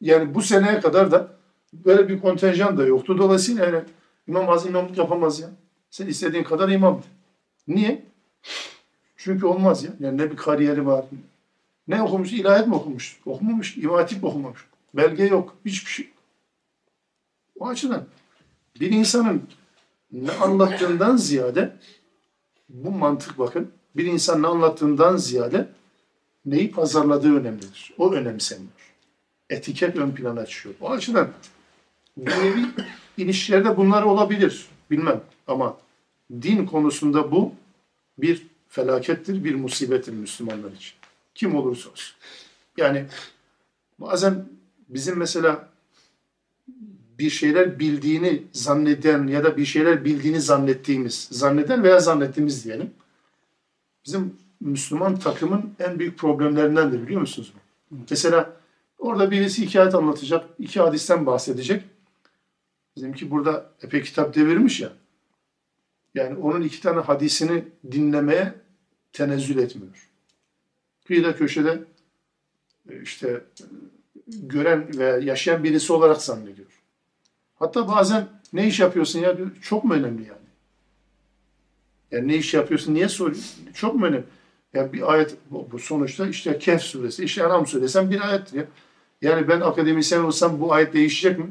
Yani 0.00 0.34
bu 0.34 0.42
seneye 0.42 0.80
kadar 0.80 1.10
da 1.10 1.28
böyle 1.72 2.08
bir 2.08 2.20
kontenjan 2.20 2.78
da 2.78 2.86
yoktu. 2.86 3.18
Dolayısıyla 3.18 3.64
yani 3.64 3.82
İmam 4.26 4.48
Azam 4.48 4.68
imamlık 4.68 4.98
yapamaz 4.98 5.40
ya. 5.40 5.50
Sen 5.94 6.06
istediğin 6.06 6.44
kadar 6.44 6.68
imam 6.68 6.98
de. 6.98 7.06
Niye? 7.68 8.04
Çünkü 9.16 9.46
olmaz 9.46 9.84
ya. 9.84 9.90
Yani 10.00 10.18
ne 10.18 10.30
bir 10.30 10.36
kariyeri 10.36 10.86
var. 10.86 11.04
Ne 11.88 12.02
okumuş? 12.02 12.32
İlahiyat 12.32 12.66
mı 12.66 12.76
okumuş? 12.76 13.20
Okumamış. 13.26 13.76
İmam 13.76 13.96
Hatip 13.96 14.24
okumamış? 14.24 14.60
Belge 14.94 15.24
yok. 15.24 15.56
Hiçbir 15.64 15.90
şey. 15.90 16.10
O 17.58 17.68
açıdan 17.68 18.04
bir 18.80 18.90
insanın 18.90 19.42
ne 20.12 20.32
anlattığından 20.32 21.16
ziyade 21.16 21.76
bu 22.68 22.90
mantık 22.90 23.38
bakın 23.38 23.70
bir 23.96 24.06
insan 24.06 24.42
ne 24.42 24.46
anlattığından 24.46 25.16
ziyade 25.16 25.68
neyi 26.46 26.70
pazarladığı 26.70 27.40
önemlidir. 27.40 27.94
O 27.98 28.12
önemseniyor. 28.12 28.94
Etiket 29.50 29.96
ön 29.96 30.10
plana 30.10 30.46
çıkıyor. 30.46 30.74
O 30.80 30.90
açıdan 30.90 31.28
dünyevi 32.18 32.66
ilişkilerde 33.16 33.76
bunlar 33.76 34.02
olabilir. 34.02 34.66
Bilmem 34.90 35.20
ama 35.46 35.83
din 36.32 36.66
konusunda 36.66 37.32
bu 37.32 37.54
bir 38.18 38.46
felakettir, 38.68 39.44
bir 39.44 39.54
musibettir 39.54 40.12
Müslümanlar 40.12 40.72
için. 40.72 40.92
Kim 41.34 41.56
olursa 41.56 41.90
olsun. 41.90 42.16
Yani 42.76 43.06
bazen 43.98 44.44
bizim 44.88 45.18
mesela 45.18 45.68
bir 47.18 47.30
şeyler 47.30 47.78
bildiğini 47.78 48.42
zanneden 48.52 49.26
ya 49.26 49.44
da 49.44 49.56
bir 49.56 49.64
şeyler 49.64 50.04
bildiğini 50.04 50.40
zannettiğimiz, 50.40 51.28
zanneden 51.30 51.82
veya 51.82 52.00
zannettiğimiz 52.00 52.64
diyelim. 52.64 52.90
Bizim 54.06 54.36
Müslüman 54.60 55.18
takımın 55.18 55.74
en 55.78 55.98
büyük 55.98 56.18
problemlerindendir 56.18 57.02
biliyor 57.02 57.20
musunuz? 57.20 57.52
Mesela 58.10 58.52
orada 58.98 59.30
birisi 59.30 59.66
hikaye 59.66 59.90
anlatacak, 59.90 60.46
iki 60.58 60.80
hadisten 60.80 61.26
bahsedecek. 61.26 61.84
Bizimki 62.96 63.30
burada 63.30 63.70
epey 63.82 64.02
kitap 64.02 64.34
devirmiş 64.34 64.80
ya. 64.80 64.92
Yani 66.14 66.38
onun 66.38 66.62
iki 66.62 66.80
tane 66.80 67.00
hadisini 67.00 67.64
dinlemeye 67.92 68.54
tenezzül 69.12 69.58
etmiyor. 69.58 70.08
Kıyıda 71.06 71.36
köşede 71.36 71.84
e, 72.90 73.02
işte 73.02 73.44
gören 74.26 74.98
ve 74.98 75.20
yaşayan 75.24 75.64
birisi 75.64 75.92
olarak 75.92 76.22
zannediyor. 76.22 76.82
Hatta 77.54 77.88
bazen 77.88 78.28
ne 78.52 78.66
iş 78.66 78.80
yapıyorsun 78.80 79.18
ya 79.20 79.38
diyor, 79.38 79.50
çok 79.62 79.84
mu 79.84 79.94
önemli 79.94 80.22
yani? 80.22 80.38
Yani 82.10 82.28
ne 82.28 82.36
iş 82.36 82.54
yapıyorsun 82.54 82.94
niye 82.94 83.08
soruyorsun? 83.08 83.72
Çok 83.74 83.94
mu 83.94 84.06
önemli? 84.06 84.24
Yani 84.74 84.92
bir 84.92 85.12
ayet 85.12 85.36
bu 85.50 85.78
sonuçta 85.78 86.26
işte 86.26 86.58
Kehf 86.58 86.82
suresi, 86.82 87.24
işte 87.24 87.42
Enam 87.42 87.66
suresi 87.66 88.10
bir 88.10 88.28
ayettir 88.28 88.56
ya. 88.56 88.66
Yani 89.22 89.48
ben 89.48 89.60
akademisyen 89.60 90.20
olsam 90.20 90.60
bu 90.60 90.72
ayet 90.72 90.94
değişecek 90.94 91.38
mi? 91.38 91.46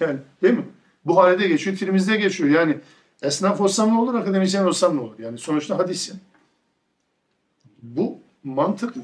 Yani 0.00 0.18
değil 0.42 0.54
mi? 0.54 0.64
Bu 1.06 1.16
halde 1.16 1.48
geçiyor, 1.48 1.76
Tirmiz'de 1.76 2.16
geçiyor. 2.16 2.50
Yani 2.50 2.78
esnaf 3.22 3.60
olsam 3.60 3.94
ne 3.94 3.98
olur, 3.98 4.14
akademisyen 4.14 4.64
olsam 4.64 4.96
ne 4.96 5.00
olur? 5.00 5.18
Yani 5.18 5.38
sonuçta 5.38 5.78
hadis 5.78 6.08
yani. 6.08 6.20
Bu 7.82 8.18
mantık 8.44 8.94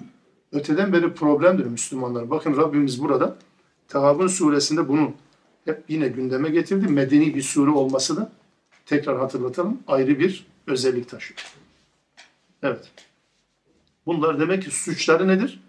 öteden 0.53 0.93
beri 0.93 1.15
problemdir 1.15 1.65
Müslümanlar. 1.65 2.31
Bakın 2.31 2.57
Rabbimiz 2.57 3.03
burada 3.03 3.37
Tehabun 3.89 4.27
suresinde 4.27 4.89
bunu 4.89 5.13
hep 5.65 5.85
yine 5.89 6.09
gündeme 6.09 6.51
getirdi. 6.51 6.89
Medeni 6.89 7.35
bir 7.35 7.43
sure 7.43 7.71
olması 7.71 8.17
da 8.17 8.33
tekrar 8.87 9.19
hatırlatalım 9.19 9.79
ayrı 9.87 10.19
bir 10.19 10.47
özellik 10.67 11.09
taşıyor. 11.09 11.41
Evet. 12.63 12.91
Bunlar 14.07 14.41
demek 14.41 14.63
ki 14.63 14.71
suçları 14.71 15.29
nedir? 15.29 15.61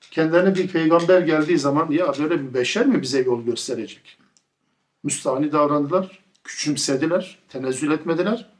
Kendilerine 0.00 0.54
bir 0.54 0.68
peygamber 0.68 1.20
geldiği 1.20 1.58
zaman 1.58 1.90
ya 1.90 2.12
böyle 2.18 2.40
bir 2.40 2.54
beşer 2.54 2.86
mi 2.86 3.02
bize 3.02 3.20
yol 3.20 3.44
gösterecek? 3.44 4.18
Müstahni 5.04 5.52
davrandılar, 5.52 6.24
küçümsediler, 6.44 7.38
tenezzül 7.48 7.90
etmediler. 7.90 8.50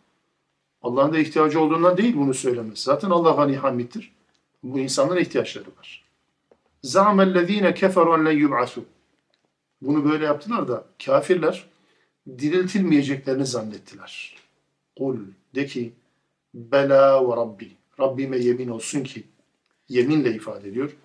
Allah'ın 0.82 1.12
da 1.12 1.18
ihtiyacı 1.18 1.61
olduğundan 1.61 1.97
değil 1.97 2.16
bunu 2.16 2.34
söylemez. 2.34 2.78
Zaten 2.78 3.11
Allah 3.11 3.30
gani 3.30 3.57
hamiddir. 3.57 4.12
Bu 4.62 4.78
insanların 4.78 5.20
ihtiyaçları 5.20 5.66
var. 5.78 6.05
Zâmellezîne 6.82 7.74
keferu 7.74 8.14
en 8.14 8.26
len 8.26 8.38
yub'asû. 8.38 8.80
Bunu 9.82 10.05
böyle 10.05 10.24
yaptılar 10.24 10.68
da 10.68 10.84
kafirler 11.05 11.66
diriltilmeyeceklerini 12.38 13.47
zannettiler. 13.47 14.36
Kul 14.99 15.18
de 15.55 15.66
ki 15.66 15.92
bela 16.55 17.30
ve 17.30 17.36
rabbi. 17.36 17.72
Rabbime 18.01 18.38
yemin 18.38 18.68
olsun 18.68 19.05
ki 19.05 19.24
yeminle 19.88 20.34
ifade 20.34 20.68
ediyor. 20.68 20.97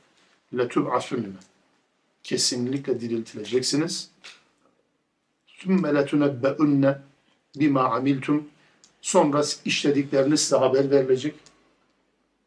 Letub'asunne. 0.57 1.27
Kesinlikle 2.23 3.01
diriltileceksiniz. 3.01 4.11
Sümme 5.59 5.95
letunebbe'unne 5.95 6.97
bima 7.55 7.83
amiltum. 7.83 8.47
Sonra 9.01 9.41
işledikleriniz 9.65 10.41
size 10.41 10.55
haber 10.55 10.91
verilecek. 10.91 11.35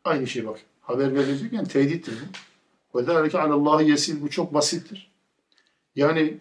Aynı 0.04 0.26
şey 0.26 0.46
bak. 0.46 0.60
Haber 0.80 1.14
verilecek 1.14 1.52
yani 1.52 1.68
tehdittir 1.68 2.14
bu. 2.20 2.98
Ve 2.98 3.04
zâlike 3.04 3.40
alallâhi 3.40 3.90
yesil. 3.90 4.22
Bu 4.22 4.30
çok 4.30 4.54
basittir. 4.54 5.10
Yani 5.96 6.38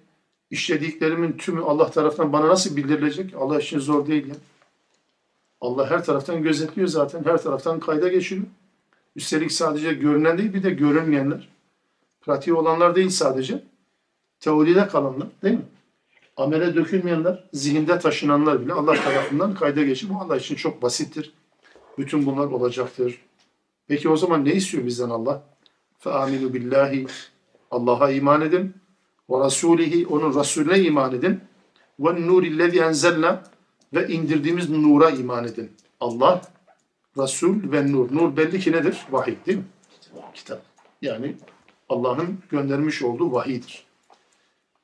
işlediklerimin 0.50 1.38
tümü 1.38 1.62
Allah 1.62 1.92
tarafından 1.92 2.34
bana 2.34 2.48
nasıl 2.48 2.76
bildirilecek? 2.76 3.34
Allah 3.34 3.60
için 3.60 3.80
zor 3.80 4.08
değil 4.08 4.28
ya. 4.28 4.36
Allah 5.62 5.90
her 5.90 6.06
taraftan 6.06 6.44
gözetliyor 6.44 6.88
zaten. 6.88 7.24
Her 7.24 7.42
taraftan 7.42 7.80
kayda 7.80 8.08
geçiriyor. 8.08 8.48
Üstelik 9.16 9.52
sadece 9.52 9.94
görünen 9.94 10.38
değil 10.38 10.54
bir 10.54 10.64
de 10.64 10.70
görünmeyenler. 10.70 11.50
Pratiği 12.22 12.54
olanlar 12.54 12.96
değil 12.96 13.10
sadece. 13.10 13.64
Teoride 14.40 14.88
kalanlar 14.88 15.28
değil 15.44 15.56
mi? 15.56 15.66
Amele 16.41 16.75
dökülmeyenler, 16.75 17.45
zihinde 17.53 17.99
taşınanlar 17.99 18.61
bile 18.61 18.73
Allah 18.73 18.95
tarafından 18.95 19.55
kayda 19.55 19.83
geçiyor. 19.83 20.15
Bu 20.15 20.21
Allah 20.21 20.37
için 20.37 20.55
çok 20.55 20.83
basittir. 20.83 21.35
Bütün 21.99 22.27
bunlar 22.27 22.47
olacaktır. 22.47 23.19
Peki 23.89 24.09
o 24.09 24.17
zaman 24.17 24.45
ne 24.45 24.53
istiyor 24.53 24.87
bizden 24.87 25.11
Allah? 25.11 25.43
فَآمِنُوا 26.05 26.53
billahi 26.53 27.07
Allah'a 27.71 28.11
iman 28.11 28.41
edin. 28.41 28.75
Ve 29.31 29.41
Rasulihi, 29.41 30.07
onun 30.07 30.41
Resulüne 30.41 30.81
iman 30.81 31.15
edin. 31.15 31.41
Ve 32.01 32.27
nurillezî 32.27 32.81
enzelna 32.81 33.43
ve 33.95 34.09
indirdiğimiz 34.09 34.71
nura 34.71 35.11
iman 35.11 35.45
edin. 35.45 35.73
Allah, 36.01 36.43
Resul 37.19 37.73
ve 37.73 37.93
nur. 37.93 38.15
Nur 38.15 38.37
belli 38.37 38.61
ki 38.61 38.73
nedir? 38.73 38.99
Vahiy 39.11 39.37
değil 39.47 39.59
mi? 39.59 39.65
Kitap. 40.35 40.63
Yani 41.03 41.37
Allah'ın 41.89 42.39
göndermiş 42.51 43.03
olduğu 43.03 43.33
vahiydir. 43.33 43.87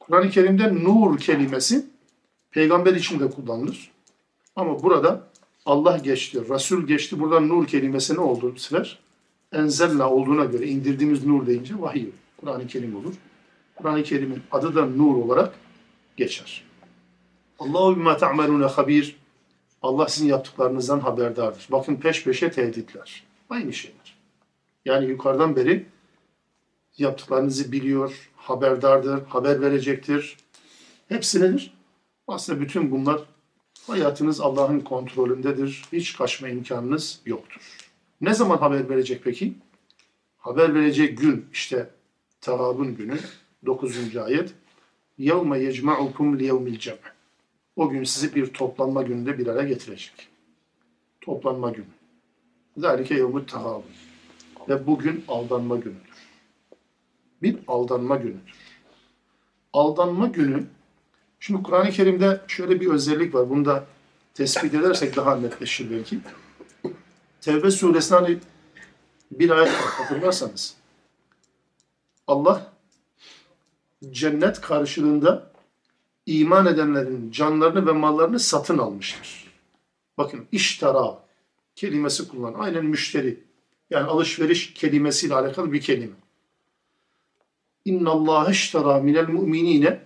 Kur'an-ı 0.07 0.29
Kerim'de 0.29 0.75
nur 0.75 1.17
kelimesi 1.17 1.85
peygamber 2.51 2.95
için 2.95 3.19
de 3.19 3.29
kullanılır. 3.29 3.91
Ama 4.55 4.83
burada 4.83 5.27
Allah 5.65 5.97
geçti, 5.97 6.49
Resul 6.49 6.87
geçti. 6.87 7.19
Burada 7.19 7.39
nur 7.39 7.67
kelimesi 7.67 8.15
ne 8.15 8.19
oldu 8.19 8.53
bu 8.55 8.59
sefer? 8.59 8.99
Enzelna 9.53 10.11
olduğuna 10.11 10.45
göre 10.45 10.67
indirdiğimiz 10.67 11.25
nur 11.25 11.47
deyince 11.47 11.81
vahiy. 11.81 12.09
Kur'an-ı 12.37 12.67
Kerim 12.67 12.95
olur. 12.95 13.13
Kur'an-ı 13.75 14.03
Kerim'in 14.03 14.41
adı 14.51 14.75
da 14.75 14.85
nur 14.85 15.15
olarak 15.15 15.53
geçer. 16.17 16.63
Allahu 17.59 17.95
bima 17.95 18.17
ta'malune 18.17 18.65
habir. 18.65 19.17
Allah 19.81 20.07
sizin 20.07 20.27
yaptıklarınızdan 20.27 20.99
haberdardır. 20.99 21.67
Bakın 21.71 21.95
peş 21.95 22.23
peşe 22.23 22.51
tehditler. 22.51 23.23
Aynı 23.49 23.73
şeyler. 23.73 24.17
Yani 24.85 25.05
yukarıdan 25.05 25.55
beri 25.55 25.85
yaptıklarınızı 26.98 27.72
biliyor, 27.72 28.30
haberdardır, 28.36 29.24
haber 29.26 29.60
verecektir. 29.60 30.36
Hepsi 31.08 31.40
nedir? 31.40 31.74
Aslında 32.28 32.60
bütün 32.60 32.90
bunlar 32.90 33.20
hayatınız 33.86 34.40
Allah'ın 34.40 34.80
kontrolündedir. 34.80 35.84
Hiç 35.92 36.16
kaçma 36.16 36.48
imkanınız 36.48 37.20
yoktur. 37.26 37.78
Ne 38.20 38.34
zaman 38.34 38.58
haber 38.58 38.88
verecek 38.88 39.20
peki? 39.24 39.54
Haber 40.38 40.74
verecek 40.74 41.18
gün 41.18 41.46
işte 41.52 41.90
Tarabun 42.40 42.96
günü 42.96 43.18
9. 43.66 44.16
ayet. 44.16 44.54
يَوْمَ 45.18 45.50
يَجْمَعُكُمْ 45.68 46.38
لِيَوْمِ 46.40 46.76
الْجَمْعِ 46.76 46.98
O 47.76 47.90
gün 47.90 48.04
sizi 48.04 48.34
bir 48.34 48.46
toplanma 48.46 49.02
gününde 49.02 49.38
bir 49.38 49.46
araya 49.46 49.68
getirecek. 49.68 50.28
Toplanma 51.20 51.70
günü. 51.70 51.86
ذَٰلِكَ 52.78 53.06
يَوْمُ 53.06 53.44
التَّغَابُنْ 53.44 53.82
Ve 54.68 54.86
bugün 54.86 55.24
aldanma 55.28 55.76
günüdür. 55.76 56.05
Bir 57.41 57.57
aldanma 57.67 58.15
günüdür. 58.15 58.53
Aldanma 59.73 60.27
günü, 60.27 60.65
şimdi 61.39 61.63
Kur'an-ı 61.63 61.91
Kerim'de 61.91 62.41
şöyle 62.47 62.81
bir 62.81 62.87
özellik 62.87 63.35
var. 63.35 63.49
Bunu 63.49 63.65
da 63.65 63.85
tespit 64.33 64.73
edersek 64.73 65.15
daha 65.15 65.35
netleşir 65.35 65.91
belki. 65.91 66.19
Tevbe 67.41 67.71
suresinde 67.71 68.19
hani 68.19 68.37
bir 69.31 69.49
ayet 69.49 69.69
var 69.69 69.91
hatırlarsanız. 69.97 70.75
Allah 72.27 72.73
cennet 74.11 74.61
karşılığında 74.61 75.51
iman 76.25 76.65
edenlerin 76.65 77.31
canlarını 77.31 77.87
ve 77.87 77.91
mallarını 77.91 78.39
satın 78.39 78.77
almıştır. 78.77 79.51
Bakın 80.17 80.45
iştara 80.51 81.23
kelimesi 81.75 82.27
kullan. 82.27 82.53
Aynen 82.53 82.85
müşteri. 82.85 83.43
Yani 83.89 84.07
alışveriş 84.07 84.73
kelimesiyle 84.73 85.35
alakalı 85.35 85.73
bir 85.73 85.81
kelime. 85.81 86.15
İnna 87.87 88.09
Allah 88.09 88.51
iştara 88.51 88.99
minel 88.99 89.29
mu'minine 89.29 89.99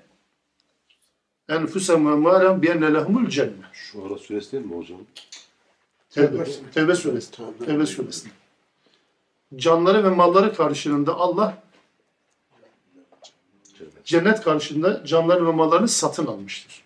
enfusem 1.50 2.12
ve 2.12 2.16
mâlem 2.16 2.62
biyenne 2.62 2.94
lehumul 2.94 3.30
cennet. 3.30 3.56
Şu 3.74 4.06
ara 4.06 4.18
süresi 4.18 4.52
değil 4.52 4.66
mi 4.66 4.76
hocam? 4.76 4.98
Tevbe, 6.10 6.44
Tevbe 6.74 6.96
suresi. 6.96 7.32
Tevbe 7.66 7.86
suresi. 7.86 8.30
Canları 9.56 10.04
ve 10.04 10.10
malları 10.10 10.56
karşılığında 10.56 11.16
Allah 11.16 11.64
cennet 14.06 14.42
karşılığında 14.42 15.06
canları 15.06 15.48
ve 15.48 15.52
mallarını 15.52 15.88
satın 15.88 16.26
almıştır. 16.26 16.84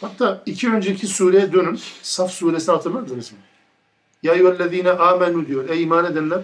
Hatta 0.00 0.42
iki 0.46 0.70
önceki 0.70 1.06
sureye 1.06 1.52
dönün. 1.52 1.80
Saf 2.02 2.30
suresini 2.30 2.74
hatırladınız 2.74 3.32
mı? 3.32 3.38
Ya 4.22 4.34
eyyühellezine 4.34 4.90
amenu 4.90 5.46
diyor. 5.46 5.68
Ey 5.68 5.82
iman 5.82 6.12
edenler 6.12 6.40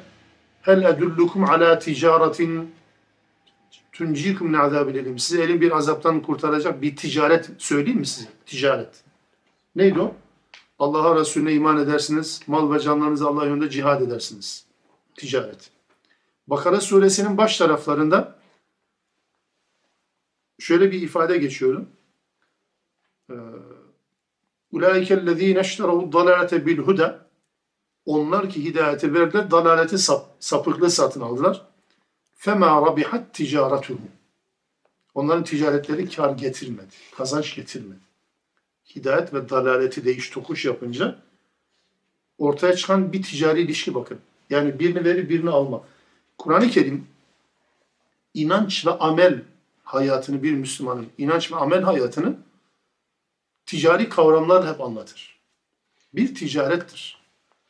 hel 0.63 0.83
edullukum 0.83 1.45
ala 1.45 1.79
ticaretin 1.79 2.75
tuncikum 3.95 4.49
min 4.49 4.59
azabil 4.59 4.95
elim. 4.95 5.19
Sizi 5.19 5.43
elin 5.43 5.61
bir 5.61 5.71
azaptan 5.77 6.23
kurtaracak 6.23 6.83
bir 6.83 6.97
ticaret 6.97 7.51
söyleyeyim 7.59 7.99
mi 7.99 8.07
size? 8.07 8.29
Ticaret. 8.47 9.05
Neydi 9.77 10.01
o? 10.01 10.15
Allah'a 10.79 11.21
Resulüne 11.21 11.53
iman 11.53 11.79
edersiniz. 11.79 12.41
Mal 12.47 12.73
ve 12.73 12.81
canlarınızı 12.81 13.29
Allah 13.29 13.45
yolunda 13.45 13.71
cihad 13.71 14.03
edersiniz. 14.03 14.67
Ticaret. 15.17 15.71
Bakara 16.47 16.81
suresinin 16.81 17.37
baş 17.37 17.59
taraflarında 17.59 18.39
şöyle 20.59 20.93
bir 20.93 21.03
ifade 21.03 21.39
geçiyorum. 21.39 21.89
Ulaikellezine 24.73 25.61
eşterahu 25.61 26.13
dalalete 26.13 26.67
bil 26.67 26.79
huda 26.79 27.27
onlar 28.05 28.51
ki 28.51 28.65
hidayeti 28.65 29.15
verdiler, 29.15 29.51
dalaleti 29.51 29.99
sap, 29.99 30.27
sapıklığı 30.41 30.91
satın 30.91 31.21
aldılar. 31.21 31.74
Fema 32.45 32.87
rabihat 32.87 33.35
ticaretuhum. 33.35 34.01
Onların 35.15 35.45
ticaretleri 35.45 36.11
kar 36.11 36.31
getirmedi, 36.31 36.95
kazanç 37.17 37.55
getirmedi. 37.55 38.01
Hidayet 38.97 39.35
ve 39.35 39.49
dalaleti 39.49 40.05
değiş 40.05 40.31
tokuş 40.31 40.65
yapınca 40.65 41.19
ortaya 42.39 42.77
çıkan 42.77 43.13
bir 43.13 43.23
ticari 43.23 43.61
ilişki 43.61 43.95
bakın. 43.95 44.19
Yani 44.51 44.79
birini 44.79 45.05
verir 45.05 45.29
birini 45.29 45.51
alma. 45.51 45.85
Kur'an-ı 46.39 46.71
Kerim 46.71 47.07
inanç 48.35 48.87
ve 48.87 48.91
amel 48.91 49.43
hayatını 49.85 50.43
bir 50.43 50.53
Müslümanın 50.53 51.07
inanç 51.19 51.53
ve 51.53 51.57
amel 51.57 51.83
hayatını 51.83 52.37
ticari 53.67 54.09
kavramlarla 54.09 54.75
hep 54.75 54.81
anlatır. 54.81 55.39
Bir 56.15 56.35
ticarettir. 56.35 57.21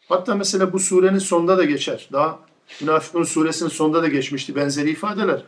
Hatta 0.09 0.35
mesela 0.35 0.73
bu 0.73 0.79
surenin 0.79 1.19
sonunda 1.19 1.59
da 1.59 1.65
geçer. 1.65 2.09
Daha 2.13 2.54
Münafıkun 2.81 3.25
suresinin 3.25 3.69
sonunda 3.69 4.03
da 4.03 4.09
geçmişti 4.09 4.57
benzeri 4.57 4.91
ifadeler. 4.91 5.45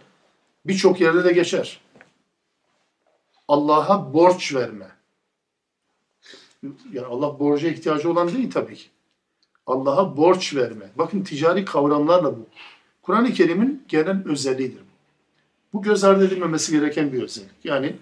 Birçok 0.67 1.01
yerde 1.01 1.25
de 1.25 1.33
geçer. 1.33 1.81
Allah'a 3.49 4.14
borç 4.14 4.55
verme. 4.55 4.87
Yani 6.93 7.07
Allah 7.07 7.39
borca 7.39 7.69
ihtiyacı 7.69 8.11
olan 8.11 8.29
değil 8.29 8.51
tabii 8.51 8.75
ki. 8.75 8.89
Allah'a 9.67 10.17
borç 10.17 10.55
verme. 10.55 10.91
Bakın 10.97 11.23
ticari 11.23 11.64
kavramlarla 11.64 12.37
bu. 12.37 12.47
Kur'an-ı 13.03 13.33
Kerim'in 13.33 13.85
genel 13.89 14.29
özelliğidir 14.29 14.81
bu. 14.81 14.97
Bu 15.73 15.83
göz 15.83 16.05
ardı 16.05 16.27
edilmemesi 16.27 16.73
gereken 16.73 17.12
bir 17.12 17.23
özellik. 17.23 17.64
Yani 17.64 17.97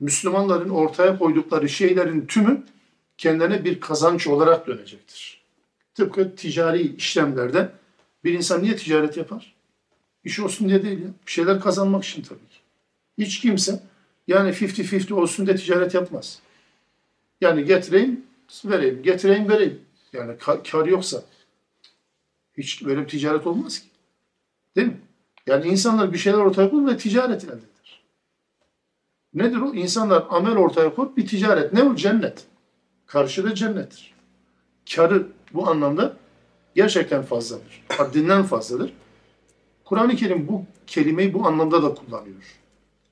Müslümanların 0.00 0.70
ortaya 0.70 1.18
koydukları 1.18 1.68
şeylerin 1.68 2.26
tümü 2.26 2.62
kendine 3.18 3.64
bir 3.64 3.80
kazanç 3.80 4.26
olarak 4.26 4.66
dönecektir. 4.66 5.42
Tıpkı 5.94 6.36
ticari 6.36 6.96
işlemlerde 6.96 7.72
bir 8.24 8.32
insan 8.32 8.62
niye 8.62 8.76
ticaret 8.76 9.16
yapar? 9.16 9.54
İş 10.24 10.40
olsun 10.40 10.68
diye 10.68 10.82
değil 10.82 11.00
ya. 11.00 11.08
Bir 11.26 11.32
şeyler 11.32 11.60
kazanmak 11.60 12.04
için 12.04 12.22
tabii 12.22 12.48
ki. 12.48 12.58
Hiç 13.18 13.40
kimse 13.40 13.82
yani 14.28 14.50
50-50 14.50 15.14
olsun 15.14 15.46
diye 15.46 15.56
ticaret 15.56 15.94
yapmaz. 15.94 16.40
Yani 17.40 17.64
getireyim, 17.64 18.24
vereyim, 18.64 19.02
getireyim, 19.02 19.48
vereyim. 19.48 19.80
Yani 20.12 20.38
kar 20.70 20.86
yoksa 20.86 21.22
hiç 22.58 22.84
böyle 22.84 23.00
bir 23.00 23.08
ticaret 23.08 23.46
olmaz 23.46 23.78
ki. 23.78 23.86
Değil 24.76 24.86
mi? 24.86 25.00
Yani 25.46 25.68
insanlar 25.68 26.12
bir 26.12 26.18
şeyler 26.18 26.38
ortaya 26.38 26.70
koyar 26.70 26.86
ve 26.86 26.96
ticaret 26.96 27.44
elde 27.44 27.52
eder. 27.52 28.02
Nedir 29.34 29.56
o? 29.56 29.74
İnsanlar 29.74 30.24
amel 30.30 30.56
ortaya 30.56 30.94
koyup 30.94 31.16
bir 31.16 31.26
ticaret. 31.26 31.72
Ne 31.72 31.82
o? 31.82 31.94
Cennet. 31.94 32.46
Karşılığı 33.06 33.54
cennettir. 33.54 34.14
Karı 34.94 35.26
bu 35.52 35.68
anlamda 35.68 36.16
gerçekten 36.74 37.22
fazladır. 37.22 37.84
Haddinden 37.88 38.42
fazladır. 38.42 38.92
Kur'an-ı 39.84 40.16
Kerim 40.16 40.48
bu 40.48 40.64
kelimeyi 40.86 41.34
bu 41.34 41.46
anlamda 41.46 41.82
da 41.82 41.94
kullanıyor. 41.94 42.58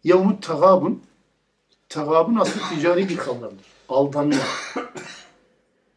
Yavmut 0.05 0.43
tagabun 0.43 1.03
tagabun 1.89 2.37
aslında 2.37 2.69
ticari 2.69 3.09
bir 3.09 3.17
kavramdır. 3.17 3.67
Aldanma. 3.89 4.37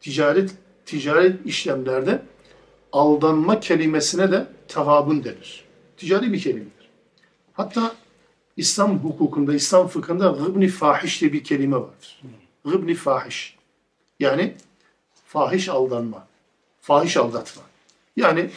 Ticaret 0.00 0.50
ticaret 0.86 1.46
işlemlerde 1.46 2.22
aldanma 2.92 3.60
kelimesine 3.60 4.32
de 4.32 4.46
tagabun 4.68 5.24
denir. 5.24 5.64
Ticari 5.96 6.32
bir 6.32 6.40
kelimedir. 6.40 6.90
Hatta 7.52 7.92
İslam 8.56 8.98
hukukunda, 8.98 9.54
İslam 9.54 9.88
fıkhında 9.88 10.28
gıbni 10.28 10.68
fahiş 10.68 11.20
diye 11.20 11.32
bir 11.32 11.44
kelime 11.44 11.76
vardır. 11.76 12.22
Gıbni 12.64 12.94
fahiş. 12.94 13.56
Yani 14.20 14.54
fahiş 15.26 15.68
aldanma. 15.68 16.26
Fahiş 16.82 17.16
aldatma. 17.16 17.62
Yani 18.16 18.50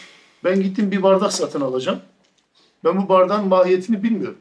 ben 0.44 0.62
gittim 0.62 0.92
bir 0.92 1.04
bardak 1.04 1.34
satın 1.34 1.62
alacağım. 1.62 2.00
Ben 2.84 2.98
bu 3.02 3.10
bardağın 3.10 3.48
mahiyetini 3.48 4.04
bilmiyorum. 4.04 4.38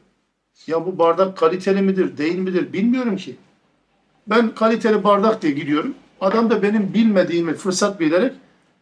Ya 0.67 0.85
bu 0.85 0.97
bardak 0.97 1.37
kaliteli 1.37 1.81
midir, 1.81 2.17
değil 2.17 2.37
midir 2.37 2.73
bilmiyorum 2.73 3.15
ki. 3.15 3.35
Ben 4.27 4.55
kaliteli 4.55 5.03
bardak 5.03 5.41
diye 5.41 5.53
gidiyorum. 5.53 5.95
Adam 6.21 6.49
da 6.49 6.63
benim 6.63 6.93
bilmediğimi 6.93 7.53
fırsat 7.53 7.99
bilerek 7.99 8.33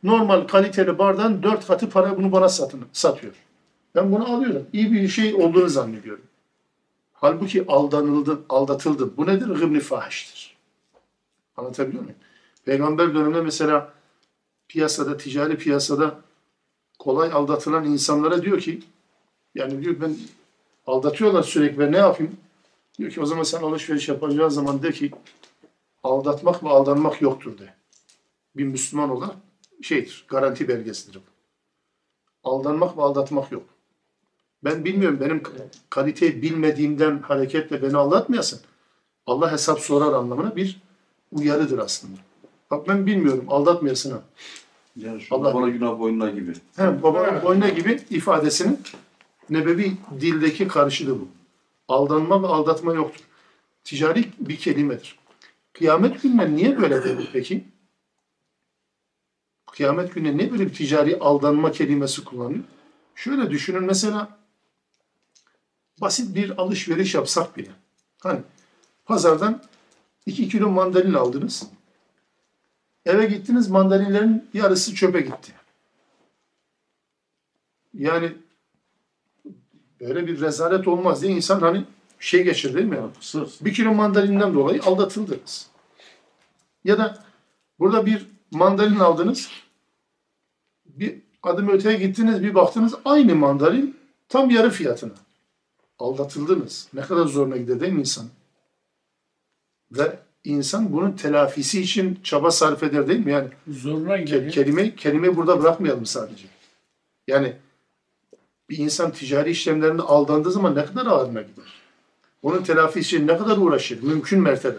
normal 0.03 0.47
kaliteli 0.47 0.97
bardağın 0.97 1.43
dört 1.43 1.67
katı 1.67 1.89
para 1.89 2.17
bunu 2.17 2.31
bana 2.31 2.49
satın, 2.49 2.85
satıyor. 2.93 3.33
Ben 3.95 4.11
bunu 4.11 4.33
alıyorum. 4.33 4.67
İyi 4.73 4.91
bir 4.91 5.07
şey 5.07 5.33
olduğunu 5.33 5.69
zannediyorum. 5.69 6.23
Halbuki 7.13 7.65
aldanıldım, 7.67 8.45
aldatıldım. 8.49 9.13
Bu 9.17 9.27
nedir? 9.27 9.47
Gıbni 9.47 9.79
fahiştir. 9.79 10.55
Anlatabiliyor 11.57 12.03
muyum? 12.03 12.17
Peygamber 12.65 13.13
döneminde 13.13 13.41
mesela 13.41 13.93
piyasada, 14.67 15.17
ticari 15.17 15.57
piyasada 15.57 16.19
kolay 16.99 17.31
aldatılan 17.33 17.85
insanlara 17.85 18.43
diyor 18.43 18.59
ki 18.59 18.83
yani 19.55 19.83
diyor 19.83 19.95
ben 20.01 20.15
aldatıyorlar 20.87 21.43
sürekli 21.43 21.79
ben 21.79 21.91
ne 21.91 21.97
yapayım? 21.97 22.37
Diyor 22.97 23.11
ki 23.11 23.21
o 23.21 23.25
zaman 23.25 23.43
sen 23.43 23.63
alışveriş 23.63 24.09
yapacağın 24.09 24.49
zaman 24.49 24.83
de 24.83 24.91
ki 24.91 25.11
aldatmak 26.03 26.63
ve 26.63 26.69
aldanmak 26.69 27.21
yoktur 27.21 27.57
de. 27.57 27.73
Bir 28.55 28.63
Müslüman 28.63 29.09
olarak 29.09 29.35
şeydir, 29.81 30.25
garanti 30.27 30.67
belgesidir. 30.67 31.21
Aldanmak 32.43 32.97
ve 32.97 33.01
aldatmak 33.01 33.51
yok. 33.51 33.63
Ben 34.63 34.85
bilmiyorum 34.85 35.19
benim 35.21 35.43
kaliteyi 35.89 36.41
bilmediğimden 36.41 37.19
hareketle 37.19 37.81
beni 37.81 37.97
aldatmayasın. 37.97 38.61
Allah 39.25 39.51
hesap 39.51 39.79
sorar 39.79 40.13
anlamına 40.13 40.55
bir 40.55 40.81
uyarıdır 41.31 41.77
aslında. 41.77 42.17
Bak 42.73 42.87
ben 42.87 43.05
bilmiyorum 43.05 43.45
aldatmayasın 43.47 44.11
ha. 44.11 44.21
Yani 44.95 45.21
şu 45.21 45.35
Allah- 45.35 45.53
bana 45.53 45.69
günah 45.69 45.99
boynuna 45.99 46.29
gibi. 46.29 46.53
He, 46.75 47.03
babanın 47.03 47.43
boyuna 47.43 47.69
gibi 47.69 47.99
ifadesinin 48.09 48.79
nebevi 49.49 49.91
dildeki 50.19 50.67
karşılığı 50.67 51.19
bu. 51.19 51.27
Aldanma 51.87 52.43
ve 52.43 52.47
aldatma 52.47 52.93
yoktur. 52.93 53.21
Ticari 53.83 54.25
bir 54.39 54.57
kelimedir. 54.57 55.19
Kıyamet 55.73 56.21
gününe 56.21 56.55
niye 56.55 56.81
böyle 56.81 57.03
dedi 57.03 57.27
peki? 57.33 57.63
Kıyamet 59.71 60.13
gününe 60.13 60.37
niye 60.37 60.51
böyle 60.51 60.65
bir 60.65 60.73
ticari 60.73 61.19
aldanma 61.19 61.71
kelimesi 61.71 62.23
kullanıyor? 62.23 62.63
Şöyle 63.15 63.49
düşünün 63.49 63.83
mesela 63.83 64.37
basit 66.01 66.35
bir 66.35 66.61
alışveriş 66.61 67.15
yapsak 67.15 67.57
bile. 67.57 67.69
Hani 68.19 68.39
pazardan 69.05 69.63
2 70.25 70.49
kilo 70.49 70.69
mandalina 70.69 71.19
aldınız. 71.19 71.67
Eve 73.05 73.25
gittiniz 73.25 73.69
mandalinlerin 73.69 74.49
yarısı 74.53 74.95
çöpe 74.95 75.21
gitti. 75.21 75.53
Yani 77.93 78.33
böyle 79.99 80.27
bir 80.27 80.41
rezalet 80.41 80.87
olmaz 80.87 81.21
diye 81.21 81.31
insan 81.31 81.59
hani 81.59 81.85
şey 82.19 82.43
geçirir 82.43 82.73
değil 82.73 82.85
mi? 82.85 82.99
Sırf 83.19 83.65
Bir 83.65 83.73
kilo 83.73 83.93
mandalinden 83.93 84.53
dolayı 84.53 84.83
aldatıldınız. 84.83 85.69
Ya 86.83 86.97
da 86.97 87.23
burada 87.79 88.05
bir 88.05 88.27
mandalin 88.51 88.99
aldınız. 88.99 89.49
Bir 90.85 91.21
adım 91.43 91.69
öteye 91.69 91.97
gittiniz 91.97 92.43
bir 92.43 92.55
baktınız 92.55 92.95
aynı 93.05 93.35
mandalin 93.35 93.97
tam 94.29 94.49
yarı 94.49 94.69
fiyatına. 94.69 95.13
Aldatıldınız. 95.99 96.87
Ne 96.93 97.01
kadar 97.01 97.25
zoruna 97.25 97.57
gider 97.57 97.79
değil 97.79 97.93
mi 97.93 97.99
insan? 97.99 98.25
Ve 99.91 100.19
insan 100.43 100.93
bunun 100.93 101.11
telafisi 101.11 101.81
için 101.81 102.19
çaba 102.23 102.51
sarf 102.51 102.83
eder 102.83 103.07
değil 103.07 103.25
mi? 103.25 103.31
Yani 103.31 103.47
Zoruna 103.67 104.17
geliyor. 104.17 104.51
kelime 104.51 104.95
kelimeyi 104.95 105.35
burada 105.35 105.61
bırakmayalım 105.61 106.05
sadece. 106.05 106.47
Yani 107.27 107.53
bir 108.69 108.77
insan 108.77 109.11
ticari 109.11 109.49
işlemlerinde 109.49 110.01
aldandığı 110.01 110.51
zaman 110.51 110.75
ne 110.75 110.85
kadar 110.85 111.05
ağırına 111.05 111.41
gider? 111.41 111.65
Onun 112.41 112.63
telafisi 112.63 113.15
için 113.15 113.27
ne 113.27 113.37
kadar 113.37 113.57
uğraşır? 113.57 114.03
Mümkün 114.03 114.41
mertebe. 114.41 114.77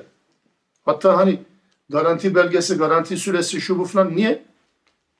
Hatta 0.85 1.17
hani 1.17 1.41
garanti 1.89 2.35
belgesi, 2.35 2.77
garanti 2.77 3.17
süresi 3.17 3.61
şu 3.61 3.79
bu 3.79 3.85
falan 3.85 4.17
niye? 4.17 4.45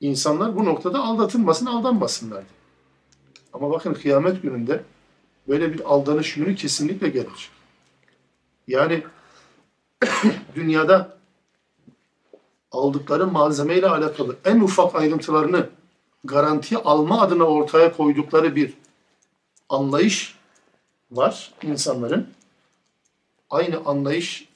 İnsanlar 0.01 0.57
bu 0.57 0.65
noktada 0.65 0.99
aldatılmasın, 0.99 1.67
aldanmasınlar 1.67 2.39
diye. 2.41 2.59
Ama 3.53 3.71
bakın 3.71 3.95
kıyamet 3.95 4.43
gününde 4.43 4.83
böyle 5.49 5.73
bir 5.73 5.81
aldanış 5.81 6.35
günü 6.35 6.55
kesinlikle 6.55 7.09
gelecek. 7.09 7.51
Yani 8.69 9.03
dünyada 10.55 11.19
aldıkları 12.73 13.27
malzemeyle 13.27 13.89
alakalı 13.89 14.37
en 14.45 14.61
ufak 14.61 14.95
ayrıntılarını 14.95 15.69
garanti 16.25 16.77
alma 16.77 17.21
adına 17.21 17.45
ortaya 17.45 17.93
koydukları 17.93 18.57
bir 18.57 18.75
anlayış 19.69 20.35
var 21.11 21.55
insanların. 21.63 22.29
Aynı 23.51 23.81
anlayış 23.85 24.49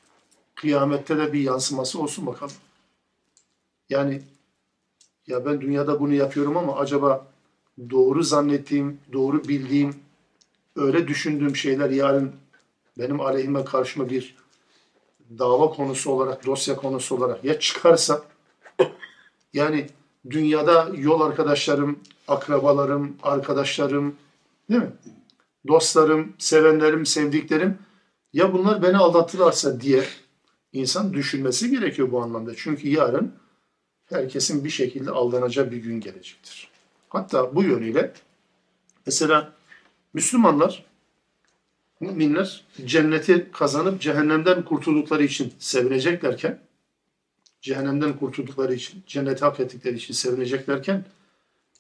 kıyamette 0.55 1.19
de 1.19 1.33
bir 1.33 1.41
yansıması 1.41 2.01
olsun 2.01 2.27
bakalım. 2.27 2.55
Yani 3.89 4.23
ya 5.27 5.47
ben 5.47 5.61
dünyada 5.61 6.01
bunu 6.01 6.15
yapıyorum 6.15 6.57
ama 6.57 6.77
acaba 6.77 7.27
doğru 7.91 8.23
zannettiğim, 8.23 9.01
doğru 9.13 9.45
bildiğim, 9.45 9.97
öyle 10.77 11.09
düşündüğüm 11.09 11.57
şeyler 11.57 11.91
yarın 11.91 12.33
benim 12.99 13.21
aleyhime 13.21 13.65
karşıma 13.65 14.11
bir 14.11 14.37
dava 15.39 15.71
konusu 15.71 16.11
olarak, 16.11 16.47
dosya 16.47 16.77
konusu 16.77 17.17
olarak 17.17 17.45
ya 17.45 17.59
çıkarsa 17.59 18.23
yani 19.53 19.87
dünyada 20.31 20.91
yol 20.97 21.21
arkadaşlarım, 21.21 21.99
akrabalarım, 22.29 23.17
arkadaşlarım, 23.23 24.17
değil 24.71 24.83
mi? 24.83 24.93
Dostlarım, 25.69 26.33
sevenlerim, 26.39 27.07
sevdiklerim 27.07 27.79
ya 28.33 28.53
bunlar 28.53 28.83
beni 28.83 28.97
aldattılarsa 28.97 29.81
diye 29.81 30.05
insan 30.73 31.13
düşünmesi 31.13 31.71
gerekiyor 31.71 32.13
bu 32.13 32.23
anlamda. 32.23 32.53
Çünkü 32.57 32.89
yarın 32.89 33.35
herkesin 34.07 34.65
bir 34.65 34.71
şekilde 34.71 35.11
aldanacağı 35.11 35.71
bir 35.71 35.77
gün 35.77 36.01
gelecektir. 36.01 36.69
Hatta 37.09 37.55
bu 37.55 37.63
yönüyle 37.63 38.13
mesela 39.07 39.53
Müslümanlar 40.15 40.85
müminler 42.01 42.65
cenneti 42.85 43.49
kazanıp 43.53 44.01
cehennemden 44.01 44.65
kurtuldukları 44.65 45.25
için 45.25 45.53
sevineceklerken, 45.59 46.61
cehennemden 47.61 48.17
kurtuldukları 48.17 48.75
için, 48.75 49.03
cenneti 49.07 49.45
hak 49.45 49.61
ettikleri 49.61 49.97
için 49.97 50.15
sevineceklerken, 50.15 51.05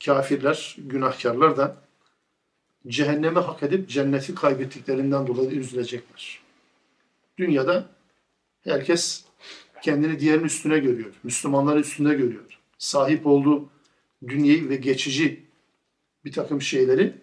kafirler, 0.04 0.76
günahkarlar 0.78 1.56
da 1.56 1.76
cehennemi 2.86 3.38
hak 3.38 3.62
edip 3.62 3.88
cenneti 3.88 4.34
kaybettiklerinden 4.34 5.26
dolayı 5.26 5.50
üzülecekler. 5.50 6.40
Dünyada 7.38 7.88
herkes 8.64 9.24
kendini 9.82 10.20
diğerinin 10.20 10.44
üstüne 10.44 10.78
görüyor. 10.78 11.10
Müslümanların 11.22 11.80
üstünde 11.80 12.14
görüyor. 12.14 12.58
Sahip 12.78 13.26
olduğu 13.26 13.68
dünyevi 14.28 14.70
ve 14.70 14.76
geçici 14.76 15.44
bir 16.24 16.32
takım 16.32 16.62
şeyleri 16.62 17.14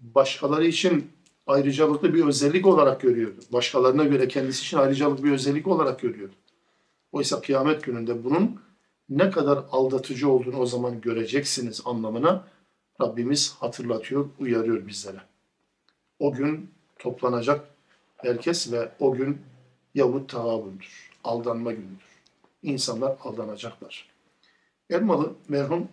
başkaları 0.00 0.66
için 0.66 1.10
ayrıcalıklı 1.46 2.14
bir 2.14 2.24
özellik 2.24 2.66
olarak 2.66 3.00
görüyordu. 3.00 3.40
Başkalarına 3.52 4.04
göre 4.04 4.28
kendisi 4.28 4.62
için 4.62 4.76
ayrıcalıklı 4.76 5.24
bir 5.24 5.32
özellik 5.32 5.66
olarak 5.66 6.00
görüyordu. 6.00 6.34
Oysa 7.12 7.40
kıyamet 7.40 7.82
gününde 7.82 8.24
bunun 8.24 8.60
ne 9.08 9.30
kadar 9.30 9.64
aldatıcı 9.70 10.30
olduğunu 10.30 10.56
o 10.56 10.66
zaman 10.66 11.00
göreceksiniz 11.00 11.82
anlamına 11.84 12.48
Rabbimiz 13.00 13.54
hatırlatıyor, 13.58 14.28
uyarıyor 14.38 14.86
bizlere. 14.86 15.20
O 16.18 16.32
gün 16.32 16.70
toplanacak 16.98 17.68
herkes 18.16 18.72
ve 18.72 18.92
o 19.00 19.12
gün 19.12 19.38
Yahut 19.94 20.30
tahavündür. 20.30 21.10
Aldanma 21.24 21.72
günüdür. 21.72 22.04
İnsanlar 22.62 23.16
aldanacaklar. 23.20 24.08
Elmalı 24.90 25.32
merhum 25.48 25.88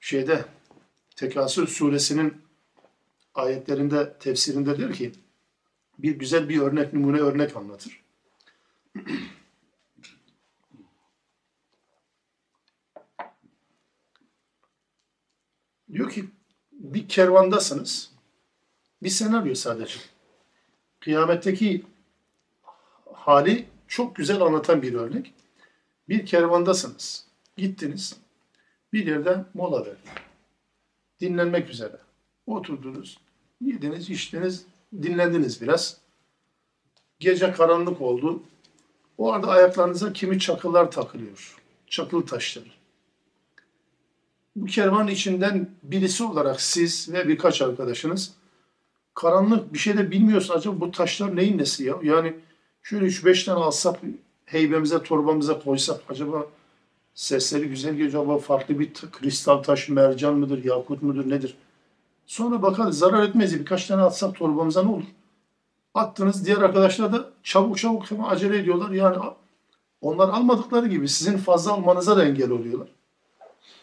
şeyde 0.00 0.44
Tekasür 1.16 1.66
suresinin 1.66 2.42
ayetlerinde, 3.38 4.16
tefsirinde 4.20 4.76
diyor 4.76 4.92
ki 4.92 5.12
bir 5.98 6.18
güzel 6.18 6.48
bir 6.48 6.60
örnek, 6.60 6.92
numune 6.92 7.18
örnek 7.18 7.56
anlatır. 7.56 8.02
diyor 15.92 16.10
ki 16.10 16.24
bir 16.72 17.08
kervandasınız. 17.08 18.10
Bir 19.02 19.08
senaryo 19.08 19.54
sadece. 19.54 19.98
Kıyametteki 21.00 21.84
hali 23.14 23.66
çok 23.88 24.16
güzel 24.16 24.40
anlatan 24.40 24.82
bir 24.82 24.94
örnek. 24.94 25.34
Bir 26.08 26.26
kervandasınız. 26.26 27.26
Gittiniz. 27.56 28.16
Bir 28.92 29.06
yerde 29.06 29.44
mola 29.54 29.80
verdiniz. 29.80 30.10
Dinlenmek 31.20 31.70
üzere. 31.70 31.96
Oturdunuz. 32.46 33.18
Yediniz, 33.60 34.10
içtiniz, 34.10 34.66
dinlendiniz 35.02 35.62
biraz. 35.62 35.96
Gece 37.18 37.52
karanlık 37.52 38.00
oldu. 38.00 38.42
O 39.18 39.32
arada 39.32 39.48
ayaklarınıza 39.48 40.12
kimi 40.12 40.38
çakıllar 40.38 40.90
takılıyor. 40.90 41.56
Çakıl 41.86 42.22
taşları. 42.26 42.64
Bu 44.56 44.66
kervan 44.66 45.08
içinden 45.08 45.70
birisi 45.82 46.24
olarak 46.24 46.60
siz 46.60 47.12
ve 47.12 47.28
birkaç 47.28 47.62
arkadaşınız 47.62 48.32
karanlık 49.16 49.72
bir 49.72 49.78
şey 49.78 49.98
de 49.98 50.10
bilmiyorsun. 50.10 50.54
Acaba 50.54 50.80
bu 50.80 50.90
taşlar 50.90 51.36
neyin 51.36 51.58
nesi 51.58 51.84
ya? 51.84 51.96
Yani 52.02 52.34
şöyle 52.82 53.06
3-5 53.06 53.44
tane 53.44 53.58
alsak 53.58 54.00
heybemize, 54.44 55.02
torbamıza 55.02 55.58
koysak 55.58 56.00
acaba 56.08 56.46
sesleri 57.14 57.68
güzel 57.68 57.92
geliyor. 57.92 58.08
Acaba 58.08 58.38
farklı 58.38 58.78
bir 58.78 58.92
kristal 59.12 59.62
taş, 59.62 59.88
mercan 59.88 60.34
mıdır, 60.34 60.64
yakut 60.64 61.02
mudur, 61.02 61.30
nedir? 61.30 61.56
Sonra 62.26 62.62
bakarız 62.62 62.98
zarar 62.98 63.22
etmez. 63.22 63.60
Birkaç 63.60 63.86
tane 63.86 64.02
atsak 64.02 64.34
torbamıza 64.34 64.82
ne 64.82 64.90
olur? 64.90 65.04
Attınız. 65.94 66.46
Diğer 66.46 66.56
arkadaşlar 66.56 67.12
da 67.12 67.30
çabuk 67.42 67.78
çabuk 67.78 68.10
hemen 68.10 68.24
acele 68.24 68.58
ediyorlar. 68.58 68.90
Yani 68.90 69.16
onlar 70.00 70.28
almadıkları 70.28 70.86
gibi 70.86 71.08
sizin 71.08 71.38
fazla 71.38 71.72
almanıza 71.72 72.16
da 72.16 72.24
engel 72.24 72.50
oluyorlar. 72.50 72.88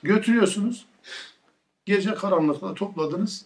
Götürüyorsunuz. 0.03 0.85
Gece 1.85 2.13
karanlıkta 2.13 2.73
topladınız. 2.73 3.45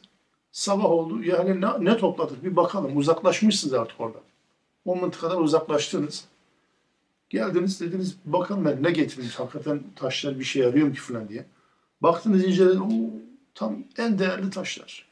Sabah 0.52 0.86
oldu. 0.86 1.24
Yani 1.24 1.62
ne, 1.62 1.68
ne 1.80 1.98
topladık 1.98 2.44
bir 2.44 2.56
bakalım. 2.56 2.98
Uzaklaşmışsınız 2.98 3.74
artık 3.74 4.02
oradan. 4.02 4.22
O 4.86 4.96
mıntıkadan 4.96 5.42
uzaklaştınız. 5.42 6.26
Geldiniz 7.30 7.82
dediniz 7.82 8.18
bakalım 8.26 8.66
ben 8.66 8.84
ne 8.84 8.92
getirmiş 8.92 9.40
hakikaten 9.40 9.84
taşlar 9.96 10.40
bir 10.40 10.44
şey 10.44 10.64
yarıyor 10.64 10.88
mu 10.88 10.94
ki 10.94 11.00
falan 11.00 11.30
diye. 11.30 11.46
Baktınız 12.02 12.44
incelediniz. 12.44 13.12
Tam 13.58 13.84
en 13.98 14.20
değerli 14.20 14.50
taşlar. 14.50 15.06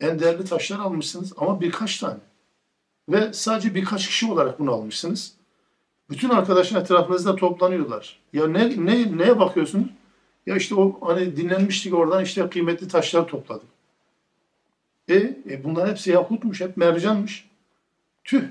En 0.00 0.18
değerli 0.18 0.44
taşlar 0.44 0.78
almışsınız 0.78 1.32
ama 1.36 1.60
birkaç 1.60 1.98
tane. 1.98 2.18
Ve 3.08 3.32
sadece 3.32 3.74
birkaç 3.74 4.06
kişi 4.06 4.32
olarak 4.32 4.58
bunu 4.58 4.72
almışsınız. 4.72 5.34
Bütün 6.10 6.28
arkadaşlar 6.28 6.80
etrafınızda 6.80 7.36
toplanıyorlar. 7.36 8.18
Ya 8.32 8.46
ne, 8.46 8.84
ne, 8.84 9.18
neye 9.18 9.38
bakıyorsunuz? 9.38 9.86
Ya 10.46 10.56
işte 10.56 10.74
o 10.74 10.98
hani 11.00 11.36
dinlenmiştik 11.36 11.94
oradan 11.94 12.24
işte 12.24 12.50
kıymetli 12.50 12.88
taşlar 12.88 13.28
topladım. 13.28 13.68
E, 15.08 15.14
e 15.50 15.64
bunlar 15.64 15.90
hepsi 15.90 16.10
yakutmuş, 16.10 16.60
hep 16.60 16.76
mercanmış. 16.76 17.48
Tüh, 18.24 18.42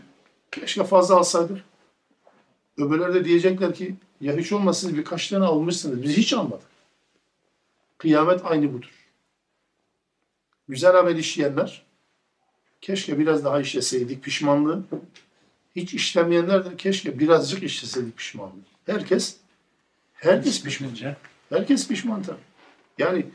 keşke 0.52 0.84
fazla 0.84 1.16
alsaydık. 1.16 1.58
Öbürleri 2.78 3.14
de 3.14 3.26
diyecekler 3.26 3.74
ki 3.74 3.96
ya 4.22 4.38
hiç 4.38 4.52
olmazsa 4.52 4.94
birkaç 4.94 5.28
tane 5.28 5.46
almışsınız. 5.46 6.04
Biz 6.04 6.18
hiç 6.18 6.34
almadık. 6.34 6.69
Kıyamet 8.00 8.46
aynı 8.46 8.74
budur. 8.74 8.90
Güzel 10.68 11.00
amel 11.00 11.18
işleyenler 11.18 11.86
keşke 12.82 13.20
biraz 13.20 13.46
daha 13.46 13.62
işleseydik 13.62 14.24
pişmanlığı. 14.24 14.84
Hiç 15.76 15.94
işlemeyenler 15.94 16.66
de 16.66 16.78
keşke 16.78 17.20
birazcık 17.20 17.64
işleseydik 17.64 18.18
pişmanlığı. 18.18 18.62
Herkes 18.86 19.38
herkes 20.14 20.64
pişman. 20.64 20.92
Herkes 21.50 21.88
pişman 21.88 22.24
tabii. 22.24 22.38
Yani 22.98 23.26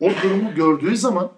o 0.00 0.10
durumu 0.22 0.54
gördüğü 0.54 0.96
zaman, 0.96 1.32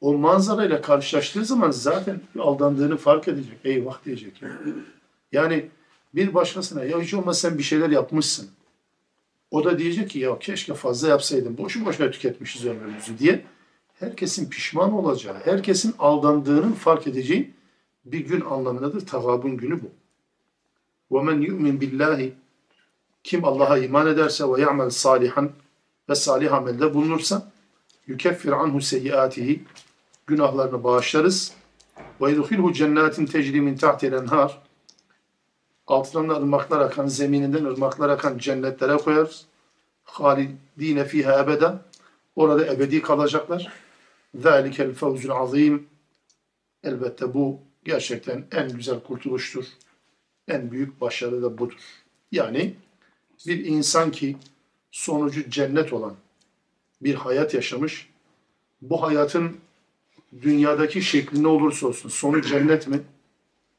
o 0.00 0.14
manzarayla 0.14 0.82
karşılaştığı 0.82 1.44
zaman 1.44 1.70
zaten 1.70 2.20
aldandığını 2.38 2.96
fark 2.96 3.28
edecek. 3.28 3.58
Eyvah 3.64 4.04
diyecek. 4.04 4.42
Yani 5.32 5.68
bir 6.14 6.34
başkasına 6.34 6.84
ya 6.84 7.00
hiç 7.00 7.14
olmazsa 7.14 7.48
sen 7.48 7.58
bir 7.58 7.62
şeyler 7.62 7.90
yapmışsın. 7.90 8.50
O 9.51 9.63
da 9.63 9.79
diyecek 9.79 10.09
ki 10.09 10.19
ya 10.19 10.39
keşke 10.39 10.73
fazla 10.73 11.07
yapsaydım. 11.07 11.57
Boşu 11.57 11.85
boşuna 11.85 12.11
tüketmişiz 12.11 12.65
ömrümüzü 12.65 13.17
diye. 13.19 13.45
Herkesin 13.93 14.49
pişman 14.49 14.93
olacağı, 14.93 15.35
herkesin 15.45 15.95
aldandığının 15.99 16.71
fark 16.71 17.07
edeceği 17.07 17.53
bir 18.05 18.19
gün 18.19 18.41
anlamındadır. 18.41 19.05
Tagabun 19.05 19.57
günü 19.57 19.79
bu. 19.83 19.89
وَمَنْ 21.11 21.45
يُؤْمِنْ 21.47 21.79
بِاللّٰهِ 21.79 22.31
Kim 23.23 23.45
Allah'a 23.45 23.77
iman 23.77 24.07
ederse 24.07 24.43
ve 24.43 24.61
ya'mel 24.61 24.89
salihan 24.89 25.51
ve 26.09 26.15
salih 26.15 26.53
amelde 26.53 26.93
bulunursa 26.93 27.51
yukeffir 28.07 28.51
anhu 28.51 28.81
seyyiatihi 28.81 29.63
günahlarını 30.27 30.83
bağışlarız. 30.83 31.53
Ve 32.21 32.31
yedhilhu 32.31 32.73
cennetin 32.73 33.25
tecri 33.25 33.61
min 33.61 33.77
tahti'l 33.77 34.13
enhar 34.13 34.61
altından 35.90 36.28
da 36.28 36.36
ırmaklar 36.36 36.80
akan, 36.80 37.06
zemininden 37.06 37.64
ırmaklar 37.64 38.08
akan 38.08 38.38
cennetlere 38.38 38.96
koyarız. 38.96 39.46
Halidine 40.04 41.04
fiha 41.04 41.42
ebeden 41.42 41.78
orada 42.36 42.66
ebedi 42.66 43.02
kalacaklar. 43.02 43.72
Zalikel 44.34 44.94
fevzul 44.94 45.30
azim 45.30 45.88
elbette 46.82 47.34
bu 47.34 47.58
gerçekten 47.84 48.44
en 48.52 48.68
güzel 48.72 49.00
kurtuluştur. 49.00 49.64
En 50.48 50.70
büyük 50.70 51.00
başarı 51.00 51.42
da 51.42 51.58
budur. 51.58 51.78
Yani 52.32 52.74
bir 53.46 53.64
insan 53.64 54.10
ki 54.10 54.36
sonucu 54.90 55.50
cennet 55.50 55.92
olan 55.92 56.14
bir 57.02 57.14
hayat 57.14 57.54
yaşamış, 57.54 58.08
bu 58.82 59.02
hayatın 59.02 59.56
dünyadaki 60.42 61.02
şekli 61.02 61.42
ne 61.42 61.48
olursa 61.48 61.86
olsun 61.86 62.08
sonu 62.08 62.42
cennet 62.42 62.88
mi? 62.88 63.00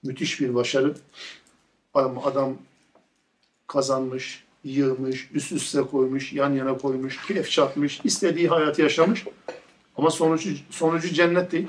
Müthiş 0.03 0.41
bir 0.41 0.55
başarı. 0.55 0.95
Adam, 1.93 2.17
adam 2.25 2.57
kazanmış, 3.67 4.43
yığmış, 4.63 5.29
üst 5.33 5.51
üste 5.51 5.81
koymuş, 5.81 6.33
yan 6.33 6.53
yana 6.53 6.77
koymuş, 6.77 7.27
keyif 7.27 7.51
çatmış, 7.51 8.01
istediği 8.03 8.47
hayatı 8.47 8.81
yaşamış. 8.81 9.25
Ama 9.95 10.09
sonucu, 10.09 10.49
sonucu 10.69 11.09
cennet 11.09 11.51
değil. 11.51 11.67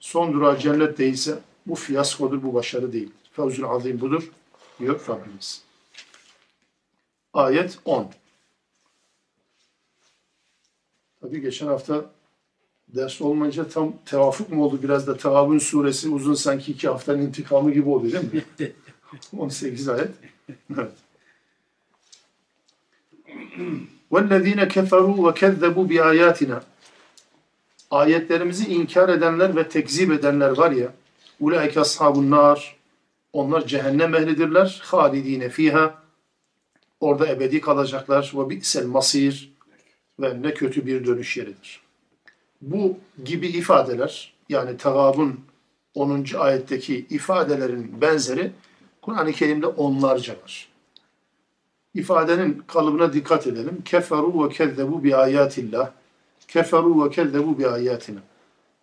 Son 0.00 0.32
durağı 0.32 0.58
cennet 0.58 0.98
değilse 0.98 1.38
bu 1.66 1.74
fiyaskodur, 1.74 2.42
bu 2.42 2.54
başarı 2.54 2.92
değil. 2.92 3.10
Fevzül 3.32 3.64
azim 3.64 4.00
budur 4.00 4.30
diyor 4.78 5.00
Rabbimiz. 5.08 5.62
Ayet 7.32 7.78
10. 7.84 8.10
Tabii 11.20 11.40
geçen 11.40 11.66
hafta 11.66 12.10
ders 12.88 13.22
olmayınca 13.22 13.68
tam 13.68 13.92
tevafuk 14.04 14.52
mu 14.52 14.64
oldu? 14.64 14.82
Biraz 14.82 15.06
da 15.06 15.16
Tehavün 15.16 15.58
suresi 15.58 16.08
uzun 16.08 16.34
sanki 16.34 16.72
iki 16.72 16.88
haftanın 16.88 17.22
intikamı 17.22 17.72
gibi 17.72 17.88
oldu 17.88 18.12
değil 18.12 18.34
mi? 18.58 18.72
18 19.37 19.89
ayet. 19.89 20.11
Evet. 20.77 20.91
وَالَّذ۪ينَ 24.11 24.67
كَفَرُوا 24.67 25.17
وَكَذَّبُوا 25.25 25.87
بِآيَاتِنَا 25.89 26.61
Ayetlerimizi 27.91 28.65
inkar 28.67 29.09
edenler 29.09 29.55
ve 29.55 29.69
tekzip 29.69 30.11
edenler 30.11 30.57
var 30.57 30.71
ya, 30.71 30.93
اُولَٰئِكَ 31.41 31.73
أَصْحَابُ 31.73 32.15
النَّارِ 32.15 32.59
Onlar 33.33 33.67
cehennem 33.67 34.15
ehlidirler. 34.15 34.81
خَالِد۪ينَ 34.85 35.49
fiha 35.49 36.01
Orada 36.99 37.27
ebedi 37.27 37.61
kalacaklar. 37.61 38.31
Ve 38.35 38.49
bi'sel 38.49 38.85
masir 38.85 39.51
ve 40.19 40.41
ne 40.41 40.53
kötü 40.53 40.85
bir 40.85 41.05
dönüş 41.05 41.37
yeridir. 41.37 41.81
Bu 42.61 42.97
gibi 43.23 43.47
ifadeler 43.47 44.33
yani 44.49 44.77
Tegabun 44.77 45.39
10. 45.95 46.25
ayetteki 46.37 47.05
ifadelerin 47.09 48.01
benzeri 48.01 48.51
Kur'an-ı 49.06 49.32
Kerim'de 49.32 49.66
onlarca 49.66 50.32
var. 50.42 50.68
İfadenin 51.94 52.62
kalıbına 52.66 53.12
dikkat 53.12 53.46
edelim. 53.46 53.82
Keferu 53.84 54.44
ve 54.44 54.48
kezzebu 54.48 55.04
bi 55.04 55.16
ayatillah. 55.16 55.90
Keferu 56.48 57.04
ve 57.04 57.10
kezzebu 57.10 57.58
bi 57.58 57.68
ayatina. 57.68 58.18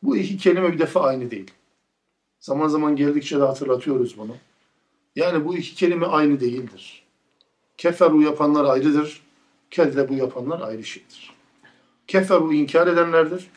Bu 0.03 0.17
iki 0.17 0.37
kelime 0.37 0.73
bir 0.73 0.79
defa 0.79 1.01
aynı 1.01 1.31
değil. 1.31 1.51
Zaman 2.39 2.67
zaman 2.67 2.95
geldikçe 2.95 3.39
de 3.39 3.43
hatırlatıyoruz 3.43 4.17
bunu. 4.17 4.35
Yani 5.15 5.45
bu 5.45 5.57
iki 5.57 5.75
kelime 5.75 6.05
aynı 6.05 6.39
değildir. 6.39 7.03
Keferu 7.77 8.21
yapanlar 8.21 8.65
ayrıdır. 8.65 9.21
Kezzebu 9.71 10.13
yapanlar 10.13 10.61
ayrı 10.61 10.83
şeydir. 10.83 11.33
Keferu 12.07 12.53
inkar 12.53 12.87
edenlerdir. 12.87 13.47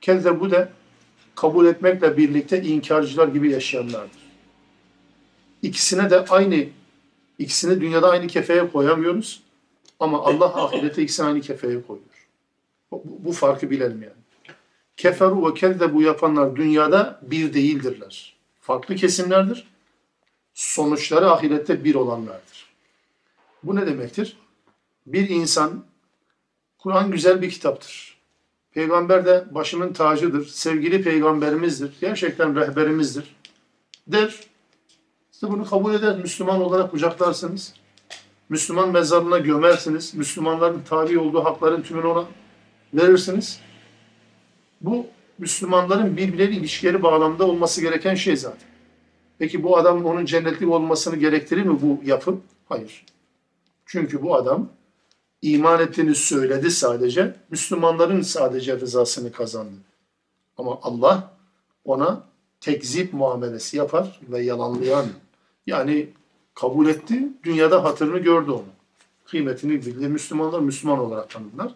Kezzebu 0.00 0.50
de 0.50 0.68
kabul 1.34 1.66
etmekle 1.66 2.16
birlikte 2.16 2.62
inkarcılar 2.62 3.28
gibi 3.28 3.50
yaşayanlardır. 3.50 4.23
İkisine 5.64 6.10
de 6.10 6.24
aynı, 6.24 6.66
ikisini 7.38 7.80
dünyada 7.80 8.10
aynı 8.10 8.26
kefeye 8.26 8.70
koyamıyoruz. 8.70 9.42
Ama 10.00 10.24
Allah 10.24 10.64
ahirete 10.64 11.02
ikisini 11.02 11.26
aynı 11.26 11.40
kefeye 11.40 11.82
koyuyor. 11.82 12.28
Bu, 12.90 13.02
bu 13.18 13.32
farkı 13.32 13.70
bilelim 13.70 14.02
yani. 14.02 14.14
Keferu 14.96 15.48
ve 15.48 15.54
kezzebu 15.54 16.02
yapanlar 16.02 16.56
dünyada 16.56 17.20
bir 17.22 17.54
değildirler. 17.54 18.36
Farklı 18.60 18.94
kesimlerdir. 18.96 19.68
Sonuçları 20.54 21.30
ahirette 21.30 21.84
bir 21.84 21.94
olanlardır. 21.94 22.66
Bu 23.62 23.76
ne 23.76 23.86
demektir? 23.86 24.36
Bir 25.06 25.28
insan, 25.28 25.84
Kur'an 26.78 27.10
güzel 27.10 27.42
bir 27.42 27.50
kitaptır. 27.50 28.18
Peygamber 28.72 29.26
de 29.26 29.44
başımın 29.50 29.92
tacıdır. 29.92 30.46
Sevgili 30.46 31.02
peygamberimizdir. 31.02 31.92
Gerçekten 32.00 32.56
rehberimizdir. 32.56 33.36
Der. 34.06 34.53
İşte 35.44 35.56
bunu 35.56 35.64
kabul 35.64 35.94
eder. 35.94 36.18
Müslüman 36.18 36.62
olarak 36.62 36.90
kucaklarsınız. 36.90 37.74
Müslüman 38.48 38.92
mezarına 38.92 39.38
gömersiniz. 39.38 40.14
Müslümanların 40.14 40.82
tabi 40.88 41.18
olduğu 41.18 41.44
hakların 41.44 41.82
tümünü 41.82 42.06
ona 42.06 42.24
verirsiniz. 42.94 43.60
Bu 44.80 45.06
Müslümanların 45.38 46.16
birbirleriyle 46.16 46.60
ilişkileri 46.60 47.02
bağlamında 47.02 47.44
olması 47.44 47.80
gereken 47.80 48.14
şey 48.14 48.36
zaten. 48.36 48.68
Peki 49.38 49.62
bu 49.62 49.76
adam 49.76 50.04
onun 50.04 50.24
cennetlik 50.24 50.70
olmasını 50.70 51.16
gerektirir 51.16 51.62
mi 51.62 51.78
bu 51.82 52.00
yapı? 52.04 52.38
Hayır. 52.68 53.04
Çünkü 53.86 54.22
bu 54.22 54.34
adam 54.34 54.68
iman 55.42 55.80
ettiğini 55.80 56.14
söyledi 56.14 56.70
sadece. 56.70 57.36
Müslümanların 57.50 58.20
sadece 58.20 58.80
rızasını 58.80 59.32
kazandı. 59.32 59.80
Ama 60.56 60.78
Allah 60.82 61.32
ona 61.84 62.22
tekzip 62.60 63.12
muamelesi 63.12 63.76
yapar 63.76 64.20
ve 64.28 64.42
yalanlayan 64.42 65.06
yani 65.66 66.08
kabul 66.54 66.86
etti, 66.86 67.28
dünyada 67.42 67.84
hatırını 67.84 68.18
gördü 68.18 68.50
onu. 68.50 68.64
Kıymetini 69.24 69.72
bildi. 69.72 70.08
Müslümanlar 70.08 70.60
Müslüman 70.60 70.98
olarak 70.98 71.30
tanıdılar. 71.30 71.74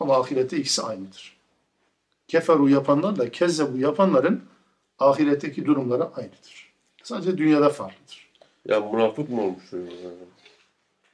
Ama 0.00 0.20
ahirette 0.20 0.56
ikisi 0.56 0.82
aynıdır. 0.82 1.36
Keferu 2.28 2.68
yapanlarla 2.68 3.30
kezzebu 3.30 3.78
yapanların 3.78 4.42
ahiretteki 4.98 5.66
durumları 5.66 6.04
aynıdır. 6.14 6.72
Sadece 7.02 7.38
dünyada 7.38 7.68
farklıdır. 7.70 8.28
Ya 8.68 8.80
münafık 8.80 9.30
mı 9.30 9.42
olmuş? 9.42 9.64
yani? 9.72 9.90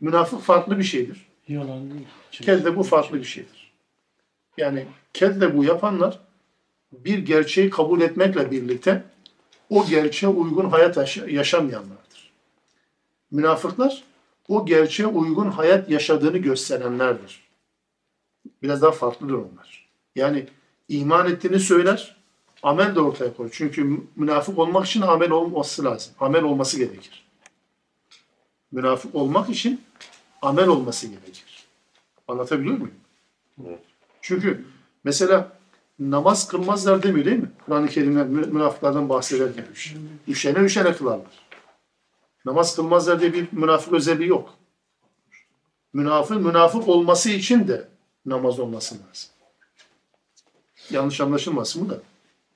Münafık 0.00 0.40
farklı 0.42 0.78
bir 0.78 0.82
şeydir. 0.84 1.26
yalan 1.48 1.90
değil. 1.90 2.06
Kezde 2.30 2.76
bu 2.76 2.82
farklı 2.82 3.18
bir 3.18 3.24
şeydir. 3.24 3.72
Yani 4.56 4.86
kezde 5.12 5.56
bu 5.56 5.64
yapanlar 5.64 6.20
bir 6.92 7.18
gerçeği 7.18 7.70
kabul 7.70 8.00
etmekle 8.00 8.50
birlikte 8.50 9.04
o 9.70 9.86
gerçeğe 9.86 10.28
uygun 10.28 10.70
hayat 10.70 10.96
yaşa- 10.96 11.28
yaşamayanlardır. 11.30 12.01
Münafıklar 13.32 14.02
o 14.48 14.66
gerçeğe 14.66 15.06
uygun 15.06 15.50
hayat 15.50 15.90
yaşadığını 15.90 16.38
gösterenlerdir. 16.38 17.40
Biraz 18.62 18.82
daha 18.82 18.92
farklı 18.92 19.28
durumlar. 19.28 19.88
Yani 20.16 20.46
iman 20.88 21.30
ettiğini 21.30 21.60
söyler 21.60 22.16
Amel 22.62 22.94
de 22.94 23.00
ortaya 23.00 23.34
koy. 23.34 23.48
Çünkü 23.52 23.84
mü- 23.84 24.00
münafık 24.16 24.58
olmak 24.58 24.86
için 24.86 25.00
amel 25.00 25.30
olması 25.30 25.84
lazım. 25.84 26.12
Amel 26.20 26.42
olması 26.42 26.78
gerekir. 26.78 27.24
Münafık 28.72 29.14
olmak 29.14 29.50
için 29.50 29.80
amel 30.42 30.68
olması 30.68 31.06
gerekir. 31.06 31.66
Anlatabiliyor 32.28 32.76
muyum? 32.78 32.94
Evet. 33.66 33.80
Çünkü 34.20 34.64
mesela 35.04 35.52
namaz 35.98 36.48
kılmazlar 36.48 37.02
demiyor 37.02 37.26
değil 37.26 37.38
mi? 37.38 37.50
Kur'an-ı 37.66 37.88
Kerim'de 37.88 38.24
mü- 38.24 38.46
münafıklardan 38.46 39.08
bahsederken. 39.08 39.64
Üşene 40.28 40.58
üşene 40.58 40.92
kılarlar. 40.92 41.46
Namaz 42.44 42.76
kılmazlar 42.76 43.20
diye 43.20 43.32
bir 43.32 43.48
münafık 43.52 43.92
özelliği 43.92 44.28
yok. 44.28 44.54
Münafık, 45.92 46.40
münafık 46.40 46.88
olması 46.88 47.30
için 47.30 47.68
de 47.68 47.88
namaz 48.26 48.58
olması 48.58 48.94
lazım. 48.94 49.30
Yanlış 50.90 51.20
anlaşılmasın 51.20 51.84
bu 51.84 51.90
da. 51.90 52.00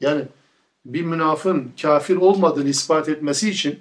Yani 0.01 0.25
bir 0.85 1.03
münafığın 1.03 1.73
kafir 1.83 2.17
olmadığını 2.17 2.69
ispat 2.69 3.09
etmesi 3.09 3.51
için 3.51 3.81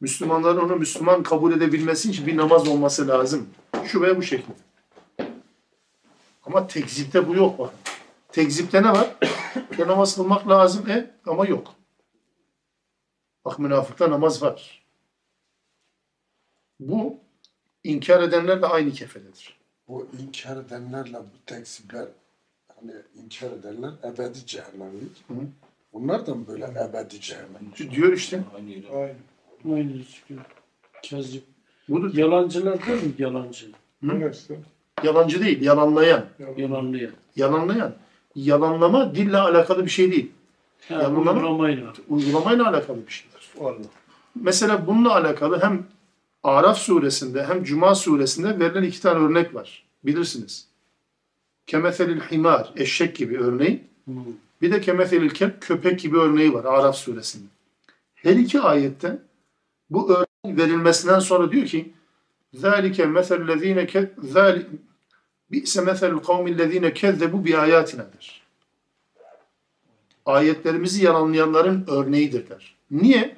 Müslümanların 0.00 0.60
onu 0.60 0.76
Müslüman 0.76 1.22
kabul 1.22 1.52
edebilmesi 1.52 2.10
için 2.10 2.26
bir 2.26 2.36
namaz 2.36 2.68
olması 2.68 3.08
lazım. 3.08 3.48
Şu 3.86 4.00
veya 4.00 4.16
bu 4.16 4.22
şekilde. 4.22 4.52
Ama 6.46 6.66
tekzipte 6.66 7.28
bu 7.28 7.34
yok 7.34 7.58
bak. 7.58 7.70
Tekzipte 8.32 8.82
ne 8.82 8.90
var? 8.90 9.16
Ya 9.78 9.88
namaz 9.88 10.16
kılmak 10.16 10.48
lazım 10.48 10.90
e 10.90 11.10
ama 11.26 11.46
yok. 11.46 11.74
Bak 13.44 13.58
münafıkta 13.58 14.10
namaz 14.10 14.42
var. 14.42 14.82
Bu 16.80 17.18
inkar 17.84 18.22
edenlerle 18.22 18.66
aynı 18.66 18.92
kefededir. 18.92 19.56
Bu 19.88 20.08
inkar 20.22 20.56
edenlerle 20.56 21.18
bu 21.18 21.46
tekzipler 21.46 22.06
hani 22.76 22.92
inkar 23.14 23.50
edenler 23.50 23.90
ebedi 24.04 24.46
cehennemlik. 24.46 25.16
Hı. 25.28 25.34
Bunlar 25.92 26.26
da 26.26 26.34
mı 26.34 26.46
böyle 26.48 26.64
ebedi 26.64 27.20
cehennem? 27.20 27.90
Diyor 27.90 28.12
işte. 28.12 28.42
Aynen. 28.56 29.14
Aynı 29.76 30.04
çıkıyor. 30.04 30.40
Kazip. 31.10 31.44
Budur. 31.88 32.14
Yalancılar 32.14 32.86
değil 32.86 33.02
mi? 33.02 33.12
Yalancı. 33.18 33.66
Yalancı 35.02 35.40
değil, 35.44 35.62
yalanlayan. 35.62 36.26
Yalanlayan. 36.56 37.12
Yalanlayan. 37.36 37.94
Yalanlama 38.34 39.14
dille 39.14 39.38
alakalı 39.38 39.84
bir 39.84 39.90
şey 39.90 40.12
değil. 40.12 40.32
Ha, 40.88 40.94
Yalanlama- 40.94 41.32
uygulamayla. 41.34 41.92
Uygulamayla 42.08 42.68
alakalı 42.68 43.06
bir 43.06 43.12
şeydir. 43.51 43.89
Mesela 44.35 44.87
bununla 44.87 45.15
alakalı 45.15 45.61
hem 45.61 45.85
Araf 46.43 46.77
suresinde 46.77 47.45
hem 47.45 47.63
Cuma 47.63 47.95
suresinde 47.95 48.59
verilen 48.59 48.83
iki 48.83 49.01
tane 49.01 49.25
örnek 49.25 49.55
var. 49.55 49.83
Bilirsiniz. 50.03 50.67
Kemeselil 51.67 52.19
himar, 52.19 52.73
eşek 52.75 53.15
gibi 53.15 53.39
örneği. 53.39 53.83
Hı. 54.05 54.11
Bir 54.61 54.71
de 54.71 54.81
kemeselil 54.81 55.29
kelp, 55.29 55.61
köpek 55.61 55.99
gibi 55.99 56.17
örneği 56.17 56.53
var 56.53 56.65
Araf 56.65 56.95
suresinde. 56.95 57.45
Her 58.15 58.35
iki 58.35 58.61
ayette 58.61 59.19
bu 59.89 60.09
örnek 60.09 60.57
verilmesinden 60.57 61.19
sonra 61.19 61.51
diyor 61.51 61.65
ki 61.65 61.93
ذَٰلِكَ 62.55 62.95
مَثَلُ 62.95 63.39
الَّذ۪ينَ 63.45 63.85
كَذَّٰلِ 63.85 64.65
بِئْسَ 65.51 65.73
مَثَلُ 65.87 66.19
الْقَوْمِ 66.19 66.45
الَّذ۪ينَ 66.55 66.85
كَذَّبُوا 66.89 67.43
بِآيَاتِنَا 67.45 67.97
der. 68.13 68.41
Ayetlerimizi 70.25 71.05
yalanlayanların 71.05 71.85
örneğidir 71.87 72.49
der. 72.49 72.75
Niye? 72.91 73.37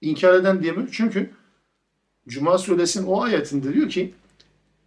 İnkar 0.00 0.34
eden 0.34 0.62
diyemiyor. 0.62 0.88
Çünkü 0.92 1.30
Cuma 2.28 2.58
suresinin 2.58 3.06
o 3.06 3.22
ayetinde 3.22 3.74
diyor 3.74 3.88
ki 3.88 4.14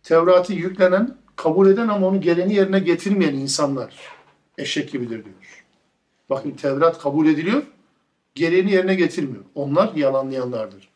Tevrat'ı 0.03 0.53
yüklenen, 0.53 1.17
kabul 1.35 1.69
eden 1.69 1.87
ama 1.87 2.07
onu 2.07 2.21
geleni 2.21 2.55
yerine 2.55 2.79
getirmeyen 2.79 3.33
insanlar 3.33 3.95
eşek 4.57 4.91
gibidir 4.91 5.25
diyor. 5.25 5.65
Bakın 6.29 6.51
Tevrat 6.51 6.99
kabul 6.99 7.27
ediliyor, 7.27 7.63
gereğini 8.35 8.71
yerine 8.71 8.95
getirmiyor. 8.95 9.43
Onlar 9.55 9.93
yalanlayanlardır. 9.93 10.89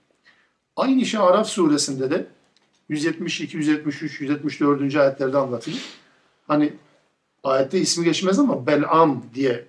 Aynı 0.76 1.06
şey 1.06 1.20
Araf 1.20 1.48
suresinde 1.48 2.12
de 2.12 2.28
172, 2.90 3.58
173, 3.58 4.22
174. 4.22 4.96
ayetlerde 4.96 5.38
anlatılır. 5.38 5.82
Hani 6.48 6.74
ayette 7.44 7.80
ismi 7.80 8.06
geçmez 8.06 8.40
ama 8.40 8.68
Bel'am 8.68 9.24
diye 9.34 9.66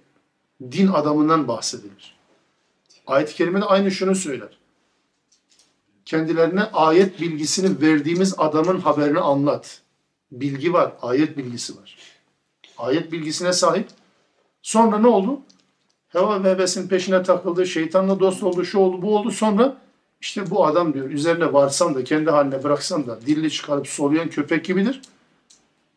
din 0.72 0.88
adamından 0.88 1.48
bahsedilir. 1.48 2.13
Ayet-i 3.06 3.34
kerimede 3.34 3.64
aynı 3.64 3.90
şunu 3.90 4.14
söyler. 4.14 4.58
Kendilerine 6.04 6.62
ayet 6.62 7.20
bilgisini 7.20 7.80
verdiğimiz 7.80 8.34
adamın 8.38 8.80
haberini 8.80 9.20
anlat. 9.20 9.80
Bilgi 10.32 10.72
var, 10.72 10.92
ayet 11.02 11.36
bilgisi 11.36 11.76
var. 11.76 11.98
Ayet 12.78 13.12
bilgisine 13.12 13.52
sahip. 13.52 13.88
Sonra 14.62 14.98
ne 14.98 15.06
oldu? 15.06 15.40
Heva 16.08 16.44
ve 16.44 16.50
hevesin 16.50 16.88
peşine 16.88 17.22
takıldı, 17.22 17.66
şeytanla 17.66 18.20
dost 18.20 18.42
oldu, 18.42 18.64
şu 18.64 18.78
oldu, 18.78 19.02
bu 19.02 19.16
oldu. 19.16 19.30
Sonra 19.30 19.76
işte 20.20 20.50
bu 20.50 20.66
adam 20.66 20.94
diyor, 20.94 21.10
üzerine 21.10 21.52
varsan 21.52 21.94
da 21.94 22.04
kendi 22.04 22.30
haline 22.30 22.64
bıraksan 22.64 23.06
da 23.06 23.20
dilli 23.20 23.50
çıkarıp 23.50 23.88
soluyan 23.88 24.30
köpek 24.30 24.64
gibidir. 24.64 25.02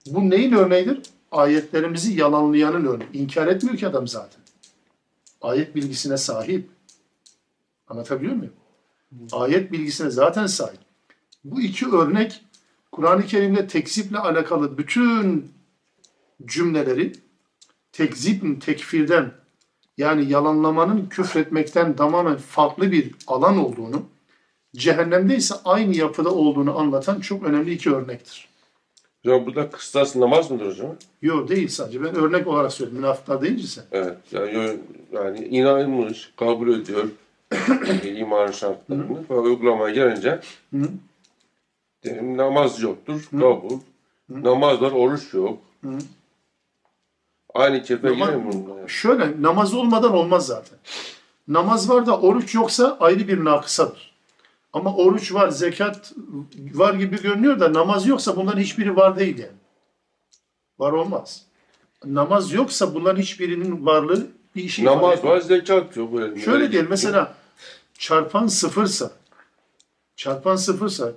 Bu 0.06 0.30
neyin 0.30 0.52
örneğidir? 0.52 1.02
Ayetlerimizi 1.32 2.20
yalanlayanın 2.20 2.86
örneği. 2.86 3.10
İnkar 3.14 3.48
etmiyor 3.48 3.78
ki 3.78 3.88
adam 3.88 4.08
zaten. 4.08 4.42
Ayet 5.42 5.76
bilgisine 5.76 6.18
sahip. 6.18 6.70
Anlatabiliyor 7.88 8.36
muyum? 8.36 8.54
Ayet 9.32 9.72
bilgisine 9.72 10.10
zaten 10.10 10.48
sahip. 10.48 10.80
Bu 11.44 11.62
iki 11.62 11.88
örnek 11.88 12.44
Kur'an-ı 12.92 13.26
Kerim'de 13.26 13.68
tekziple 13.68 14.18
alakalı 14.18 14.78
bütün 14.78 15.52
cümleleri 16.46 17.14
tekzip, 17.92 18.62
tekfirden 18.62 19.32
yani 19.98 20.32
yalanlamanın 20.32 21.06
küfretmekten 21.10 21.96
tamamen 21.96 22.38
farklı 22.38 22.92
bir 22.92 23.16
alan 23.28 23.58
olduğunu, 23.58 24.06
cehennemde 24.76 25.36
ise 25.36 25.56
aynı 25.66 25.96
yapıda 25.96 26.34
olduğunu 26.34 26.80
anlatan 26.80 27.20
çok 27.20 27.44
önemli 27.44 27.74
iki 27.74 27.94
örnektir. 27.94 28.48
Hocam 29.24 29.46
burada 29.46 29.70
kıstas 29.70 30.16
namaz 30.16 30.52
mıdır 30.52 30.66
hocam? 30.66 30.96
Yok 31.22 31.50
değil 31.50 31.68
sadece. 31.68 32.04
Ben 32.04 32.16
örnek 32.16 32.48
olarak 32.48 32.74
söyledim. 32.74 33.00
Münafıklar 33.00 33.42
deyince 33.42 33.68
sen. 33.68 33.84
Evet. 33.92 34.18
Yani, 34.32 34.80
yani 35.12 35.46
inanmış, 35.46 36.34
kabul 36.38 36.70
ediyor 36.70 37.06
iman 38.04 38.52
şartlarını 38.52 39.30
ve 39.30 39.34
uygulamaya 39.34 39.94
gelince 39.96 40.40
Hı. 40.74 40.90
dedim, 42.04 42.38
namaz 42.38 42.82
yoktur, 42.82 43.28
kabul. 43.32 43.80
Namaz 44.30 44.82
var, 44.82 44.92
oruç 44.92 45.34
yok. 45.34 45.60
Hı. 45.84 45.98
Aynı 47.54 47.84
kefe 47.84 48.14
girer 48.14 48.36
mi 48.36 48.52
bununla? 48.54 48.80
yani? 48.80 48.90
Şöyle 48.90 49.42
namaz 49.42 49.74
olmadan 49.74 50.14
olmaz 50.14 50.46
zaten. 50.48 50.78
Namaz 51.48 51.90
var 51.90 52.06
da 52.06 52.20
oruç 52.20 52.56
yoksa 52.56 52.98
ayrı 53.00 53.28
bir 53.28 53.46
nakısadır. 53.46 54.12
Ama 54.74 54.96
oruç 54.96 55.34
var, 55.34 55.50
zekat 55.50 56.14
var 56.74 56.94
gibi 56.94 57.22
görünüyor 57.22 57.60
da 57.60 57.74
namaz 57.74 58.08
yoksa 58.08 58.36
bunların 58.36 58.62
hiçbiri 58.62 58.96
var 58.96 59.20
değil 59.20 59.38
yani. 59.38 59.52
Var 60.80 60.92
olmaz. 60.92 61.46
Namaz 62.06 62.54
yoksa 62.54 62.94
bunların 62.94 63.22
hiçbirinin 63.22 63.86
varlığı 63.86 64.28
bir 64.56 64.64
işi 64.64 64.82
ifade 64.82 64.98
Namaz 64.98 65.18
etmiyor. 65.18 65.36
var, 65.36 65.42
zekat 65.42 65.98
yok. 65.98 66.10
Şöyle 66.46 66.72
diyelim 66.72 66.90
mesela 66.90 67.36
çarpan 67.98 68.48
sıfırsa 68.48 69.12
çarpan 70.16 70.56
sıfırsa 70.56 71.12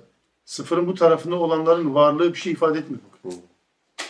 sıfırın 0.45 0.87
bu 0.87 0.95
tarafında 0.95 1.35
olanların 1.35 1.95
varlığı 1.95 2.33
bir 2.33 2.39
şey 2.39 2.53
ifade 2.53 2.79
etmiyor. 2.79 3.01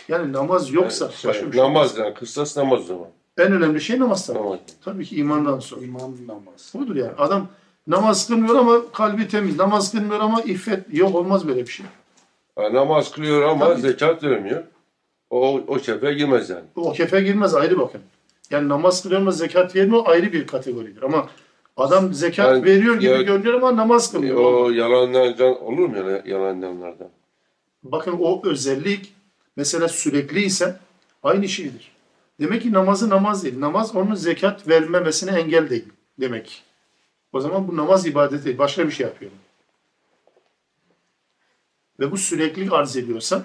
Yani 0.08 0.32
namaz 0.32 0.72
yoksa 0.72 1.04
Yani 1.04 1.14
başka 1.24 1.46
bir 1.46 1.52
şey 1.52 1.62
namaz 1.62 1.98
yani 1.98 2.14
kıstas 2.14 2.56
namaz 2.56 2.80
o 2.80 2.84
zaman. 2.84 3.06
En 3.38 3.52
önemli 3.52 3.80
şey 3.80 4.00
namaz 4.00 4.26
tabii. 4.26 4.38
Namaz. 4.38 4.58
Tabii 4.84 5.04
ki 5.04 5.16
imandan 5.16 5.58
sonra. 5.58 5.84
İman 5.84 6.16
namaz. 6.26 6.72
Budur 6.74 6.96
yani. 6.96 7.12
Adam 7.18 7.48
namaz 7.86 8.26
kılmıyor 8.26 8.54
ama 8.54 8.92
kalbi 8.92 9.28
temiz. 9.28 9.58
Namaz 9.58 9.92
kılmıyor 9.92 10.20
ama 10.20 10.42
iffet. 10.42 10.94
Yok 10.94 11.14
olmaz 11.14 11.48
böyle 11.48 11.60
bir 11.60 11.72
şey. 11.72 11.86
Yani 12.58 12.74
namaz 12.74 13.12
kılıyor 13.12 13.42
ama 13.42 13.68
Tabii. 13.68 13.80
zekat 13.80 14.24
vermiyor. 14.24 14.64
O, 15.30 15.54
o 15.66 15.74
kefe 15.74 16.12
girmez 16.12 16.50
yani. 16.50 16.64
O 16.76 16.92
kefe 16.92 17.20
girmez 17.20 17.54
ayrı 17.54 17.78
bakın. 17.78 18.00
Yani 18.50 18.68
namaz 18.68 19.02
kılıyor 19.02 19.20
ama 19.20 19.30
zekat 19.30 19.76
vermiyor 19.76 20.02
ayrı 20.06 20.32
bir 20.32 20.46
kategoridir. 20.46 21.02
Ama 21.02 21.28
adam 21.76 22.14
zekat 22.14 22.46
Yani 22.52 22.64
veriyor 22.64 22.94
gibi 22.94 23.10
ya- 23.12 23.22
görünüyor 23.22 23.54
ama 23.54 23.76
namaz 23.76 24.12
kılmıyor. 24.12 24.36
o 24.36 24.70
yalanlardan 24.70 25.62
olur 25.64 25.88
mu 25.88 25.96
yani 25.96 26.30
yalanlardan? 26.30 27.08
Bakın 27.82 28.16
o 28.20 28.42
özellik 28.44 29.14
mesela 29.56 29.88
sürekli 29.88 30.42
ise 30.42 30.76
aynı 31.22 31.48
şeydir. 31.48 31.92
Demek 32.40 32.62
ki 32.62 32.72
namazı 32.72 33.08
namaz 33.08 33.44
değil. 33.44 33.60
Namaz 33.60 33.96
onun 33.96 34.14
zekat 34.14 34.68
vermemesine 34.68 35.40
engel 35.40 35.70
değil 35.70 35.88
demek. 36.20 36.62
O 37.32 37.40
zaman 37.40 37.68
bu 37.68 37.76
namaz 37.76 38.06
ibadeti 38.06 38.44
değil. 38.44 38.58
Başka 38.58 38.86
bir 38.86 38.92
şey 38.92 39.06
yapıyor. 39.06 39.30
Ve 42.00 42.10
bu 42.10 42.16
sürekli 42.16 42.70
arz 42.70 42.96
ediyorsa 42.96 43.42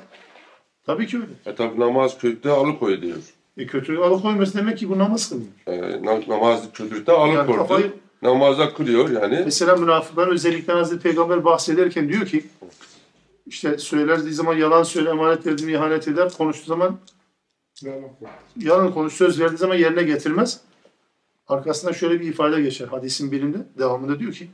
tabii 0.86 1.08
ki 1.08 1.18
öyle. 1.18 1.28
E 1.46 1.56
tabi 1.56 1.80
namaz 1.80 2.14
kötülükte 2.18 2.50
alıkoyuyor. 2.50 3.18
E 3.58 3.66
kötülük 3.68 4.00
alıkoyması 4.00 4.58
demek 4.58 4.78
ki 4.78 4.90
bu 4.90 4.98
namaz 5.00 5.30
kılmıyor. 5.30 5.52
E, 5.68 6.06
na- 6.06 6.36
namaz 6.36 6.72
kötülükte 6.74 7.12
Yani 7.14 7.38
alıkoydu. 7.38 7.58
kafayı, 7.58 7.94
Namaza 8.22 8.74
kılıyor 8.74 9.10
yani. 9.10 9.42
mesela 9.46 9.76
münafıkların 9.76 10.32
özellikten 10.32 10.76
Hazreti 10.76 11.04
Peygamber 11.04 11.46
bahsederken 11.46 12.10
diyor 12.10 12.26
ki 12.26 12.46
işte 13.46 13.78
söylerdiği 13.78 14.34
zaman 14.34 14.56
yalan 14.56 14.84
söyler, 14.84 15.12
emanet 15.12 15.46
verdiğini 15.46 15.72
ihanet 15.72 16.08
eder, 16.08 16.34
konuştuğu 16.38 16.66
zaman 16.66 17.00
Yarın 18.58 18.92
konuş 18.92 19.14
söz 19.14 19.40
verdiği 19.40 19.58
zaman 19.58 19.76
yerine 19.76 20.04
getirmez. 20.04 20.62
Arkasından 21.48 21.94
şöyle 21.94 22.22
bir 22.22 22.28
ifade 22.28 22.62
geçer 22.62 22.88
hadisin 22.88 23.32
birinde. 23.32 23.58
Devamında 23.78 24.20
diyor 24.20 24.34
ki 24.34 24.50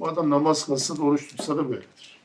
bu 0.00 0.08
adam 0.08 0.30
namaz 0.30 0.66
kılsa 0.66 0.96
da 0.96 1.02
oruç 1.02 1.28
tutsa 1.28 1.56
da 1.56 1.68
böyledir. 1.68 2.20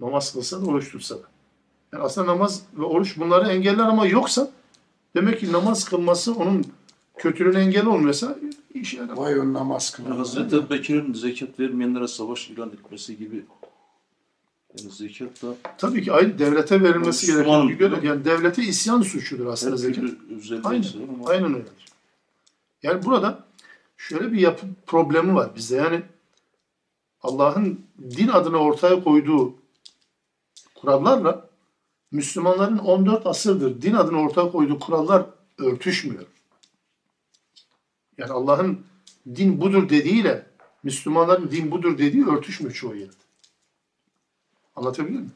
Namaz 0.00 0.32
kılsa 0.32 0.62
da 0.62 0.66
oruç 0.66 0.92
tutsa 0.92 1.14
da. 1.14 1.22
Yani 1.92 2.02
aslında 2.02 2.26
namaz 2.26 2.62
ve 2.78 2.84
oruç 2.84 3.18
bunları 3.18 3.48
engeller 3.48 3.84
ama 3.84 4.06
yoksa 4.06 4.50
demek 5.16 5.40
ki 5.40 5.52
namaz 5.52 5.84
kılması 5.84 6.34
onun 6.34 6.64
kötülüğün 7.18 7.54
engeli 7.54 7.88
olmuyorsa 7.88 8.38
işe 8.74 8.96
yaramaz. 8.96 9.18
Vay 9.18 9.40
o 9.40 9.52
namaz 9.52 9.94
Yani 9.98 10.06
kılan. 10.06 10.18
Hazreti 10.18 10.70
Bekir'in 10.70 11.12
zekat 11.14 11.60
vermeyenlere 11.60 12.08
savaş 12.08 12.50
ilan 12.50 12.68
etmesi 12.68 13.16
gibi 13.16 13.44
yani 14.78 14.90
zekat 14.90 15.42
da 15.42 15.54
Tabii 15.78 16.02
ki 16.02 16.12
ayrı 16.12 16.38
devlete 16.38 16.82
verilmesi 16.82 17.26
gereken 17.26 17.44
Müslüman- 17.44 17.68
bir 17.68 17.74
görev. 17.74 18.04
Yani 18.04 18.24
devlete 18.24 18.62
isyan 18.62 19.02
suçudur 19.02 19.46
aslında 19.46 19.72
her 19.72 19.78
zekat. 19.78 20.04
Aynen, 20.64 20.84
ama 21.08 21.28
aynen 21.28 21.54
öyledir. 21.54 21.72
Yani 22.82 23.04
burada 23.04 23.44
şöyle 23.96 24.32
bir 24.32 24.38
yapı 24.38 24.66
problemi 24.86 25.34
var 25.34 25.50
bizde. 25.56 25.76
Yani 25.76 26.02
Allah'ın 27.22 27.80
din 28.10 28.28
adına 28.28 28.56
ortaya 28.56 29.04
koyduğu 29.04 29.54
kurallarla 30.74 31.48
Müslümanların 32.10 32.78
14 32.78 33.26
asırdır 33.26 33.82
din 33.82 33.94
adına 33.94 34.20
ortaya 34.20 34.50
koyduğu 34.50 34.78
kurallar 34.78 35.26
örtüşmüyor. 35.58 36.24
Yani 38.18 38.32
Allah'ın 38.32 38.86
din 39.36 39.60
budur 39.60 39.88
dediğiyle 39.88 40.46
Müslümanların 40.82 41.50
din 41.50 41.70
budur 41.70 41.98
dediği 41.98 42.26
örtüşmüyor 42.26 42.74
çoğu 42.74 42.96
yerde. 42.96 43.12
Anlatabiliyor 44.76 45.18
muyum? 45.20 45.32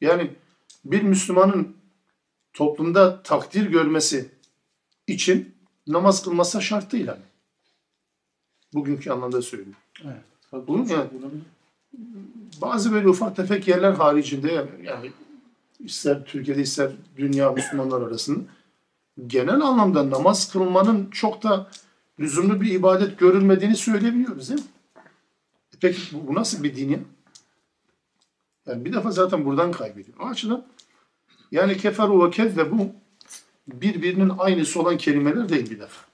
Yani 0.00 0.30
bir 0.84 1.02
Müslümanın 1.02 1.76
toplumda 2.52 3.22
takdir 3.22 3.66
görmesi 3.66 4.30
için 5.06 5.54
namaz 5.86 6.22
kılması 6.24 6.62
şart 6.62 6.92
değil 6.92 7.06
hani. 7.06 7.22
Bugünkü 8.74 9.10
anlamda 9.10 9.42
söylüyorum. 9.42 9.74
Tabii 10.50 10.66
Bunun 10.66 10.84
yani- 10.86 11.10
Bazı 12.60 12.92
böyle 12.92 13.08
ufak 13.08 13.36
tefek 13.36 13.68
yerler 13.68 13.92
haricinde 13.92 14.66
yani 14.82 15.12
ister 15.78 16.24
Türkiye'de 16.24 16.62
ister 16.62 16.92
dünya 17.16 17.52
Müslümanlar 17.52 18.02
arasında 18.02 18.40
genel 19.26 19.60
anlamda 19.60 20.10
namaz 20.10 20.52
kılmanın 20.52 21.10
çok 21.10 21.42
da 21.42 21.70
lüzumlu 22.20 22.60
bir 22.60 22.70
ibadet 22.70 23.18
görülmediğini 23.18 23.76
söyleyebiliyoruz 23.76 24.48
değil 24.48 24.60
mi? 24.60 24.66
E 25.74 25.76
Peki 25.80 26.00
bu, 26.12 26.28
bu 26.28 26.34
nasıl 26.34 26.62
bir 26.62 26.76
din 26.76 26.88
ya? 26.88 26.98
Yani 28.66 28.84
bir 28.84 28.92
defa 28.92 29.10
zaten 29.10 29.44
buradan 29.44 29.72
kaybediyor. 29.72 30.18
O 30.20 30.26
açıdan 30.26 30.66
yani 31.50 31.76
keferu 31.76 32.26
ve 32.26 32.30
kezzebu 32.30 32.92
birbirinin 33.66 34.32
aynısı 34.38 34.80
olan 34.80 34.96
kelimeler 34.96 35.48
değil 35.48 35.70
bir 35.70 35.80
defa. 35.80 36.06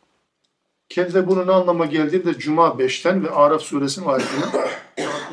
Kezzebu'nun 0.88 1.46
ne 1.46 1.52
anlama 1.52 1.86
geldiğini 1.86 2.24
de 2.24 2.38
Cuma 2.38 2.66
5'ten 2.66 3.24
ve 3.24 3.30
Araf 3.30 3.62
suresinin 3.62 4.06
ayetinden 4.06 4.50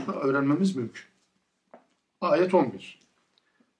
öğrenmemiz 0.21 0.75
mümkün. 0.75 1.03
Ayet 2.21 2.53
11. 2.53 2.99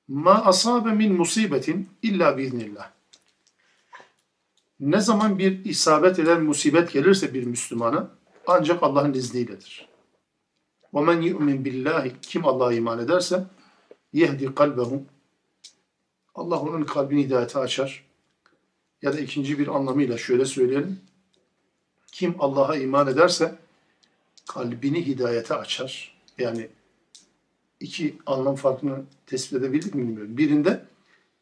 Ma 0.08 0.46
asabe 0.46 0.94
min 0.94 1.14
musibetin 1.14 1.90
illa 2.02 2.38
biiznillah 2.38 2.97
Ne 4.81 5.01
zaman 5.01 5.39
bir 5.39 5.65
isabet 5.65 6.19
eden 6.19 6.43
musibet 6.43 6.93
gelirse 6.93 7.35
bir 7.35 7.45
Müslümana 7.45 8.11
ancak 8.47 8.83
Allah'ın 8.83 9.13
izniyledir. 9.13 9.89
وَمَنْ 10.93 11.23
يُؤْمِنْ 11.23 11.65
billahi 11.65 12.13
Kim 12.23 12.47
Allah'a 12.47 12.73
iman 12.73 12.99
ederse 12.99 13.45
yehdi 14.13 14.55
kalbehu 14.55 15.03
Allah 16.35 16.61
onun 16.61 16.85
kalbini 16.85 17.25
hidayete 17.25 17.59
açar. 17.59 18.05
Ya 19.03 19.13
da 19.13 19.21
ikinci 19.21 19.59
bir 19.59 19.69
anlamıyla 19.69 20.19
şöyle 20.19 20.45
söyleyelim. 20.45 21.01
Kim 22.13 22.35
Allah'a 22.39 22.77
iman 22.77 23.07
ederse 23.07 23.59
kalbini 24.49 25.07
hidayete 25.07 25.55
açar. 25.55 26.15
Yani 26.39 26.69
iki 27.81 28.19
anlam 28.27 28.55
farkını 28.55 29.03
tespit 29.27 29.53
edebildik 29.53 29.95
mi 29.95 30.03
bilmiyorum. 30.03 30.37
Birinde 30.37 30.85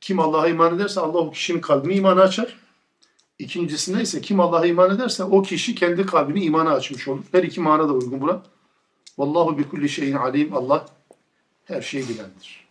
kim 0.01 0.21
Allah'a 0.21 0.49
iman 0.49 0.77
ederse 0.77 1.01
Allah 1.01 1.19
o 1.19 1.31
kişinin 1.31 1.61
kalbini 1.61 1.95
imana 1.95 2.23
açar. 2.23 2.61
İkincisinde 3.40 4.02
ise 4.02 4.22
kim 4.22 4.40
Allah'a 4.40 4.66
iman 4.66 4.96
ederse 4.96 5.24
o 5.24 5.42
kişi 5.42 5.76
kendi 5.76 6.06
kalbini 6.06 6.44
imana 6.44 6.72
açmış 6.72 7.08
olur. 7.08 7.24
Her 7.32 7.44
iki 7.44 7.62
mana 7.62 7.90
da 7.90 7.94
uygun 7.94 8.22
buna. 8.22 8.44
Vallahu 9.18 9.58
bi 9.58 9.70
kulli 9.70 9.90
şeyin 9.90 10.16
alim. 10.16 10.54
Allah 10.54 10.86
her 11.66 11.82
şeyi 11.82 12.10
bilendir. 12.10 12.68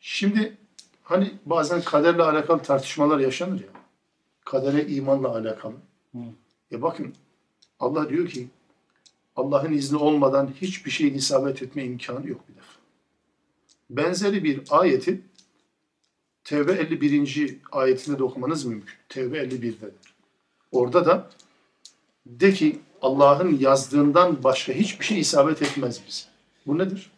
Şimdi 0.00 0.56
hani 1.02 1.34
bazen 1.46 1.82
kaderle 1.82 2.22
alakalı 2.22 2.62
tartışmalar 2.62 3.18
yaşanır 3.18 3.60
ya. 3.60 3.68
Kadere 4.44 4.86
imanla 4.86 5.36
alakalı. 5.36 5.74
Ya 6.70 6.82
bakın 6.82 7.14
Allah 7.80 8.08
diyor 8.08 8.28
ki 8.28 8.48
Allah'ın 9.36 9.72
izni 9.72 9.98
olmadan 9.98 10.50
hiçbir 10.60 10.90
şeyin 10.90 11.14
isabet 11.14 11.62
etme 11.62 11.84
imkanı 11.84 12.28
yok 12.28 12.40
bir 12.48 12.54
defa. 12.54 12.72
Benzeri 13.90 14.44
bir 14.44 14.62
ayeti 14.70 15.20
Tevbe 16.44 16.72
51. 16.72 17.58
ayetinde 17.72 18.18
de 18.18 18.22
okumanız 18.22 18.64
mümkün. 18.64 18.94
Tevbe 19.08 19.38
51'de. 19.38 19.90
Orada 20.72 21.06
da 21.06 21.30
de 22.26 22.52
ki 22.52 22.78
Allah'ın 23.02 23.58
yazdığından 23.58 24.44
başka 24.44 24.72
hiçbir 24.72 25.04
şey 25.04 25.20
isabet 25.20 25.62
etmez 25.62 26.00
bize. 26.08 26.22
Bu 26.66 26.78
nedir? 26.78 27.10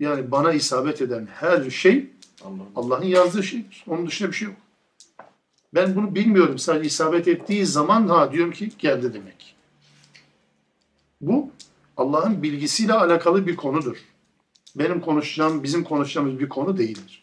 Yani 0.00 0.30
bana 0.30 0.52
isabet 0.52 1.02
eden 1.02 1.26
her 1.26 1.70
şey 1.70 2.10
Allah'ın 2.44 2.68
Allah'ın 2.76 3.04
yazdığı 3.04 3.42
şeydir. 3.42 3.84
Onun 3.88 4.06
dışında 4.06 4.28
bir 4.28 4.36
şey 4.36 4.48
yok. 4.48 4.56
Ben 5.74 5.96
bunu 5.96 6.14
bilmiyorum. 6.14 6.58
Sadece 6.58 6.86
isabet 6.86 7.28
ettiği 7.28 7.66
zaman 7.66 8.08
ha 8.08 8.32
diyorum 8.32 8.52
ki 8.52 8.70
geldi 8.78 9.14
demek. 9.14 9.56
Bu 11.20 11.50
Allah'ın 11.96 12.42
bilgisiyle 12.42 12.92
alakalı 12.92 13.46
bir 13.46 13.56
konudur. 13.56 13.96
Benim 14.76 15.00
konuşacağım, 15.00 15.62
bizim 15.62 15.84
konuşacağımız 15.84 16.38
bir 16.38 16.48
konu 16.48 16.78
değildir. 16.78 17.21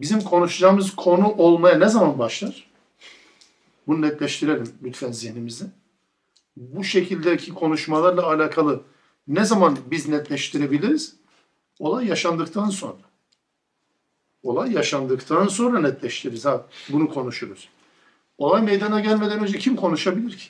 Bizim 0.00 0.20
konuşacağımız 0.20 0.96
konu 0.96 1.32
olmaya 1.32 1.78
ne 1.78 1.88
zaman 1.88 2.18
başlar? 2.18 2.70
Bunu 3.86 4.02
netleştirelim 4.02 4.74
lütfen 4.82 5.12
zihnimizde. 5.12 5.64
Bu 6.56 6.84
şekildeki 6.84 7.54
konuşmalarla 7.54 8.26
alakalı 8.26 8.82
ne 9.28 9.44
zaman 9.44 9.78
biz 9.90 10.08
netleştirebiliriz? 10.08 11.16
Olay 11.78 12.06
yaşandıktan 12.06 12.70
sonra. 12.70 13.10
Olay 14.42 14.72
yaşandıktan 14.72 15.46
sonra 15.46 15.80
netleştiririz. 15.80 16.44
Ha, 16.44 16.66
bunu 16.88 17.08
konuşuruz. 17.08 17.68
Olay 18.38 18.62
meydana 18.62 19.00
gelmeden 19.00 19.40
önce 19.40 19.58
kim 19.58 19.76
konuşabilir 19.76 20.38
ki? 20.38 20.48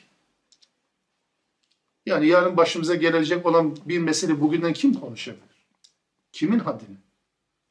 Yani 2.05 2.27
yarın 2.27 2.57
başımıza 2.57 2.95
gelecek 2.95 3.45
olan 3.45 3.77
bir 3.85 3.99
mesele 3.99 4.41
bugünden 4.41 4.73
kim 4.73 4.93
konuşabilir? 4.93 5.67
Kimin 6.31 6.59
haddini? 6.59 6.97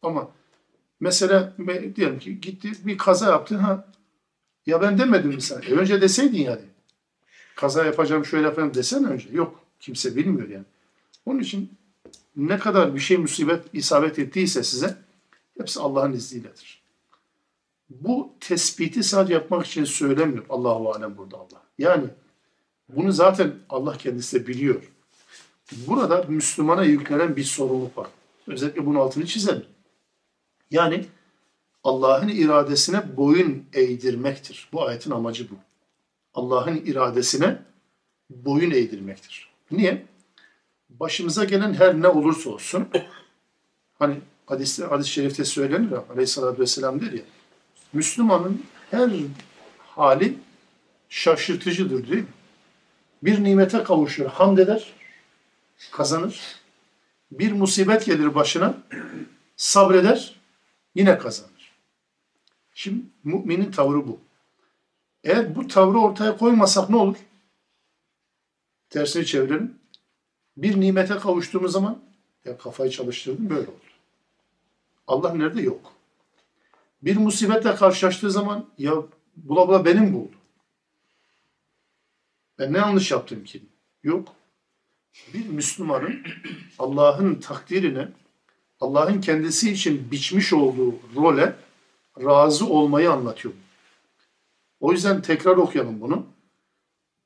Ama 0.02 0.31
mesela 1.01 1.52
me- 1.59 1.97
diyelim 1.97 2.18
ki 2.18 2.40
gitti 2.40 2.72
bir 2.85 2.98
kaza 2.98 3.31
yaptı 3.31 3.56
ha 3.56 3.89
ya 4.66 4.82
ben 4.82 4.98
demedim 4.98 5.31
mi 5.31 5.40
sana? 5.40 5.64
E 5.64 5.72
önce 5.72 6.01
deseydin 6.01 6.43
yani. 6.43 6.62
Kaza 7.56 7.85
yapacağım 7.85 8.24
şöyle 8.24 8.44
yapacağım 8.44 8.74
desene 8.74 9.06
önce. 9.06 9.28
Yok. 9.32 9.60
Kimse 9.81 10.16
bilmiyor 10.16 10.48
yani. 10.48 10.64
Onun 11.27 11.40
için 11.40 11.72
ne 12.36 12.59
kadar 12.59 12.94
bir 12.94 13.01
şey 13.01 13.16
musibet 13.16 13.64
isabet 13.72 14.18
ettiyse 14.18 14.62
size 14.62 14.97
hepsi 15.59 15.81
Allah'ın 15.81 16.12
izniyledir. 16.12 16.82
Bu 17.90 18.32
tespiti 18.40 19.02
sadece 19.02 19.35
yapmak 19.35 19.66
için 19.66 19.85
söylemiyor 19.85 20.44
Allahu 20.48 20.93
alem 20.93 21.16
burada 21.16 21.36
Allah. 21.36 21.62
Yani 21.78 22.05
bunu 22.89 23.12
zaten 23.12 23.52
Allah 23.68 23.97
kendisi 23.97 24.40
de 24.40 24.47
biliyor. 24.47 24.93
Burada 25.86 26.24
Müslümana 26.28 26.85
yüklenen 26.85 27.36
bir 27.36 27.44
sorumluluk 27.44 27.98
var. 27.98 28.09
Özellikle 28.47 28.86
bunun 28.86 28.98
altını 28.98 29.27
çizelim. 29.27 29.64
Yani 30.71 31.07
Allah'ın 31.85 32.29
iradesine 32.29 33.17
boyun 33.17 33.65
eğdirmektir. 33.73 34.69
Bu 34.73 34.87
ayetin 34.87 35.11
amacı 35.11 35.51
bu. 35.51 35.55
Allah'ın 36.35 36.77
iradesine 36.77 37.63
boyun 38.31 38.71
eğdirmektir. 38.71 39.51
Niye? 39.71 40.07
Başımıza 40.89 41.45
gelen 41.45 41.75
her 41.75 42.01
ne 42.01 42.09
olursa 42.09 42.51
olsun 42.51 42.89
hani 43.99 44.21
hadiste, 44.47 44.85
hadis-i 44.85 45.11
şerifte 45.11 45.45
söylenir 45.45 45.91
ya 45.91 46.05
aleyhissalatü 46.11 46.61
vesselam 46.61 47.01
der 47.01 47.13
ya 47.13 47.23
Müslümanın 47.93 48.63
her 48.91 49.11
hali 49.79 50.39
şaşırtıcıdır 51.09 52.11
değil 52.11 52.23
mi? 52.23 52.29
Bir 53.23 53.45
nimete 53.45 53.83
kavuşur, 53.83 54.27
hamd 54.27 54.59
eder, 54.59 54.93
kazanır. 55.93 56.41
Bir 57.33 57.53
musibet 57.53 58.07
gelir 58.07 58.35
başına, 58.35 58.75
sabreder, 59.57 60.40
yine 60.95 61.19
kazanır. 61.19 61.73
Şimdi 62.75 63.05
müminin 63.25 63.71
tavrı 63.71 64.09
bu. 64.09 64.21
Eğer 65.25 65.57
bu 65.57 65.69
tavrı 65.69 65.99
ortaya 65.99 66.37
koymasak 66.37 66.91
ne 66.91 66.97
olur? 66.97 67.17
Tersini 68.91 69.27
çevirelim. 69.27 69.79
Bir 70.57 70.81
nimete 70.81 71.19
kavuştuğumuz 71.19 71.73
zaman 71.73 72.03
ya 72.45 72.59
kafayı 72.59 72.91
çalıştırdım 72.91 73.51
böyle 73.51 73.69
olur. 73.69 73.99
Allah 75.07 75.35
nerede? 75.35 75.62
Yok. 75.62 75.93
Bir 77.03 77.17
musibetle 77.17 77.75
karşılaştığı 77.75 78.31
zaman 78.31 78.67
ya 78.79 78.93
bula 79.37 79.69
bula 79.69 79.85
benim 79.85 80.15
bu 80.15 80.19
oldu. 80.19 80.37
Ben 82.59 82.73
ne 82.73 82.79
yanlış 82.79 83.11
yaptım 83.11 83.45
ki? 83.45 83.62
Yok. 84.03 84.29
Bir 85.35 85.47
Müslümanın 85.47 86.23
Allah'ın 86.79 87.35
takdirine, 87.35 88.09
Allah'ın 88.81 89.20
kendisi 89.20 89.70
için 89.73 90.11
biçmiş 90.11 90.52
olduğu 90.52 90.94
role 91.16 91.57
razı 92.24 92.66
olmayı 92.66 93.11
anlatıyor. 93.11 93.55
O 94.81 94.93
yüzden 94.93 95.23
tekrar 95.23 95.57
okuyalım 95.57 96.01
bunu. 96.01 96.27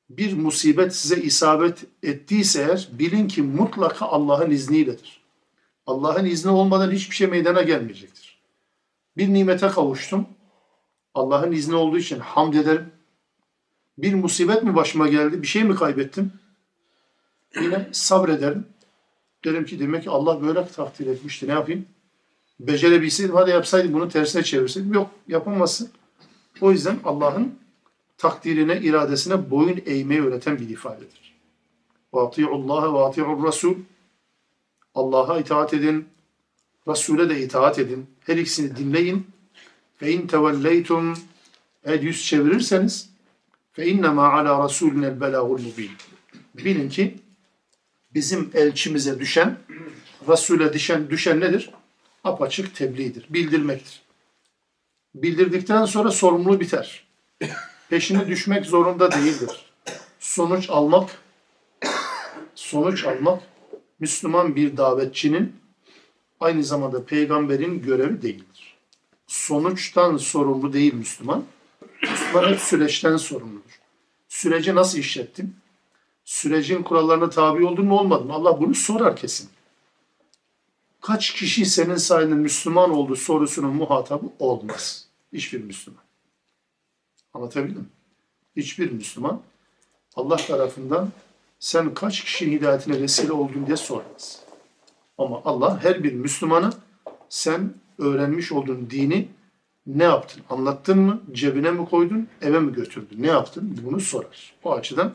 Bir 0.09 0.37
musibet 0.37 0.95
size 0.95 1.21
isabet 1.21 1.85
ettiyse 2.03 2.61
eğer 2.61 2.89
bilin 2.91 3.27
ki 3.27 3.41
mutlaka 3.41 4.05
Allah'ın 4.05 4.51
izniyledir. 4.51 5.21
Allah'ın 5.87 6.25
izni 6.25 6.51
olmadan 6.51 6.91
hiçbir 6.91 7.15
şey 7.15 7.27
meydana 7.27 7.61
gelmeyecektir. 7.61 8.39
Bir 9.17 9.33
nimete 9.33 9.67
kavuştum. 9.67 10.27
Allah'ın 11.13 11.51
izni 11.51 11.75
olduğu 11.75 11.97
için 11.97 12.19
hamd 12.19 12.53
ederim. 12.53 12.91
Bir 13.97 14.13
musibet 14.13 14.63
mi 14.63 14.75
başıma 14.75 15.07
geldi? 15.07 15.41
Bir 15.41 15.47
şey 15.47 15.63
mi 15.63 15.75
kaybettim? 15.75 16.31
Yine 17.61 17.89
sabrederim. 17.91 18.67
Derim 19.44 19.64
ki 19.64 19.78
demek 19.78 20.02
ki 20.02 20.10
Allah 20.10 20.42
böyle 20.42 20.66
takdir 20.66 21.06
etmişti. 21.06 21.48
Ne 21.48 21.52
yapayım? 21.52 21.86
Becerebilseydim 22.60 23.34
hadi 23.34 23.50
yapsaydım 23.50 23.92
bunu 23.92 24.08
tersine 24.08 24.42
çevirseydim. 24.42 24.92
Yok 24.92 25.10
yapamazsın. 25.28 25.90
O 26.60 26.72
yüzden 26.72 26.98
Allah'ın 27.04 27.54
takdirine, 28.18 28.80
iradesine 28.80 29.50
boyun 29.50 29.80
eğmeyi 29.86 30.22
öğreten 30.22 30.58
bir 30.58 30.68
ifadedir. 30.68 31.34
وَاطِيعُ 32.12 32.46
اللّٰهَ 32.46 32.84
وَاطِيعُ 32.86 33.24
الرَّسُولِ 33.36 33.74
Allah'a 34.94 35.38
itaat 35.38 35.74
edin, 35.74 36.08
Resul'e 36.88 37.28
de 37.28 37.40
itaat 37.40 37.78
edin. 37.78 38.06
Her 38.26 38.36
ikisini 38.36 38.76
dinleyin. 38.76 39.26
فَاِنْ 40.00 40.26
تَوَلَّيْتُمْ 40.28 41.16
Eğer 41.84 42.00
yüz 42.00 42.26
çevirirseniz 42.26 43.10
فَاِنَّمَا 43.76 44.24
عَلَى 44.34 44.50
رَسُولِنَا 44.66 45.18
الْبَلَاغُ 45.18 45.58
الْمُب۪ينَ 45.58 45.90
Bilin 46.54 46.88
ki 46.88 47.18
bizim 48.15 48.51
elçimize 48.53 49.19
düşen, 49.19 49.57
Resul'e 50.27 50.73
düşen, 50.73 51.09
düşen 51.09 51.39
nedir? 51.39 51.69
Apaçık 52.23 52.75
tebliğdir, 52.75 53.25
bildirmektir. 53.29 54.01
Bildirdikten 55.15 55.85
sonra 55.85 56.11
sorumluluğu 56.11 56.59
biter. 56.59 57.07
Peşine 57.89 58.27
düşmek 58.27 58.65
zorunda 58.65 59.11
değildir. 59.11 59.65
Sonuç 60.19 60.69
almak, 60.69 61.09
sonuç 62.55 63.03
almak 63.03 63.43
Müslüman 63.99 64.55
bir 64.55 64.77
davetçinin 64.77 65.55
aynı 66.39 66.63
zamanda 66.63 67.05
peygamberin 67.05 67.81
görevi 67.81 68.21
değildir. 68.21 68.75
Sonuçtan 69.27 70.17
sorumlu 70.17 70.73
değil 70.73 70.93
Müslüman. 70.93 71.45
Müslüman 72.01 72.49
hep 72.49 72.59
süreçten 72.59 73.17
sorumludur. 73.17 73.79
Süreci 74.27 74.75
nasıl 74.75 74.97
işlettin? 74.97 75.55
Sürecin 76.25 76.83
kurallarına 76.83 77.29
tabi 77.29 77.65
oldun 77.65 77.85
mu 77.85 77.99
olmadın 77.99 78.27
mı? 78.27 78.33
Allah 78.33 78.61
bunu 78.61 78.75
sorar 78.75 79.15
kesin. 79.15 79.49
Kaç 81.01 81.33
kişi 81.33 81.65
senin 81.65 81.95
sayende 81.95 82.35
Müslüman 82.35 82.91
oldu 82.91 83.15
sorusunun 83.15 83.75
muhatabı 83.75 84.25
olmaz. 84.39 85.07
Hiçbir 85.33 85.63
Müslüman. 85.63 86.03
Anlatabildim 87.33 87.81
mi? 87.81 87.87
Hiçbir 88.55 88.91
Müslüman 88.91 89.41
Allah 90.15 90.35
tarafından 90.35 91.09
sen 91.59 91.93
kaç 91.93 92.23
kişinin 92.23 92.57
hidayetine 92.57 93.01
vesile 93.01 93.31
oldun 93.31 93.67
diye 93.67 93.77
sormaz. 93.77 94.39
Ama 95.17 95.41
Allah 95.45 95.83
her 95.83 96.03
bir 96.03 96.13
Müslümana 96.13 96.73
sen 97.29 97.73
öğrenmiş 97.97 98.51
olduğun 98.51 98.89
dini 98.89 99.27
ne 99.87 100.03
yaptın? 100.03 100.43
Anlattın 100.49 100.99
mı? 100.99 101.21
Cebine 101.31 101.71
mi 101.71 101.89
koydun? 101.89 102.27
Eve 102.41 102.59
mi 102.59 102.73
götürdün? 102.73 103.23
Ne 103.23 103.27
yaptın? 103.27 103.79
Bunu 103.83 103.99
sorar. 103.99 104.53
Bu 104.63 104.73
açıdan 104.73 105.13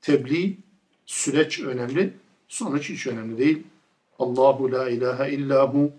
tebliğ, 0.00 0.56
süreç 1.06 1.60
önemli. 1.60 2.12
Sonuç 2.48 2.90
hiç 2.90 3.06
önemli 3.06 3.38
değil. 3.38 3.62
Allahu 4.18 4.72
la 4.72 4.88
ilahe 4.88 5.32
illahu 5.32 5.92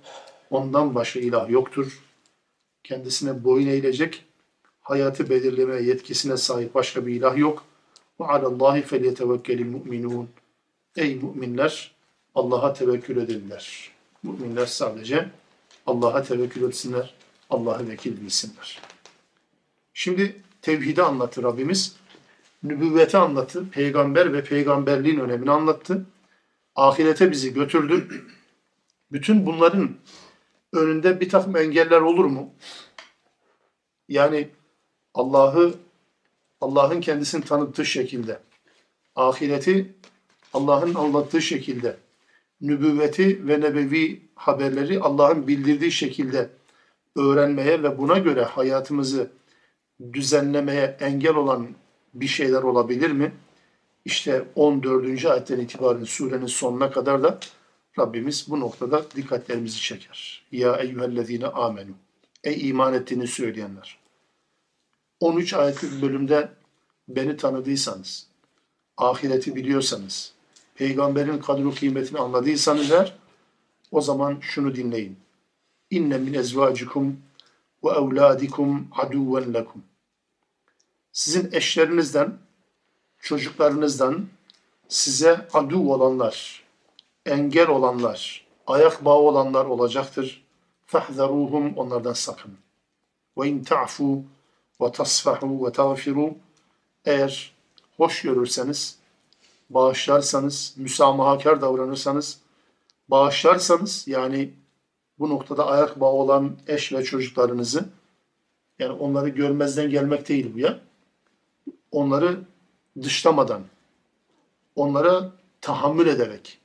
ondan 0.49 0.95
başka 0.95 1.19
ilah 1.19 1.49
yoktur. 1.49 1.99
Kendisine 2.84 3.44
boyun 3.44 3.68
eğilecek, 3.68 4.26
hayatı 4.82 5.30
belirleme 5.30 5.76
yetkisine 5.76 6.38
sahip 6.38 6.76
başka 6.76 7.07
bir 7.07 7.15
ilah 7.15 7.38
yok. 7.38 7.65
Ve 8.19 8.26
alallahi 8.26 8.82
felyetevekkelil 8.82 9.65
mu'minun. 9.65 10.30
Ey 10.95 11.15
müminler 11.15 11.91
Allah'a 12.36 12.73
tevekkül 12.73 13.18
edinler. 13.18 13.91
Müminler 14.23 14.65
sadece 14.65 15.30
Allah'a 15.88 16.23
tevekkül 16.23 16.64
etsinler. 16.64 17.14
Allah'ı 17.49 17.88
vekil 17.88 18.22
bilsinler. 18.22 18.82
Şimdi 19.94 20.41
tevhidi 20.61 21.02
anlattı 21.02 21.44
Rabbimiz. 21.44 21.95
Nübüvveti 22.63 23.17
anlattı. 23.17 23.69
Peygamber 23.69 24.33
ve 24.33 24.43
peygamberliğin 24.43 25.19
önemini 25.19 25.51
anlattı. 25.51 26.05
Ahirete 26.75 27.31
bizi 27.31 27.53
götürdü. 27.53 28.07
Bütün 29.11 29.45
bunların 29.45 29.89
önünde 30.73 31.19
bir 31.19 31.29
takım 31.29 31.57
engeller 31.57 32.01
olur 32.01 32.25
mu? 32.25 32.53
Yani 34.09 34.49
Allah'ı 35.13 35.73
Allah'ın 36.61 37.01
kendisini 37.01 37.45
tanıttığı 37.45 37.85
şekilde, 37.85 38.39
ahireti 39.15 39.95
Allah'ın 40.53 40.95
anlattığı 40.95 41.41
şekilde, 41.41 41.97
nübüvveti 42.61 43.47
ve 43.47 43.61
nebevi 43.61 44.21
haberleri 44.35 44.99
Allah'ın 44.99 45.47
bildirdiği 45.47 45.91
şekilde 45.91 46.49
öğrenmeye 47.15 47.83
ve 47.83 47.97
buna 47.97 48.17
göre 48.17 48.43
hayatımızı 48.43 49.31
düzenlemeye 50.13 50.97
engel 50.99 51.35
olan 51.35 51.67
bir 52.13 52.27
şeyler 52.27 52.63
olabilir 52.63 53.11
mi? 53.11 53.31
İşte 54.05 54.45
14. 54.55 55.25
ayetten 55.25 55.59
itibaren 55.59 56.03
surenin 56.03 56.45
sonuna 56.45 56.91
kadar 56.91 57.23
da 57.23 57.39
Rabbimiz 57.99 58.45
bu 58.49 58.59
noktada 58.59 59.11
dikkatlerimizi 59.15 59.81
çeker. 59.81 60.43
Ya 60.51 60.75
eyyühellezine 60.75 61.47
amenu. 61.47 61.91
Ey 62.43 62.69
iman 62.69 62.93
ettiğini 62.93 63.27
söyleyenler. 63.27 63.97
13 65.19 65.53
ayetlik 65.53 66.01
bölümde 66.01 66.49
beni 67.07 67.38
tanıdıysanız, 67.38 68.27
ahireti 68.97 69.55
biliyorsanız, 69.55 70.33
peygamberin 70.75 71.38
kadro 71.38 71.71
kıymetini 71.71 72.19
anladıysanız 72.19 72.91
eğer, 72.91 73.15
o 73.91 74.01
zaman 74.01 74.38
şunu 74.41 74.75
dinleyin. 74.75 75.17
İnne 75.89 76.17
min 76.17 76.33
ezvacikum 76.33 77.17
ve 77.83 77.89
evladikum 77.89 78.88
aduven 78.91 79.53
lekum. 79.53 79.83
Sizin 81.11 81.49
eşlerinizden, 81.51 82.38
çocuklarınızdan 83.19 84.27
size 84.88 85.47
adu 85.53 85.93
olanlar, 85.93 86.63
engel 87.25 87.67
olanlar, 87.67 88.47
ayak 88.67 89.05
bağı 89.05 89.17
olanlar 89.17 89.65
olacaktır. 89.65 90.45
Fehzeruhum 90.85 91.77
onlardan 91.77 92.13
sakın. 92.13 92.57
Ve 93.38 93.47
in 93.47 93.63
ta'fu 93.63 94.23
ve 94.81 94.91
tasfahu 94.91 95.67
ve 95.67 95.71
tağfiru 95.71 96.35
eğer 97.05 97.53
hoş 97.97 98.21
görürseniz, 98.21 98.97
bağışlarsanız, 99.69 100.73
müsamahakar 100.77 101.61
davranırsanız, 101.61 102.39
bağışlarsanız 103.07 104.07
yani 104.07 104.53
bu 105.19 105.29
noktada 105.29 105.67
ayak 105.67 105.99
bağı 105.99 106.09
olan 106.09 106.57
eş 106.67 106.93
ve 106.93 107.03
çocuklarınızı 107.03 107.89
yani 108.79 108.91
onları 108.91 109.29
görmezden 109.29 109.89
gelmek 109.89 110.29
değil 110.29 110.53
bu 110.53 110.59
ya. 110.59 110.79
Onları 111.91 112.39
dışlamadan, 113.01 113.63
onlara 114.76 115.31
tahammül 115.61 116.07
ederek, 116.07 116.59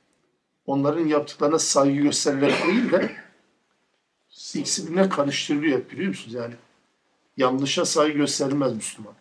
onların 0.65 1.07
yaptıklarına 1.07 1.59
saygı 1.59 2.01
göstererek 2.01 2.67
değil 2.67 2.91
de 2.91 3.15
ikisi 4.53 4.83
birbirine 4.83 5.09
karıştırılıyor 5.09 5.79
hep 5.79 5.91
biliyor 5.91 6.07
musunuz? 6.07 6.33
Yani 6.33 6.53
yanlışa 7.37 7.85
saygı 7.85 8.17
gösterilmez 8.17 8.75
Müslüman. 8.75 9.13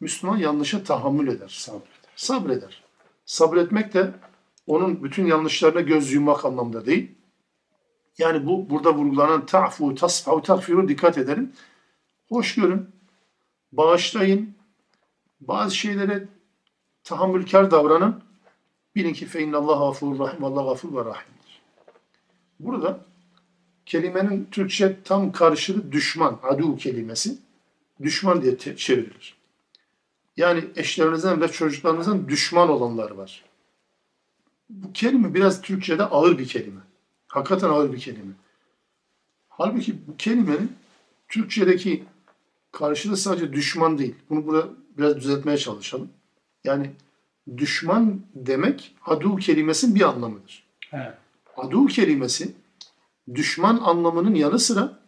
Müslüman 0.00 0.36
yanlışa 0.36 0.82
tahammül 0.82 1.28
eder, 1.28 1.48
sabreder. 1.48 2.00
Sabreder. 2.16 2.84
Sabretmek 3.26 3.94
de 3.94 4.14
onun 4.66 5.04
bütün 5.04 5.26
yanlışlarına 5.26 5.80
göz 5.80 6.12
yummak 6.12 6.44
anlamda 6.44 6.86
değil. 6.86 7.14
Yani 8.18 8.46
bu 8.46 8.70
burada 8.70 8.94
vurgulanan 8.94 9.46
ta'fu, 9.46 9.94
tasfahu, 9.94 10.42
takfiru 10.42 10.88
dikkat 10.88 11.18
edelim. 11.18 11.52
Hoş 12.28 12.54
görün, 12.54 12.88
bağışlayın, 13.72 14.54
bazı 15.40 15.76
şeylere 15.76 16.28
tahammülkar 17.04 17.70
davranın. 17.70 18.22
Bilin 18.94 19.12
ki 19.12 19.26
fe 19.26 19.42
innallahu 19.42 19.78
gafurur 19.78 20.18
rahim, 20.18 20.44
Allah 20.44 20.62
gafur 20.62 20.92
ve 20.92 20.98
rahimdir. 20.98 21.62
Burada 22.60 23.00
kelimenin 23.86 24.48
Türkçe 24.50 25.02
tam 25.04 25.32
karşılığı 25.32 25.92
düşman, 25.92 26.38
adu 26.42 26.76
kelimesi. 26.76 27.38
Düşman 28.02 28.42
diye 28.42 28.58
çevrilir. 28.58 29.36
Yani 30.36 30.64
eşlerinizden 30.76 31.40
ve 31.40 31.48
çocuklarınızdan 31.48 32.28
düşman 32.28 32.68
olanlar 32.68 33.10
var. 33.10 33.44
Bu 34.70 34.92
kelime 34.92 35.34
biraz 35.34 35.62
Türkçe'de 35.62 36.04
ağır 36.04 36.38
bir 36.38 36.48
kelime. 36.48 36.80
Hakikaten 37.26 37.68
ağır 37.68 37.92
bir 37.92 38.00
kelime. 38.00 38.32
Halbuki 39.48 40.06
bu 40.08 40.16
kelimenin 40.16 40.72
Türkçedeki 41.28 42.04
karşılığı 42.72 43.16
sadece 43.16 43.52
düşman 43.52 43.98
değil. 43.98 44.14
Bunu 44.30 44.46
burada 44.46 44.68
biraz 44.98 45.16
düzeltmeye 45.16 45.58
çalışalım. 45.58 46.10
Yani 46.64 46.90
düşman 47.56 48.20
demek 48.34 48.94
adu 49.06 49.36
kelimesinin 49.36 49.94
bir 49.94 50.08
anlamıdır. 50.08 50.66
He. 50.90 51.14
Adu 51.56 51.86
kelimesi 51.86 52.54
düşman 53.34 53.80
anlamının 53.84 54.34
yanı 54.34 54.58
sıra 54.58 54.98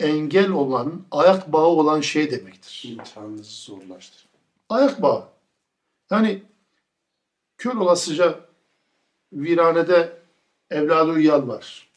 engel 0.00 0.50
olan, 0.50 1.02
ayak 1.10 1.52
bağı 1.52 1.66
olan 1.66 2.00
şey 2.00 2.30
demektir. 2.30 2.84
İmtihanınızı 2.88 3.62
zorlaştır. 3.62 4.26
Ayak 4.68 5.02
bağı. 5.02 5.24
Yani 6.10 6.42
kör 7.58 7.74
olasıca 7.74 8.40
viranede 9.32 10.18
evladı 10.70 11.12
uyuyan 11.12 11.48
var. 11.48 11.88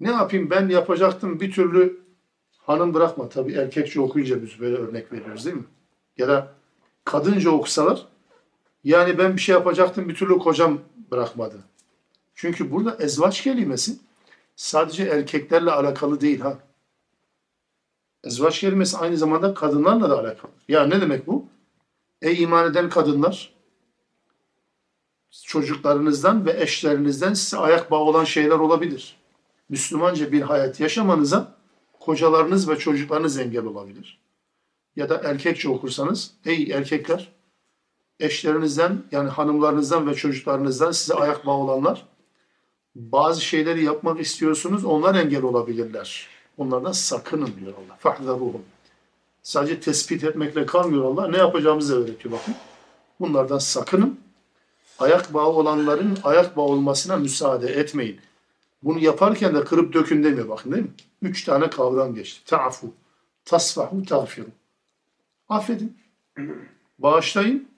Ne 0.00 0.10
yapayım 0.10 0.50
ben 0.50 0.68
yapacaktım 0.68 1.40
bir 1.40 1.52
türlü 1.52 2.00
hanım 2.58 2.94
bırakma. 2.94 3.28
Tabii 3.28 3.52
erkekçe 3.52 4.00
okuyunca 4.00 4.42
biz 4.42 4.60
böyle 4.60 4.76
örnek 4.76 5.12
veriyoruz 5.12 5.44
değil 5.44 5.56
mi? 5.56 5.64
Ya 6.20 6.28
da 6.28 6.52
kadınca 7.04 7.50
okusalar 7.50 8.06
yani 8.84 9.18
ben 9.18 9.36
bir 9.36 9.40
şey 9.40 9.52
yapacaktım 9.52 10.08
bir 10.08 10.14
türlü 10.14 10.38
kocam 10.38 10.78
bırakmadı. 11.10 11.56
Çünkü 12.34 12.72
burada 12.72 12.96
ezvaç 13.04 13.42
kelimesi 13.42 13.98
sadece 14.56 15.02
erkeklerle 15.04 15.70
alakalı 15.70 16.20
değil 16.20 16.40
ha. 16.40 16.58
Ezvaç 18.24 18.60
kelimesi 18.60 18.96
aynı 18.96 19.16
zamanda 19.16 19.54
kadınlarla 19.54 20.10
da 20.10 20.18
alakalı. 20.18 20.52
Ya 20.68 20.86
ne 20.86 21.00
demek 21.00 21.26
bu? 21.26 21.46
Ey 22.22 22.42
iman 22.42 22.70
eden 22.70 22.88
kadınlar, 22.88 23.54
çocuklarınızdan 25.46 26.46
ve 26.46 26.62
eşlerinizden 26.62 27.34
size 27.34 27.56
ayak 27.56 27.90
bağı 27.90 28.00
olan 28.00 28.24
şeyler 28.24 28.58
olabilir. 28.58 29.16
Müslümanca 29.68 30.32
bir 30.32 30.42
hayat 30.42 30.80
yaşamanıza 30.80 31.54
kocalarınız 32.00 32.68
ve 32.68 32.78
çocuklarınız 32.78 33.38
engel 33.38 33.64
olabilir. 33.64 34.20
Ya 34.96 35.08
da 35.08 35.20
erkekçe 35.24 35.68
okursanız, 35.68 36.30
ey 36.44 36.70
erkekler, 36.72 37.32
eşlerinizden 38.20 39.02
yani 39.12 39.28
hanımlarınızdan 39.28 40.10
ve 40.10 40.14
çocuklarınızdan 40.14 40.92
size 40.92 41.14
ayak 41.14 41.46
bağı 41.46 41.56
olanlar, 41.56 42.06
bazı 42.94 43.40
şeyleri 43.40 43.84
yapmak 43.84 44.20
istiyorsunuz, 44.20 44.84
onlar 44.84 45.14
engel 45.14 45.42
olabilirler. 45.42 46.28
Onlardan 46.58 46.92
sakının 46.92 47.50
diyor 47.60 47.72
Allah. 47.72 47.96
Fahzaruhum. 47.98 48.62
Sadece 49.42 49.80
tespit 49.80 50.24
etmekle 50.24 50.66
kalmıyor 50.66 51.04
Allah. 51.04 51.28
Ne 51.28 51.36
yapacağımızı 51.36 52.04
öğretiyor 52.04 52.34
bakın. 52.34 52.54
Bunlardan 53.20 53.58
sakının. 53.58 54.20
Ayak 54.98 55.34
bağı 55.34 55.46
olanların 55.46 56.18
ayak 56.24 56.56
bağı 56.56 56.64
olmasına 56.64 57.16
müsaade 57.16 57.68
etmeyin. 57.68 58.20
Bunu 58.82 58.98
yaparken 58.98 59.54
de 59.54 59.64
kırıp 59.64 59.92
dökün 59.92 60.24
demiyor 60.24 60.48
bakın 60.48 60.72
değil 60.72 60.82
mi? 60.82 60.90
Üç 61.22 61.44
tane 61.44 61.70
kavram 61.70 62.14
geçti. 62.14 62.44
Ta'fu, 62.44 62.92
tasfahu, 63.44 64.02
tağfiru. 64.04 64.46
Affedin. 65.50 65.96
Bağışlayın. 66.98 67.68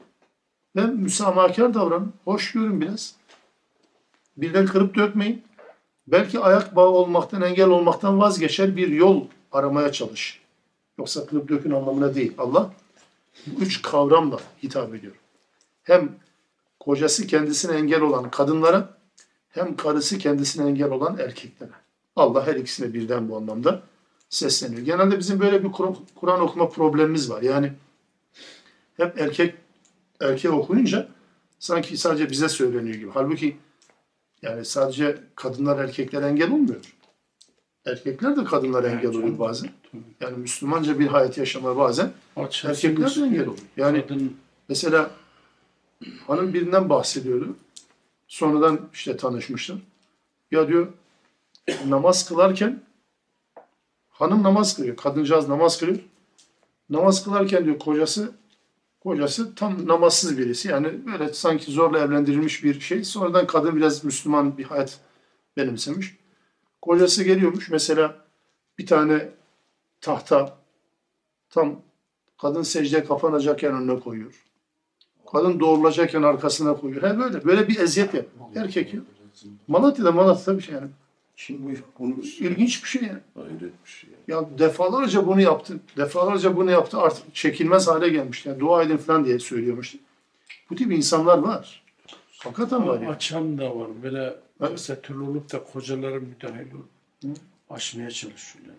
Ve 0.77 0.87
müsamahakar 0.87 1.75
davranın. 1.75 2.13
Hoş 2.25 2.53
görün 2.53 2.81
biraz. 2.81 3.15
Birden 4.37 4.67
kırıp 4.67 4.95
dökmeyin. 4.95 5.43
Belki 6.07 6.41
ayak 6.41 6.77
bağı 6.77 6.89
olmaktan, 6.89 7.43
engel 7.43 7.69
olmaktan 7.69 8.21
vazgeçer 8.21 8.77
bir 8.77 8.89
yol 8.89 9.27
aramaya 9.53 9.93
çalış. 9.93 10.41
Yoksa 10.99 11.27
kırıp 11.27 11.49
dökün 11.49 11.71
anlamına 11.71 12.15
değil. 12.15 12.33
Allah 12.39 12.73
bu 13.47 13.61
üç 13.61 13.83
kavramla 13.83 14.39
hitap 14.63 14.95
ediyor. 14.95 15.15
Hem 15.83 16.09
kocası 16.81 17.27
kendisine 17.27 17.77
engel 17.77 18.01
olan 18.01 18.31
kadınlara 18.31 18.99
hem 19.49 19.77
karısı 19.77 20.19
kendisine 20.19 20.69
engel 20.69 20.91
olan 20.91 21.19
erkeklere. 21.19 21.71
Allah 22.17 22.47
her 22.47 22.55
ikisine 22.55 22.95
birden 22.95 23.29
bu 23.29 23.37
anlamda 23.37 23.83
sesleniyor. 24.33 24.83
Genelde 24.83 25.19
bizim 25.19 25.41
böyle 25.41 25.65
bir 25.65 25.73
Kur'an 25.73 25.97
Kur'an 26.15 26.41
okuma 26.41 26.69
problemimiz 26.69 27.31
var. 27.31 27.43
Yani 27.43 27.73
hep 28.97 29.21
erkek 29.21 29.55
erkeğe 30.21 30.51
okuyunca 30.51 31.09
sanki 31.59 31.97
sadece 31.97 32.31
bize 32.31 32.49
söyleniyor 32.49 32.97
gibi. 32.97 33.11
Halbuki 33.15 33.57
yani 34.43 34.65
sadece 34.65 35.19
kadınlar 35.35 35.79
erkekler 35.79 36.23
engel 36.23 36.51
olmuyor. 36.51 36.81
Erkekler 37.87 38.37
de 38.37 38.45
kadınlara 38.45 38.89
engel 38.89 39.11
oluyor 39.11 39.39
bazen. 39.39 39.71
Yani 40.21 40.37
Müslümanca 40.37 40.99
bir 40.99 41.07
hayat 41.07 41.39
yaşama 41.39 41.77
bazen 41.77 42.13
erkekler 42.37 43.17
de 43.17 43.21
engel 43.21 43.43
oluyor. 43.43 43.67
Yani 43.77 44.05
Mesela 44.69 45.11
hanım 46.27 46.55
birinden 46.55 46.89
bahsediyordu. 46.89 47.57
Sonradan 48.29 48.81
işte 48.93 49.17
tanışmışlar. 49.17 49.79
Ya 50.51 50.69
diyor 50.69 50.89
namaz 51.89 52.29
kılarken 52.29 52.83
hanım 54.13 54.43
namaz 54.43 54.77
kılıyor. 54.77 54.97
Kadıncağız 54.97 55.49
namaz 55.49 55.79
kılıyor. 55.79 55.99
Namaz 56.91 57.25
kılarken 57.25 57.65
diyor 57.65 57.79
kocası 57.79 58.33
kocası 59.01 59.55
tam 59.55 59.89
namazsız 59.89 60.39
birisi. 60.39 60.69
Yani 60.69 61.07
böyle 61.07 61.33
sanki 61.33 61.73
zorla 61.73 61.99
evlendirilmiş 61.99 62.65
bir 62.65 62.81
şey. 62.81 63.05
Sonradan 63.05 63.47
kadın 63.47 63.77
biraz 63.77 64.05
Müslüman 64.05 64.59
bir 64.59 64.65
hayat 64.65 65.01
benimsemiş. 65.57 66.17
Kocası 66.83 67.25
geliyormuş 67.25 67.71
mesela 67.71 68.17
bir 68.79 68.87
tane 68.87 69.29
tahta 70.01 70.59
tam 71.51 71.81
kadın 72.39 72.63
secdeye 72.63 73.05
kapanacakken 73.05 73.75
önüne 73.75 74.01
koyuyor. 74.01 74.45
Kadın 75.33 75.61
doğrulacakken 75.61 76.23
arkasına 76.23 76.77
koyuyor. 76.77 77.03
He 77.03 77.19
böyle. 77.19 77.45
Böyle 77.45 77.69
bir 77.69 77.81
eziyet 77.81 78.15
yap. 78.15 78.27
Erkek 78.55 78.95
ya. 78.95 79.01
Malatya'da 79.69 80.13
Malatya'da 80.13 80.59
bir 80.59 80.63
şey 80.63 80.75
yani. 80.75 80.89
Kim 81.37 81.65
bu 81.65 81.71
bunu 81.99 82.15
İlginç 82.41 82.85
bir 82.85 82.89
şey 82.89 83.03
yani. 83.03 83.19
hayret 83.35 83.61
bir 83.63 83.91
şey. 83.91 84.11
ya. 84.29 84.37
Ya 84.37 84.59
defalarca 84.59 85.27
bunu 85.27 85.41
yaptı. 85.41 85.81
Defalarca 85.97 86.57
bunu 86.57 86.71
yaptı. 86.71 86.99
Artık 86.99 87.35
çekilmez 87.35 87.89
hale 87.89 88.09
gelmiş. 88.09 88.47
Yani 88.47 88.61
dua 88.61 88.83
edin 88.83 88.97
falan 88.97 89.25
diye 89.25 89.39
söylüyormuş. 89.39 89.95
Bu 90.71 90.75
tip 90.77 90.93
insanlar 90.93 91.39
var. 91.39 91.83
Hakikaten 92.39 92.89
var 92.89 93.01
ya. 93.01 93.11
açan 93.11 93.59
da 93.59 93.77
var. 93.77 93.89
Böyle 94.03 94.35
tesettürlü 94.61 95.23
olup 95.23 95.53
da 95.53 95.65
kocalara 95.65 96.21
müdahale 96.21 96.67
olup 96.75 97.39
aşmaya 97.71 98.11
çalışıyorlar. 98.11 98.75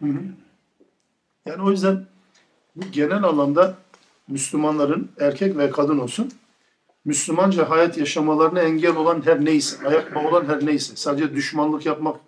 Yani 1.46 1.64
o 1.64 1.72
yüzden 1.72 2.06
bu 2.76 2.92
genel 2.92 3.24
anlamda 3.24 3.78
Müslümanların 4.28 5.12
erkek 5.20 5.58
ve 5.58 5.70
kadın 5.70 5.98
olsun 5.98 6.32
Müslümanca 7.06 7.70
hayat 7.70 7.98
yaşamalarına 7.98 8.62
engel 8.62 8.96
olan 8.96 9.26
her 9.26 9.46
neyse, 9.46 9.88
ayak 9.88 10.16
bağı 10.16 10.28
olan 10.28 10.46
her 10.46 10.66
neyse. 10.66 10.96
Sadece 10.96 11.36
düşmanlık 11.36 11.86
yapmak, 11.86 12.20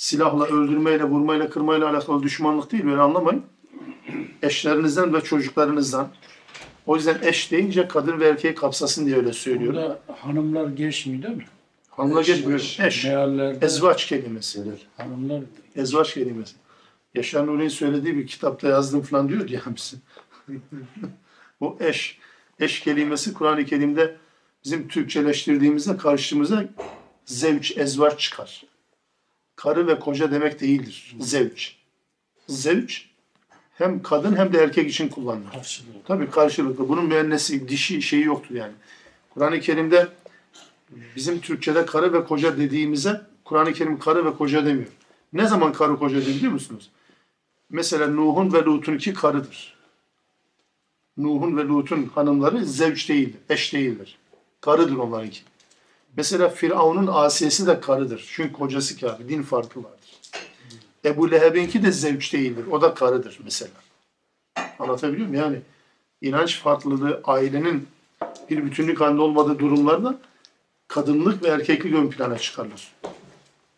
silahla, 0.00 0.46
öldürmeyle, 0.46 1.04
vurmayla, 1.04 1.50
kırmayla 1.50 1.90
alakalı 1.90 2.22
düşmanlık 2.22 2.72
değil. 2.72 2.84
Böyle 2.84 3.00
anlamayın. 3.00 3.42
Eşlerinizden 4.42 5.14
ve 5.14 5.20
çocuklarınızdan. 5.20 6.08
O 6.86 6.96
yüzden 6.96 7.18
eş 7.22 7.50
deyince 7.50 7.88
kadın 7.88 8.20
ve 8.20 8.28
erkeği 8.28 8.54
kapsasın 8.54 9.06
diye 9.06 9.16
öyle 9.16 9.32
söylüyorum. 9.32 9.76
Burada 9.76 10.00
hanımlar 10.22 10.68
geçmiyor 10.68 11.22
değil 11.22 11.36
mi? 11.36 11.44
Hanımla 11.90 12.22
geçmiyor. 12.22 12.76
Eş. 12.80 13.04
Meallerde 13.04 13.66
Ezvaç 13.66 14.06
kelimesi. 14.06 14.64
hanımlar 14.96 15.42
Ezvaç 15.76 16.14
kelimesi. 16.14 16.54
Yaşar 17.14 17.46
Nuri'nin 17.46 17.68
söylediği 17.68 18.16
bir 18.16 18.26
kitapta 18.26 18.68
yazdım 18.68 19.02
falan 19.02 19.28
diyor 19.28 19.48
ya 19.48 19.60
bize. 19.76 19.96
Bu 21.60 21.76
eş. 21.80 22.18
Eş 22.60 22.80
kelimesi 22.80 23.34
Kur'an-ı 23.34 23.64
Kerim'de 23.64 24.16
bizim 24.64 24.88
Türkçeleştirdiğimizde 24.88 25.96
karşımıza 25.96 26.64
zevç, 27.24 27.78
ezvaç 27.78 28.20
çıkar. 28.20 28.70
Karı 29.62 29.86
ve 29.86 29.98
koca 29.98 30.30
demek 30.30 30.60
değildir. 30.60 31.16
Zevç. 31.20 31.76
Zevç 32.48 33.08
hem 33.74 34.02
kadın 34.02 34.36
hem 34.36 34.52
de 34.52 34.58
erkek 34.58 34.90
için 34.90 35.08
kullanılır. 35.08 35.52
karşılığı. 35.52 36.02
Tabii 36.06 36.30
karşılıklı. 36.30 36.88
Bunun 36.88 37.04
müennesi, 37.04 37.68
dişi 37.68 38.02
şeyi 38.02 38.24
yoktur 38.24 38.54
yani. 38.54 38.72
Kur'an-ı 39.30 39.60
Kerim'de 39.60 40.08
bizim 41.16 41.40
Türkçe'de 41.40 41.86
karı 41.86 42.12
ve 42.12 42.24
koca 42.24 42.58
dediğimize 42.58 43.20
Kur'an-ı 43.44 43.72
Kerim 43.72 43.98
karı 43.98 44.24
ve 44.24 44.36
koca 44.36 44.66
demiyor. 44.66 44.90
Ne 45.32 45.46
zaman 45.46 45.72
karı 45.72 45.98
koca 45.98 46.24
diyor 46.26 46.36
biliyor 46.36 46.52
musunuz? 46.52 46.90
Mesela 47.70 48.06
Nuh'un 48.06 48.52
ve 48.52 48.58
Lut'un 48.58 48.94
iki 48.94 49.14
karıdır. 49.14 49.76
Nuh'un 51.16 51.56
ve 51.56 51.64
Lut'un 51.64 52.04
hanımları 52.04 52.64
zevç 52.64 53.08
değildir, 53.08 53.40
eş 53.48 53.72
değildir. 53.72 54.18
Karıdır 54.60 54.96
onlarınki. 54.96 55.40
Mesela 56.16 56.48
Firavun'un 56.48 57.08
asiyesi 57.12 57.66
de 57.66 57.80
karıdır. 57.80 58.28
Çünkü 58.32 58.52
kocası 58.52 59.00
kafir. 59.00 59.28
Din 59.28 59.42
farkı 59.42 59.84
vardır. 59.84 60.20
Ebu 61.04 61.30
Leheb'inki 61.30 61.82
de 61.82 61.92
zevç 61.92 62.32
değildir. 62.32 62.64
O 62.70 62.82
da 62.82 62.94
karıdır 62.94 63.38
mesela. 63.44 63.70
Anlatabiliyor 64.78 65.28
muyum? 65.28 65.42
Yani 65.42 65.60
inanç 66.20 66.58
farklılığı, 66.58 67.20
ailenin 67.24 67.88
bir 68.50 68.64
bütünlük 68.64 69.00
halinde 69.00 69.20
olmadığı 69.20 69.58
durumlarda 69.58 70.18
kadınlık 70.88 71.42
ve 71.42 71.48
erkeklik 71.48 71.94
ön 71.94 72.10
plana 72.10 72.38
çıkarılır. 72.38 72.92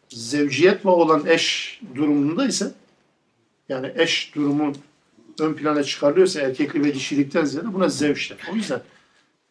Zevciyet 0.09 0.85
bağı 0.85 0.95
olan 0.95 1.27
eş 1.27 1.81
durumunda 1.95 2.47
ise 2.47 2.73
yani 3.69 3.93
eş 3.97 4.35
durumu 4.35 4.73
ön 5.41 5.55
plana 5.55 5.83
çıkarılıyorsa 5.83 6.41
erkeklik 6.41 6.85
ve 6.85 6.95
dişilikten 6.95 7.45
ziyade 7.45 7.75
buna 7.75 7.89
zevç 7.89 8.31
der. 8.31 8.39
O 8.53 8.55
yüzden 8.55 8.81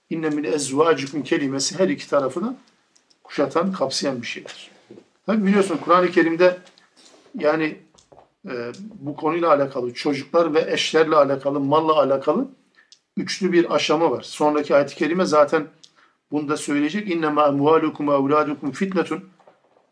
inne 0.09 0.29
min 0.29 0.43
ezvacikum 0.43 1.23
kelimesi 1.23 1.79
her 1.79 1.89
iki 1.89 2.09
tarafı 2.09 2.41
da 2.41 2.55
kuşatan, 3.31 3.71
kapsayan 3.71 4.21
bir 4.21 4.27
şeydir. 4.27 4.71
Tabi 5.25 5.45
biliyorsun 5.45 5.77
Kur'an-ı 5.77 6.11
Kerim'de 6.11 6.57
yani 7.39 7.77
e, 8.49 8.71
bu 8.93 9.15
konuyla 9.15 9.49
alakalı, 9.49 9.93
çocuklar 9.93 10.53
ve 10.53 10.65
eşlerle 10.71 11.15
alakalı, 11.15 11.59
malla 11.59 11.99
alakalı 11.99 12.47
üçlü 13.17 13.51
bir 13.51 13.75
aşama 13.75 14.11
var. 14.11 14.21
Sonraki 14.21 14.75
ayet-i 14.75 14.95
kerime 14.95 15.25
zaten 15.25 15.67
bunu 16.31 16.49
da 16.49 16.57
söyleyecek. 16.57 17.11
İnnemâ 17.11 17.47
emvâlukum 17.47 18.07
ve 18.07 18.13
evlâdukum 18.13 18.71
fitnetun. 18.71 19.29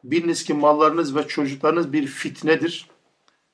Biliniz 0.03 0.43
ki 0.43 0.53
mallarınız 0.53 1.15
ve 1.15 1.27
çocuklarınız 1.27 1.93
bir 1.93 2.07
fitnedir. 2.07 2.89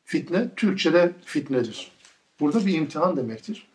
Fitne, 0.06 0.56
Türkçe'de 0.56 1.12
fitnedir. 1.26 1.92
Burada 2.40 2.66
bir 2.66 2.74
imtihan 2.74 3.18
demektir. 3.18 3.68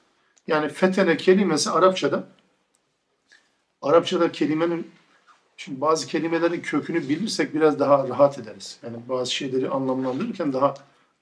Yani 0.47 0.69
fetene 0.69 1.17
kelimesi 1.17 1.71
Arapçada, 1.71 2.29
Arapçada 3.83 4.33
kelimenin, 4.33 4.91
şimdi 5.61 5.81
bazı 5.81 6.07
kelimelerin 6.07 6.61
kökünü 6.61 7.09
bilirsek 7.09 7.55
biraz 7.55 7.79
daha 7.79 8.09
rahat 8.09 8.39
ederiz. 8.39 8.79
Yani 8.83 8.97
bazı 9.09 9.35
şeyleri 9.35 9.69
anlamlandırırken 9.69 10.53
daha 10.53 10.75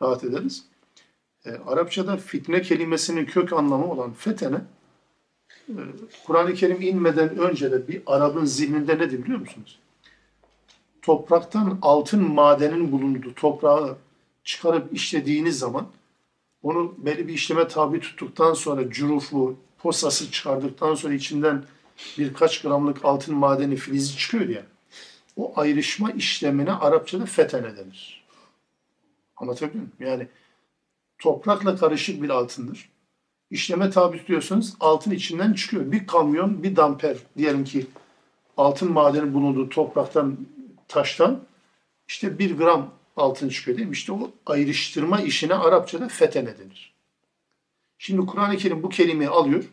rahat 0.02 0.24
ederiz. 0.24 0.64
E, 1.44 1.50
Arapçada 1.50 2.16
fitne 2.16 2.62
kelimesinin 2.62 3.24
kök 3.24 3.52
anlamı 3.52 3.92
olan 3.92 4.12
fetene, 4.12 4.60
e, 5.68 5.80
Kur'an-ı 6.26 6.54
Kerim 6.54 6.82
inmeden 6.82 7.38
önce 7.38 7.72
de 7.72 7.88
bir 7.88 8.02
Arap'ın 8.06 8.44
zihninde 8.44 8.98
nedir 8.98 9.24
biliyor 9.24 9.40
musunuz? 9.40 9.78
Topraktan 11.02 11.78
altın 11.82 12.32
madenin 12.32 12.92
bulunduğu 12.92 13.34
toprağı 13.34 13.96
çıkarıp 14.44 14.94
işlediğiniz 14.94 15.58
zaman 15.58 15.86
onu 16.62 16.94
belli 16.98 17.28
bir 17.28 17.32
işleme 17.32 17.68
tabi 17.68 18.00
tuttuktan 18.00 18.54
sonra 18.54 18.90
curufu, 18.90 19.56
posası 19.78 20.30
çıkardıktan 20.30 20.94
sonra 20.94 21.14
içinden 21.14 21.64
birkaç 22.18 22.62
gramlık 22.62 23.04
altın 23.04 23.34
madeni 23.34 23.76
filizi 23.76 24.16
çıkıyor 24.16 24.48
ya. 24.48 24.62
O 25.36 25.52
ayrışma 25.56 26.10
işlemine 26.10 26.72
Arapçada 26.72 27.26
fetene 27.26 27.76
denir. 27.76 28.24
Anlatabiliyor 29.36 29.74
muyum? 29.74 29.92
Yani 30.00 30.28
toprakla 31.18 31.76
karışık 31.76 32.22
bir 32.22 32.30
altındır. 32.30 32.88
İşleme 33.50 33.90
tabi 33.90 34.18
tutuyorsanız 34.18 34.76
altın 34.80 35.10
içinden 35.10 35.52
çıkıyor. 35.52 35.92
Bir 35.92 36.06
kamyon, 36.06 36.62
bir 36.62 36.76
damper 36.76 37.16
diyelim 37.36 37.64
ki 37.64 37.86
altın 38.56 38.92
madeni 38.92 39.34
bulunduğu 39.34 39.68
topraktan, 39.68 40.36
taştan 40.88 41.40
işte 42.08 42.38
bir 42.38 42.56
gram 42.56 42.90
altın 43.16 43.48
çıkıyor 43.48 43.76
değil 43.76 43.88
mi? 43.88 43.92
İşte 43.92 44.12
o 44.12 44.30
ayrıştırma 44.46 45.20
işine 45.20 45.54
Arapçada 45.54 46.08
fetene 46.08 46.58
denir. 46.58 46.94
Şimdi 47.98 48.26
Kur'an-ı 48.26 48.56
Kerim 48.56 48.82
bu 48.82 48.88
kelimeyi 48.88 49.30
alıyor. 49.30 49.64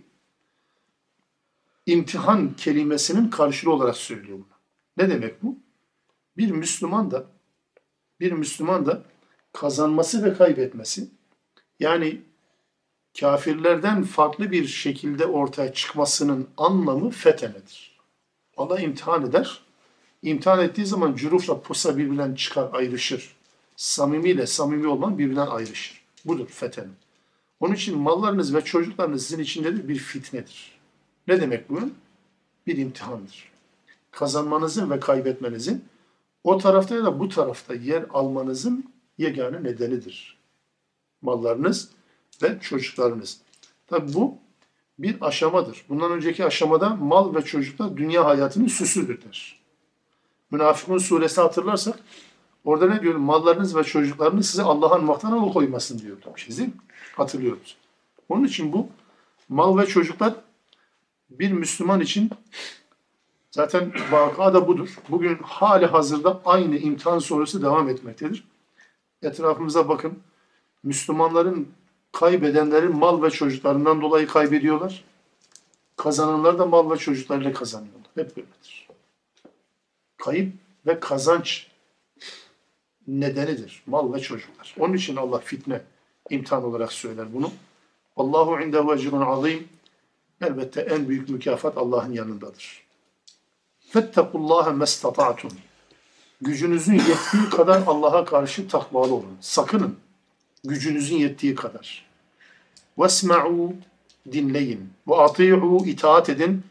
İmtihan 1.86 2.56
kelimesinin 2.56 3.30
karşılığı 3.30 3.74
olarak 3.74 3.98
söylüyor 3.98 4.38
bunu. 4.38 4.56
Ne 4.98 5.10
demek 5.10 5.44
bu? 5.44 5.58
Bir 6.38 6.52
Müslüman 6.52 7.12
da 7.12 7.26
bir 8.20 8.32
Müslüman 8.32 8.86
da 8.86 9.04
kazanması 9.54 10.24
ve 10.24 10.34
kaybetmesi 10.34 11.10
yani 11.80 12.22
kafirlerden 13.20 14.04
farklı 14.04 14.52
bir 14.52 14.68
şekilde 14.68 15.26
ortaya 15.26 15.74
çıkmasının 15.74 16.48
anlamı 16.58 17.10
fetenedir. 17.10 18.00
Allah 18.58 18.80
imtihan 18.80 19.26
eder. 19.26 19.62
İmtihan 20.22 20.60
ettiği 20.60 20.86
zaman 20.86 21.16
cürufla 21.16 21.62
pusa 21.62 21.98
birbirinden 21.98 22.36
çıkar, 22.36 22.70
ayrışır. 22.74 23.36
Samimiyle 23.76 24.48
samimi 24.48 24.88
olman 24.88 25.18
birbirinden 25.18 25.48
ayrışır. 25.48 26.02
Budur 26.26 26.48
fetene. 26.48 26.90
Onun 27.60 27.74
için 27.74 27.98
mallarınız 27.98 28.56
ve 28.56 28.62
çocuklarınız 28.62 29.28
sizin 29.28 29.44
içindedir 29.44 29.88
bir 29.88 29.96
fitnedir. 29.96 30.75
Ne 31.28 31.42
demek 31.42 31.70
bu? 31.70 31.80
Bir 32.68 32.78
imtihandır. 32.78 33.52
Kazanmanızın 34.12 34.90
ve 34.90 35.00
kaybetmenizin 35.00 35.86
o 36.44 36.58
tarafta 36.58 36.96
ya 36.96 37.04
da 37.04 37.20
bu 37.20 37.30
tarafta 37.30 37.76
yer 37.76 38.06
almanızın 38.14 38.94
yegane 39.18 39.64
nedenidir. 39.64 40.38
Mallarınız 41.22 41.90
ve 42.44 42.60
çocuklarınız. 42.62 43.42
Tabi 43.88 44.14
bu 44.14 44.38
bir 45.00 45.18
aşamadır. 45.22 45.86
Bundan 45.90 46.12
önceki 46.12 46.46
aşamada 46.46 46.90
mal 46.90 47.36
ve 47.36 47.42
çocuklar 47.42 47.98
dünya 47.98 48.26
hayatının 48.26 48.68
süsüdür 48.68 49.22
der. 49.22 49.60
Münafıkun 50.52 50.98
suresi 50.98 51.42
hatırlarsak 51.42 52.00
orada 52.66 52.90
ne 52.90 53.02
diyor? 53.02 53.16
Mallarınız 53.16 53.76
ve 53.76 53.84
çocuklarınız 53.84 54.50
size 54.50 54.64
Allah'ın 54.64 55.00
anmaktan 55.00 55.32
alıkoymasın 55.32 56.00
diyor. 56.00 56.18
Değil 56.50 56.68
mi? 56.68 56.74
Hatırlıyoruz. 57.16 57.78
Onun 58.30 58.44
için 58.44 58.74
bu 58.74 58.88
mal 59.50 59.78
ve 59.78 59.86
çocuklar 59.86 60.34
bir 61.40 61.52
Müslüman 61.52 62.02
için 62.02 62.30
zaten 63.52 63.94
vaka 64.12 64.54
da 64.54 64.68
budur. 64.68 64.96
Bugün 65.10 65.38
hali 65.38 65.86
hazırda 65.86 66.42
aynı 66.46 66.78
imtihan 66.78 67.20
sonrası 67.20 67.62
devam 67.62 67.90
etmektedir. 67.90 68.44
Etrafımıza 69.22 69.90
bakın. 69.90 70.20
Müslümanların 70.84 71.68
kaybedenlerin 72.12 72.96
mal 72.96 73.24
ve 73.24 73.30
çocuklarından 73.30 74.02
dolayı 74.02 74.28
kaybediyorlar. 74.28 75.04
Kazananlar 75.96 76.60
da 76.60 76.66
mal 76.66 76.92
ve 76.92 76.98
çocuklarıyla 76.98 77.54
kazanıyorlar. 77.54 78.06
Hep 78.16 78.38
böyledir. 78.38 78.88
Kayıp 80.18 80.54
ve 80.86 81.00
kazanç 81.00 81.68
nedenidir. 83.08 83.84
Mal 83.86 84.14
ve 84.14 84.20
çocuklar. 84.20 84.76
Onun 84.80 84.94
için 84.94 85.16
Allah 85.16 85.40
fitne 85.40 85.82
imtihan 86.30 86.64
olarak 86.64 86.94
söyler 86.94 87.34
bunu. 87.34 87.52
Allahu 88.18 88.62
indehu 88.62 88.94
ecrun 88.94 89.22
azim. 89.22 89.68
Elbette 90.42 90.82
en 90.82 91.10
büyük 91.10 91.30
mükafat 91.30 91.78
Allah'ın 91.78 92.12
yanındadır. 92.12 92.84
Fettekullaha 93.80 94.72
mestata'tum. 94.72 95.52
Gücünüzün 96.42 96.94
yettiği 96.94 97.50
kadar 97.52 97.82
Allah'a 97.88 98.26
karşı 98.26 98.68
takvalı 98.68 99.14
olun. 99.14 99.38
Sakının. 99.42 99.98
Gücünüzün 100.64 101.18
yettiği 101.18 101.56
kadar. 101.56 102.06
Vesma'u 102.98 103.74
dinleyin. 104.32 104.90
Ve 105.08 105.16
ati'u 105.16 105.86
itaat 105.86 106.30
edin. 106.30 106.64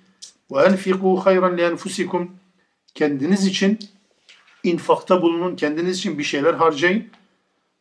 Ve 0.52 0.62
enfiku 0.62 1.16
hayran 1.16 1.58
li 1.58 1.62
enfusikum. 1.62 2.30
Kendiniz 2.94 3.46
için 3.46 3.78
infakta 4.62 5.22
bulunun. 5.22 5.56
Kendiniz 5.56 5.98
için 5.98 6.18
bir 6.18 6.24
şeyler 6.24 6.54
harcayın. 6.54 7.10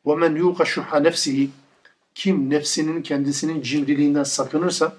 Ve 0.06 0.16
men 0.16 0.36
yuqa 0.36 0.66
şuha 0.66 1.00
nefsihi. 1.00 1.50
Kim 2.16 2.50
nefsinin 2.50 3.02
kendisinin 3.02 3.62
cimriliğinden 3.62 4.24
sakınırsa, 4.24 4.98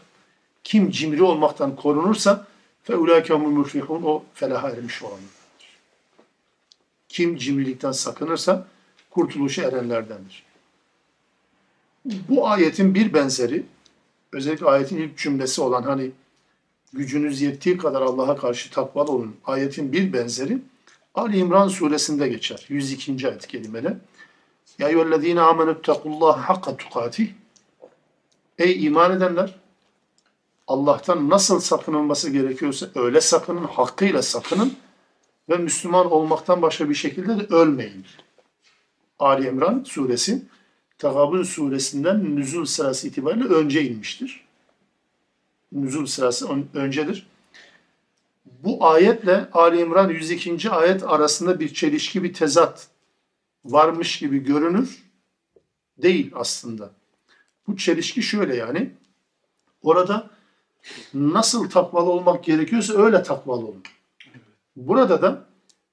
kim 0.65 0.91
cimri 0.91 1.23
olmaktan 1.23 1.77
korunursa 1.77 2.47
ulaikehumul 2.89 3.51
muflihun 3.51 4.03
o 4.03 4.23
felaha 4.35 4.71
ermiş 4.71 5.03
olanlardır. 5.03 5.29
Kim 7.09 7.37
cimrilikten 7.37 7.93
sakınırsa 7.93 8.67
kurtuluşa 9.11 9.63
erenlerdendir. 9.63 10.43
Bu 12.05 12.49
ayetin 12.49 12.95
bir 12.95 13.15
benzeri 13.15 13.63
özellikle 14.33 14.67
ayetin 14.67 14.97
ilk 14.97 15.19
cümlesi 15.19 15.61
olan 15.61 15.83
hani 15.83 16.11
gücünüz 16.93 17.41
yettiği 17.43 17.79
kadar 17.79 18.03
Allah'a 18.03 18.37
karşı 18.37 18.71
takvalı 18.71 19.13
olun. 19.13 19.37
Ayetin 19.45 19.93
bir 19.93 20.13
benzeri 20.13 20.59
Ali 21.15 21.37
İmran 21.37 21.69
suresinde 21.69 22.29
geçer. 22.29 22.67
102. 22.69 23.29
ayet 23.29 23.47
kelimeli. 23.47 23.97
Ya 24.79 24.89
eyyühellezine 24.89 25.41
amenüttekullaha 25.41 26.49
hakka 26.49 26.77
tukatih. 26.77 27.29
Ey 28.59 28.85
iman 28.85 29.17
edenler! 29.17 29.64
Allah'tan 30.67 31.31
nasıl 31.31 31.61
sakınılması 31.61 32.31
gerekiyorsa 32.31 32.87
öyle 32.95 33.21
sakının, 33.21 33.65
hakkıyla 33.65 34.23
sakının 34.23 34.77
ve 35.49 35.57
Müslüman 35.57 36.11
olmaktan 36.11 36.63
başka 36.63 36.89
bir 36.89 36.95
şekilde 36.95 37.41
de 37.41 37.55
ölmeyin. 37.55 38.07
Ali 39.19 39.49
İmran 39.49 39.85
suresi 39.85 40.43
Tegabun 40.99 41.43
suresinden 41.43 42.37
nüzul 42.37 42.65
sırası 42.65 43.09
itibariyle 43.09 43.45
önce 43.45 43.83
inmiştir. 43.83 44.45
Nüzul 45.73 46.07
sırası 46.07 46.49
öncedir. 46.75 47.27
Bu 48.45 48.87
ayetle 48.87 49.49
Ali 49.53 49.81
İmran 49.81 50.09
102. 50.09 50.71
ayet 50.71 51.03
arasında 51.03 51.61
bir 51.61 51.75
çelişki, 51.75 52.23
bir 52.23 52.35
tezat 52.35 52.89
varmış 53.65 54.19
gibi 54.19 54.39
görünür. 54.39 55.05
Değil 55.99 56.33
aslında. 56.35 56.91
Bu 57.67 57.77
çelişki 57.77 58.23
şöyle 58.23 58.57
yani. 58.57 58.91
Orada 59.83 60.31
nasıl 61.15 61.71
takvalı 61.71 62.11
olmak 62.11 62.45
gerekiyorsa 62.45 62.95
öyle 62.95 63.23
takvalı 63.23 63.67
olun. 63.67 63.83
Burada 64.77 65.23
da 65.23 65.45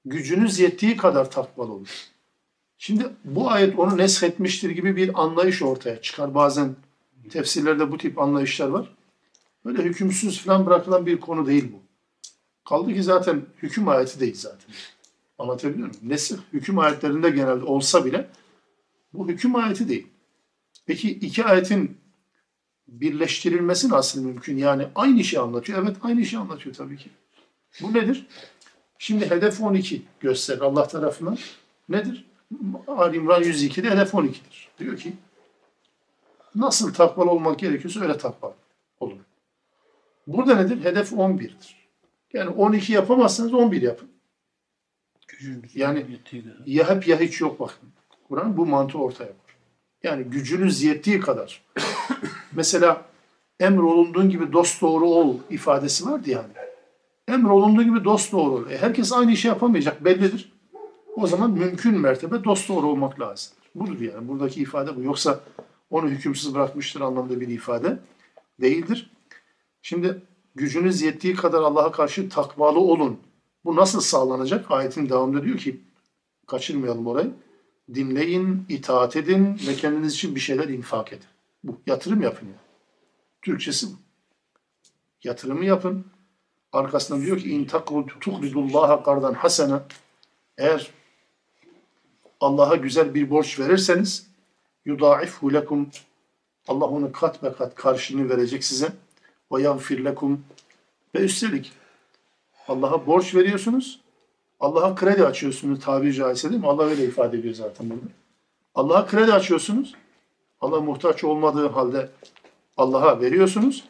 gücünüz 0.04 0.58
yettiği 0.58 0.96
kadar 0.96 1.30
takvalı 1.30 1.72
olun. 1.72 1.86
Şimdi 2.78 3.06
bu 3.24 3.50
ayet 3.50 3.78
onu 3.78 3.96
neshetmiştir 3.96 4.70
gibi 4.70 4.96
bir 4.96 5.22
anlayış 5.22 5.62
ortaya 5.62 6.02
çıkar. 6.02 6.34
Bazen 6.34 6.76
tefsirlerde 7.30 7.92
bu 7.92 7.98
tip 7.98 8.18
anlayışlar 8.18 8.68
var. 8.68 8.94
Böyle 9.64 9.82
hükümsüz 9.82 10.40
falan 10.40 10.66
bırakılan 10.66 11.06
bir 11.06 11.20
konu 11.20 11.46
değil 11.46 11.72
bu. 11.72 11.82
Kaldı 12.64 12.94
ki 12.94 13.02
zaten 13.02 13.42
hüküm 13.62 13.88
ayeti 13.88 14.20
değil 14.20 14.34
zaten. 14.34 14.74
Anlatabiliyor 15.38 15.88
muyum? 15.88 16.00
Nesih 16.02 16.36
hüküm 16.52 16.78
ayetlerinde 16.78 17.30
genelde 17.30 17.64
olsa 17.64 18.04
bile 18.04 18.28
bu 19.12 19.28
hüküm 19.28 19.56
ayeti 19.56 19.88
değil. 19.88 20.06
Peki 20.86 21.10
iki 21.10 21.44
ayetin 21.44 21.98
birleştirilmesi 23.00 23.88
nasıl 23.88 24.24
mümkün? 24.24 24.56
Yani 24.56 24.86
aynı 24.94 25.24
şeyi 25.24 25.40
anlatıyor. 25.40 25.82
Evet 25.82 25.96
aynı 26.02 26.24
şeyi 26.24 26.40
anlatıyor 26.40 26.74
tabii 26.74 26.96
ki. 26.96 27.10
Bu 27.82 27.94
nedir? 27.94 28.26
Şimdi 28.98 29.30
hedef 29.30 29.60
12 29.60 30.02
gösterir 30.20 30.60
Allah 30.60 30.88
tarafından. 30.88 31.38
Nedir? 31.88 32.26
Ali 32.88 33.16
İmran 33.16 33.42
102'de 33.42 33.90
hedef 33.90 34.14
12'dir. 34.14 34.68
Diyor 34.78 34.96
ki 34.96 35.12
nasıl 36.54 36.94
takvalı 36.94 37.30
olmak 37.30 37.58
gerekiyorsa 37.58 38.00
öyle 38.00 38.18
takvalı 38.18 38.54
olun. 39.00 39.20
Burada 40.26 40.56
nedir? 40.56 40.84
Hedef 40.84 41.12
11'dir. 41.12 41.76
Yani 42.32 42.50
12 42.50 42.92
yapamazsanız 42.92 43.54
11 43.54 43.82
yapın. 43.82 44.08
Gücünüz 45.28 45.76
Yani-. 45.76 46.20
Ya 46.66 46.90
hep 46.90 47.08
ya 47.08 47.20
hiç 47.20 47.40
yok 47.40 47.60
bakın. 47.60 47.88
Kur'an 48.28 48.56
bu 48.56 48.66
mantığı 48.66 48.98
ortaya 48.98 49.26
koyuyor. 49.26 49.42
Yani 50.02 50.24
gücünüz 50.24 50.82
yettiği 50.82 51.20
kadar. 51.20 51.64
Mesela 52.56 53.04
emrolunduğun 53.60 54.30
gibi 54.30 54.52
dost 54.52 54.82
doğru 54.82 55.06
ol 55.06 55.36
ifadesi 55.50 56.06
vardı 56.06 56.30
yani. 56.30 56.52
Emrolunduğu 57.28 57.82
gibi 57.82 58.04
dost 58.04 58.32
doğru 58.32 58.50
ol. 58.50 58.70
E, 58.70 58.78
herkes 58.78 59.12
aynı 59.12 59.32
işi 59.32 59.48
yapamayacak 59.48 60.04
bellidir. 60.04 60.52
O 61.16 61.26
zaman 61.26 61.50
mümkün 61.50 62.00
mertebe 62.00 62.44
dost 62.44 62.68
doğru 62.68 62.86
olmak 62.86 63.20
lazım. 63.20 63.52
Budur 63.74 64.00
yani. 64.00 64.28
Buradaki 64.28 64.60
ifade 64.60 64.96
bu. 64.96 65.02
Yoksa 65.02 65.40
onu 65.90 66.08
hükümsüz 66.08 66.54
bırakmıştır 66.54 67.00
anlamda 67.00 67.40
bir 67.40 67.48
ifade 67.48 67.98
değildir. 68.60 69.10
Şimdi 69.82 70.22
gücünüz 70.54 71.02
yettiği 71.02 71.34
kadar 71.34 71.62
Allah'a 71.62 71.92
karşı 71.92 72.28
takvalı 72.28 72.78
olun. 72.78 73.18
Bu 73.64 73.76
nasıl 73.76 74.00
sağlanacak? 74.00 74.70
Ayetin 74.70 75.08
devamında 75.08 75.44
diyor 75.44 75.58
ki 75.58 75.80
kaçırmayalım 76.46 77.06
orayı. 77.06 77.30
Dinleyin, 77.94 78.66
itaat 78.68 79.16
edin 79.16 79.60
ve 79.68 79.74
kendiniz 79.74 80.14
için 80.14 80.34
bir 80.34 80.40
şeyler 80.40 80.68
infak 80.68 81.12
edin. 81.12 81.31
Bu 81.64 81.80
yatırım 81.86 82.22
yapın 82.22 82.46
ya. 82.46 82.54
Türkçesi 83.42 83.86
bu. 83.86 83.96
Yatırımı 85.24 85.64
yapın. 85.64 86.06
Arkasından 86.72 87.22
diyor 87.22 87.38
ki 87.38 87.50
in 87.50 87.64
tukridullaha 88.20 89.02
kardan 89.02 89.34
hasena 89.34 89.84
eğer 90.58 90.90
Allah'a 92.40 92.76
güzel 92.76 93.14
bir 93.14 93.30
borç 93.30 93.58
verirseniz 93.58 94.26
yudaifhu 94.84 95.52
lekum 95.52 95.90
Allah 96.68 96.84
onu 96.84 97.12
kat 97.12 97.42
be 97.42 97.52
kat 97.52 97.74
karşılığını 97.74 98.28
verecek 98.28 98.64
size. 98.64 98.92
Ve 99.52 99.62
yagfir 99.62 100.04
lekum 100.04 100.44
ve 101.14 101.18
üstelik 101.18 101.72
Allah'a 102.68 103.06
borç 103.06 103.34
veriyorsunuz. 103.34 104.00
Allah'a 104.60 104.94
kredi 104.94 105.26
açıyorsunuz 105.26 105.80
tabiri 105.80 106.14
caizse 106.14 106.50
değil 106.50 106.60
mi? 106.60 106.66
Allah 106.66 106.84
öyle 106.84 107.04
ifade 107.04 107.38
ediyor 107.38 107.54
zaten 107.54 107.90
burada. 107.90 108.06
Allah'a 108.74 109.06
kredi 109.06 109.32
açıyorsunuz. 109.32 109.94
Allah 110.62 110.80
muhtaç 110.80 111.24
olmadığı 111.24 111.68
halde 111.68 112.10
Allah'a 112.76 113.20
veriyorsunuz. 113.20 113.84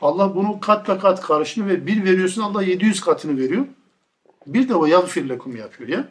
Allah 0.00 0.34
bunu 0.34 0.60
kat 0.60 0.88
be 0.88 0.98
kat 0.98 1.20
karşılığını 1.20 1.68
ve 1.68 1.86
bir 1.86 2.04
veriyorsun 2.04 2.42
Allah 2.42 2.62
700 2.62 3.00
katını 3.00 3.38
veriyor. 3.38 3.64
Bir 4.46 4.68
de 4.68 4.74
o 4.74 4.86
yagfir 4.86 5.28
lekum 5.28 5.56
yapıyor 5.56 5.88
ya. 5.90 6.08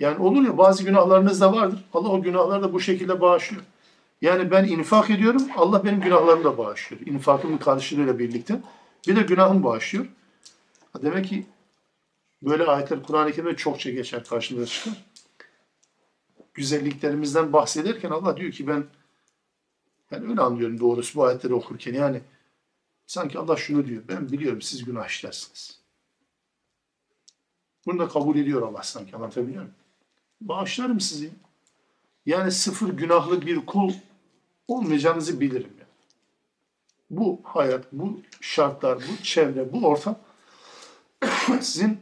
Yani 0.00 0.18
olur 0.18 0.42
ya 0.42 0.58
bazı 0.58 0.84
günahlarınız 0.84 1.40
da 1.40 1.52
vardır. 1.52 1.84
Allah 1.94 2.08
o 2.08 2.22
günahları 2.22 2.62
da 2.62 2.72
bu 2.72 2.80
şekilde 2.80 3.20
bağışlıyor. 3.20 3.62
Yani 4.22 4.50
ben 4.50 4.64
infak 4.64 5.10
ediyorum. 5.10 5.42
Allah 5.56 5.84
benim 5.84 6.00
günahlarımı 6.00 6.44
da 6.44 6.58
bağışlıyor. 6.58 7.06
İnfakımın 7.06 7.58
karşılığıyla 7.58 8.18
birlikte. 8.18 8.60
Bir 9.08 9.16
de 9.16 9.22
günahımı 9.22 9.64
bağışlıyor. 9.64 10.06
Demek 11.02 11.26
ki 11.26 11.46
böyle 12.42 12.64
ayetler 12.64 13.02
Kur'an-ı 13.02 13.32
Kerim'de 13.32 13.56
çokça 13.56 13.90
geçer 13.90 14.24
karşımıza 14.24 14.66
çıkar. 14.66 15.04
Güzelliklerimizden 16.54 17.52
bahsederken 17.52 18.10
Allah 18.10 18.36
diyor 18.36 18.52
ki 18.52 18.68
ben 18.68 18.84
ben 20.10 20.30
öyle 20.30 20.40
anlıyorum 20.40 20.80
doğrusu 20.80 21.18
bu 21.18 21.24
ayetleri 21.24 21.54
okurken 21.54 21.94
yani 21.94 22.20
sanki 23.06 23.38
Allah 23.38 23.56
şunu 23.56 23.86
diyor 23.86 24.02
ben 24.08 24.32
biliyorum 24.32 24.62
siz 24.62 24.84
günah 24.84 25.08
işlersiniz. 25.08 25.80
Bunu 27.86 27.98
da 27.98 28.08
kabul 28.08 28.36
ediyor 28.36 28.62
Allah 28.62 28.82
sanki 28.82 29.16
anlatabiliyor 29.16 29.62
muyum? 29.62 29.74
Bağışlarım 30.40 31.00
sizi. 31.00 31.30
Yani 32.26 32.52
sıfır 32.52 32.88
günahlı 32.88 33.46
bir 33.46 33.66
kul 33.66 33.92
olmayacağınızı 34.68 35.40
bilirim. 35.40 35.72
Yani. 35.78 35.88
Bu 37.10 37.40
hayat, 37.44 37.92
bu 37.92 38.20
şartlar, 38.40 38.98
bu 38.98 39.22
çevre, 39.22 39.72
bu 39.72 39.86
ortam 39.86 40.18
sizin 41.60 42.00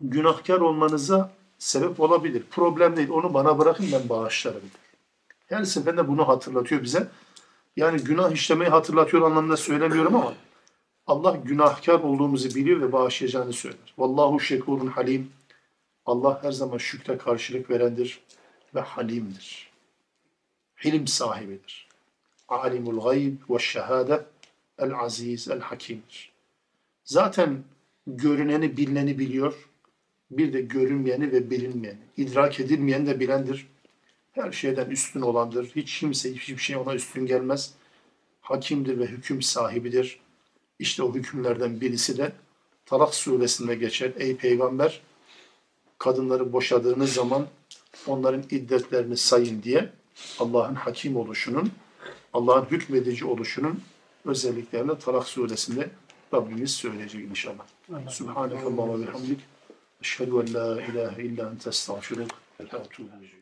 günahkar 0.00 0.60
olmanıza 0.60 1.30
sebep 1.58 2.00
olabilir. 2.00 2.44
Problem 2.50 2.96
değil. 2.96 3.10
Onu 3.10 3.34
bana 3.34 3.58
bırakın 3.58 3.86
ben 3.92 4.08
bağışlarım. 4.08 4.62
Her 5.50 5.64
seferinde 5.64 6.08
bunu 6.08 6.28
hatırlatıyor 6.28 6.82
bize. 6.82 7.08
Yani 7.76 8.00
günah 8.00 8.30
işlemeyi 8.30 8.70
hatırlatıyor 8.70 9.22
anlamında 9.22 9.56
söylemiyorum 9.56 10.16
ama 10.16 10.34
Allah 11.06 11.38
günahkar 11.44 12.00
olduğumuzu 12.00 12.54
biliyor 12.54 12.80
ve 12.80 12.92
bağışlayacağını 12.92 13.52
söyler. 13.52 13.94
Vallahu 13.98 14.40
şekurun 14.40 14.86
halim. 14.86 15.32
Allah 16.06 16.42
her 16.42 16.52
zaman 16.52 16.78
şükre 16.78 17.18
karşılık 17.18 17.70
verendir 17.70 18.20
ve 18.74 18.80
halimdir. 18.80 19.70
Hilim 20.84 21.06
sahibidir. 21.06 21.88
Alimul 22.48 23.04
gayb 23.04 23.36
ve 23.50 23.58
şehade 23.58 24.24
el 24.78 24.94
aziz 24.94 25.48
el 25.48 25.60
hakimdir. 25.60 26.32
Zaten 27.04 27.64
görüneni 28.06 28.76
bilineni 28.76 29.18
biliyor. 29.18 29.68
Bir 30.30 30.52
de 30.52 30.60
görünmeyeni 30.60 31.32
ve 31.32 31.50
bilinmeyeni. 31.50 31.98
idrak 32.16 32.60
edilmeyen 32.60 33.06
de 33.06 33.20
bilendir. 33.20 33.66
Her 34.32 34.52
şeyden 34.52 34.90
üstün 34.90 35.20
olandır. 35.20 35.70
Hiç 35.76 35.98
kimse 35.98 36.34
hiçbir 36.34 36.58
şey 36.58 36.76
ona 36.76 36.94
üstün 36.94 37.26
gelmez. 37.26 37.74
Hakimdir 38.40 38.98
ve 38.98 39.06
hüküm 39.06 39.42
sahibidir. 39.42 40.20
İşte 40.78 41.02
o 41.02 41.14
hükümlerden 41.14 41.80
birisi 41.80 42.18
de 42.18 42.32
Talak 42.86 43.14
suresinde 43.14 43.74
geçer. 43.74 44.12
Ey 44.18 44.36
peygamber 44.36 45.00
kadınları 45.98 46.52
boşadığınız 46.52 47.12
zaman 47.12 47.46
onların 48.06 48.42
iddetlerini 48.50 49.16
sayın 49.16 49.62
diye 49.62 49.92
Allah'ın 50.38 50.74
hakim 50.74 51.16
oluşunun, 51.16 51.72
Allah'ın 52.32 52.64
hükmedici 52.64 53.24
oluşunun 53.24 53.82
özelliklerini 54.24 54.98
Talak 54.98 55.26
suresinde 55.26 55.90
Rabbimiz 56.34 56.70
söyleyecek 56.70 57.24
inşallah. 57.30 57.66
Subhaneke 58.08 58.60
Allah'a 58.60 59.00
ve 59.00 59.04
hamdik. 59.04 59.40
Eşhedü 60.02 60.30
en 60.30 60.54
la 60.54 60.82
ilahe 60.82 61.22
illa 61.22 61.50
ente 61.50 61.70
estağfiruk 61.70 62.30
ve 62.60 62.64
etûbü. 62.64 63.39